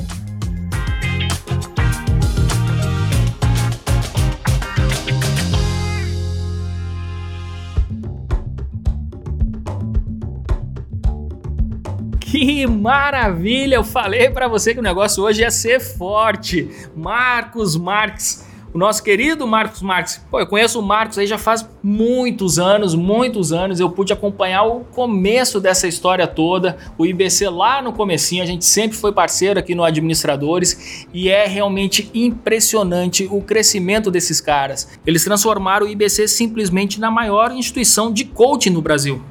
Que 12.31 12.65
maravilha! 12.65 13.75
Eu 13.75 13.83
falei 13.83 14.29
para 14.29 14.47
você 14.47 14.73
que 14.73 14.79
o 14.79 14.83
negócio 14.83 15.21
hoje 15.21 15.41
ia 15.41 15.51
ser 15.51 15.81
forte. 15.81 16.69
Marcos 16.95 17.75
Marques, 17.75 18.47
o 18.73 18.77
nosso 18.77 19.03
querido 19.03 19.45
Marcos 19.45 19.81
Marques. 19.81 20.25
Pô, 20.31 20.39
eu 20.39 20.47
conheço 20.47 20.79
o 20.79 20.81
Marcos 20.81 21.17
aí 21.17 21.27
já 21.27 21.37
faz 21.37 21.67
muitos 21.83 22.57
anos, 22.57 22.95
muitos 22.95 23.51
anos. 23.51 23.81
Eu 23.81 23.89
pude 23.89 24.13
acompanhar 24.13 24.63
o 24.63 24.79
começo 24.79 25.59
dessa 25.59 25.89
história 25.89 26.25
toda, 26.25 26.77
o 26.97 27.05
IBC 27.05 27.49
lá 27.49 27.81
no 27.81 27.91
comecinho. 27.91 28.43
A 28.43 28.47
gente 28.47 28.63
sempre 28.63 28.95
foi 28.95 29.11
parceiro 29.11 29.59
aqui 29.59 29.75
no 29.75 29.83
Administradores 29.83 31.05
e 31.13 31.27
é 31.27 31.45
realmente 31.47 32.09
impressionante 32.13 33.27
o 33.29 33.41
crescimento 33.41 34.09
desses 34.09 34.39
caras. 34.39 34.87
Eles 35.05 35.25
transformaram 35.25 35.85
o 35.85 35.89
IBC 35.89 36.29
simplesmente 36.29 36.97
na 36.97 37.11
maior 37.11 37.51
instituição 37.51 38.09
de 38.09 38.23
coaching 38.23 38.69
no 38.69 38.81
Brasil. 38.81 39.21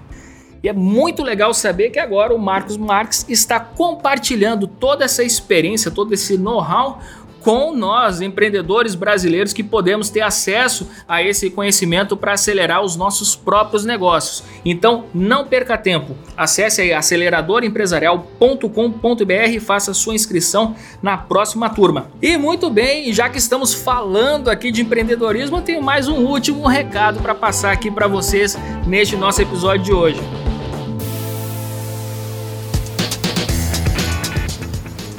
E 0.62 0.68
é 0.68 0.72
muito 0.72 1.22
legal 1.22 1.54
saber 1.54 1.90
que 1.90 1.98
agora 1.98 2.34
o 2.34 2.38
Marcos 2.38 2.76
Marques 2.76 3.24
está 3.28 3.58
compartilhando 3.58 4.66
toda 4.66 5.04
essa 5.04 5.22
experiência, 5.22 5.90
todo 5.90 6.12
esse 6.12 6.36
know-how 6.36 7.00
com 7.40 7.74
nós, 7.74 8.20
empreendedores 8.20 8.94
brasileiros, 8.94 9.52
que 9.52 9.64
podemos 9.64 10.10
ter 10.10 10.20
acesso 10.20 10.88
a 11.08 11.20
esse 11.22 11.48
conhecimento 11.50 12.16
para 12.16 12.34
acelerar 12.34 12.82
os 12.82 12.94
nossos 12.96 13.34
próprios 13.34 13.84
negócios. 13.84 14.44
Então, 14.64 15.06
não 15.14 15.44
perca 15.46 15.76
tempo. 15.78 16.16
Acesse 16.36 16.82
aí 16.82 16.92
aceleradorempresarial.com.br 16.92 19.50
e 19.50 19.60
faça 19.60 19.94
sua 19.94 20.14
inscrição 20.14 20.76
na 21.02 21.16
próxima 21.16 21.70
turma. 21.70 22.10
E 22.20 22.36
muito 22.36 22.68
bem, 22.70 23.12
já 23.12 23.28
que 23.28 23.38
estamos 23.38 23.74
falando 23.74 24.48
aqui 24.48 24.70
de 24.70 24.82
empreendedorismo, 24.82 25.56
eu 25.58 25.62
tenho 25.62 25.82
mais 25.82 26.06
um 26.08 26.26
último 26.26 26.68
recado 26.68 27.20
para 27.20 27.34
passar 27.34 27.72
aqui 27.72 27.90
para 27.90 28.06
vocês 28.06 28.56
neste 28.86 29.16
nosso 29.16 29.42
episódio 29.42 29.84
de 29.84 29.92
hoje. 29.92 30.20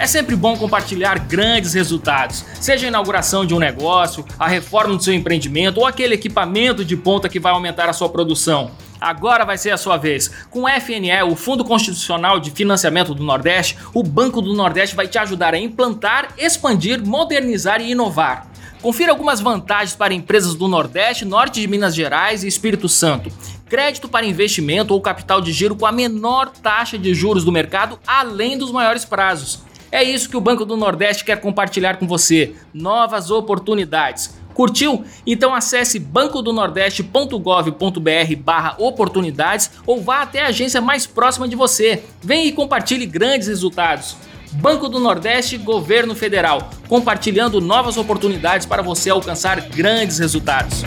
É 0.02 0.08
sempre 0.08 0.36
bom 0.36 0.58
compartilhar 0.58 1.20
grandes 1.20 1.76
resultados, 1.76 2.44
seja 2.60 2.88
a 2.88 2.90
inauguração 2.90 3.46
de 3.46 3.54
um 3.54 3.60
negócio, 3.60 4.26
a 4.40 4.48
reforma 4.48 4.98
do 4.98 5.04
seu 5.04 5.14
empreendimento 5.14 5.80
ou 5.80 5.86
aquele 5.86 6.16
equipamento 6.16 6.84
de 6.84 6.98
ponta 6.98 7.30
que 7.30 7.40
vai 7.40 7.52
aumentar 7.52 7.88
a 7.88 7.94
sua 7.94 8.10
produção. 8.10 8.72
Agora 9.00 9.46
vai 9.46 9.60
ser 9.60 9.70
a 9.70 9.78
sua 9.78 9.98
vez. 9.98 10.32
Com 10.50 10.64
o 10.64 10.68
FNE, 10.68 11.22
o 11.22 11.36
Fundo 11.36 11.64
Constitucional 11.64 12.40
de 12.40 12.50
Financiamento 12.50 13.14
do 13.14 13.24
Nordeste, 13.24 13.78
o 13.94 14.02
Banco 14.02 14.42
do 14.42 14.56
Nordeste 14.56 14.96
vai 14.96 15.08
te 15.08 15.20
ajudar 15.20 15.54
a 15.54 15.60
implantar, 15.60 16.30
expandir, 16.36 17.06
modernizar 17.06 17.80
e 17.80 17.92
inovar. 17.92 18.48
Confira 18.82 19.12
algumas 19.12 19.40
vantagens 19.40 19.96
para 19.96 20.16
empresas 20.16 20.56
do 20.56 20.68
Nordeste, 20.68 21.26
Norte 21.26 21.62
de 21.62 21.68
Minas 21.68 21.94
Gerais 21.94 22.44
e 22.44 22.48
Espírito 22.48 22.90
Santo. 22.90 23.32
Crédito 23.70 24.10
para 24.10 24.26
investimento 24.26 24.96
ou 24.96 25.00
capital 25.00 25.40
de 25.40 25.52
giro 25.52 25.76
com 25.76 25.86
a 25.86 25.92
menor 25.92 26.50
taxa 26.50 26.98
de 26.98 27.14
juros 27.14 27.46
do 27.46 27.52
mercado, 27.52 28.00
além 28.08 28.58
dos 28.58 28.72
maiores 28.72 29.06
prazos. 29.06 29.70
É 29.92 30.04
isso 30.04 30.30
que 30.30 30.38
o 30.38 30.42
Banco 30.42 30.64
do 30.64 30.78
Nordeste 30.78 31.26
quer 31.26 31.42
compartilhar 31.42 31.98
com 31.98 32.08
você: 32.08 32.56
novas 32.74 33.30
oportunidades. 33.30 34.40
Curtiu? 34.54 35.04
Então 35.26 35.56
acesse 35.56 36.00
bancodonordeste.gov.br 36.00 38.78
oportunidades 38.78 39.72
ou 39.86 40.02
vá 40.02 40.22
até 40.22 40.44
a 40.44 40.48
agência 40.48 40.82
mais 40.82 41.08
próxima 41.08 41.48
de 41.48 41.56
você. 41.56 42.04
Vem 42.22 42.48
e 42.48 42.52
compartilhe 42.52 43.06
grandes 43.06 43.48
resultados. 43.48 44.18
Banco 44.54 44.90
do 44.90 45.00
Nordeste, 45.00 45.58
Governo 45.58 46.14
Federal, 46.14 46.70
compartilhando 46.88 47.62
novas 47.62 47.96
oportunidades 47.96 48.66
para 48.66 48.82
você 48.82 49.10
alcançar 49.10 49.62
grandes 49.70 50.20
resultados. 50.20 50.84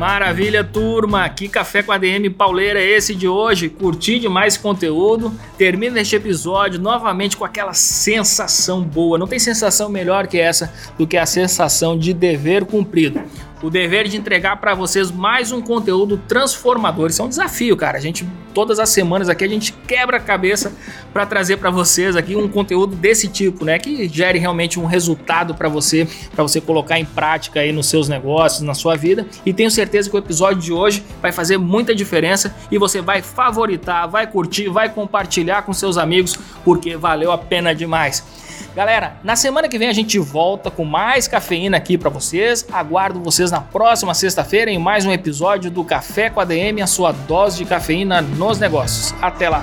Maravilha, 0.00 0.64
turma! 0.64 1.28
Que 1.28 1.46
café 1.46 1.82
com 1.82 1.92
ADM 1.92 2.30
pauleira 2.30 2.80
é 2.80 2.96
esse 2.96 3.14
de 3.14 3.28
hoje? 3.28 3.68
Curti 3.68 4.18
demais 4.18 4.56
conteúdo. 4.56 5.30
Termina 5.58 6.00
este 6.00 6.16
episódio 6.16 6.80
novamente 6.80 7.36
com 7.36 7.44
aquela 7.44 7.74
sensação 7.74 8.80
boa. 8.80 9.18
Não 9.18 9.26
tem 9.26 9.38
sensação 9.38 9.90
melhor 9.90 10.26
que 10.26 10.38
essa 10.38 10.72
do 10.96 11.06
que 11.06 11.18
a 11.18 11.26
sensação 11.26 11.98
de 11.98 12.14
dever 12.14 12.64
cumprido 12.64 13.20
o 13.62 13.70
dever 13.70 14.08
de 14.08 14.16
entregar 14.16 14.56
para 14.56 14.74
vocês 14.74 15.10
mais 15.10 15.52
um 15.52 15.60
conteúdo 15.60 16.16
transformador. 16.28 17.10
Isso 17.10 17.20
é 17.20 17.24
um 17.24 17.28
desafio, 17.28 17.76
cara. 17.76 17.98
A 17.98 18.00
gente 18.00 18.26
todas 18.54 18.78
as 18.78 18.88
semanas 18.88 19.28
aqui 19.28 19.44
a 19.44 19.48
gente 19.48 19.72
quebra 19.72 20.16
a 20.16 20.20
cabeça 20.20 20.72
para 21.12 21.24
trazer 21.24 21.56
para 21.58 21.70
vocês 21.70 22.16
aqui 22.16 22.34
um 22.34 22.48
conteúdo 22.48 22.96
desse 22.96 23.28
tipo, 23.28 23.64
né, 23.64 23.78
que 23.78 24.08
gere 24.08 24.38
realmente 24.38 24.78
um 24.78 24.86
resultado 24.86 25.54
para 25.54 25.68
você, 25.68 26.06
para 26.34 26.42
você 26.42 26.60
colocar 26.60 26.98
em 26.98 27.04
prática 27.04 27.60
aí 27.60 27.72
nos 27.72 27.86
seus 27.86 28.08
negócios, 28.08 28.62
na 28.62 28.74
sua 28.74 28.96
vida. 28.96 29.26
E 29.44 29.52
tenho 29.52 29.70
certeza 29.70 30.10
que 30.10 30.16
o 30.16 30.18
episódio 30.18 30.60
de 30.60 30.72
hoje 30.72 31.04
vai 31.22 31.32
fazer 31.32 31.58
muita 31.58 31.94
diferença 31.94 32.54
e 32.70 32.78
você 32.78 33.00
vai 33.00 33.22
favoritar, 33.22 34.08
vai 34.08 34.26
curtir, 34.26 34.68
vai 34.68 34.88
compartilhar 34.88 35.62
com 35.62 35.72
seus 35.72 35.96
amigos, 35.96 36.36
porque 36.64 36.96
valeu 36.96 37.30
a 37.32 37.38
pena 37.38 37.74
demais. 37.74 38.39
Galera, 38.74 39.16
na 39.24 39.34
semana 39.34 39.68
que 39.68 39.76
vem 39.76 39.88
a 39.88 39.92
gente 39.92 40.16
volta 40.18 40.70
com 40.70 40.84
mais 40.84 41.26
cafeína 41.26 41.76
aqui 41.76 41.98
para 41.98 42.08
vocês. 42.08 42.64
Aguardo 42.72 43.20
vocês 43.20 43.50
na 43.50 43.60
próxima 43.60 44.14
sexta-feira 44.14 44.70
em 44.70 44.78
mais 44.78 45.04
um 45.04 45.10
episódio 45.10 45.70
do 45.70 45.84
Café 45.84 46.30
com 46.30 46.40
a 46.40 46.44
DM, 46.44 46.80
a 46.80 46.86
sua 46.86 47.10
dose 47.10 47.58
de 47.58 47.64
cafeína 47.64 48.22
nos 48.22 48.60
negócios. 48.60 49.12
Até 49.20 49.48
lá. 49.48 49.62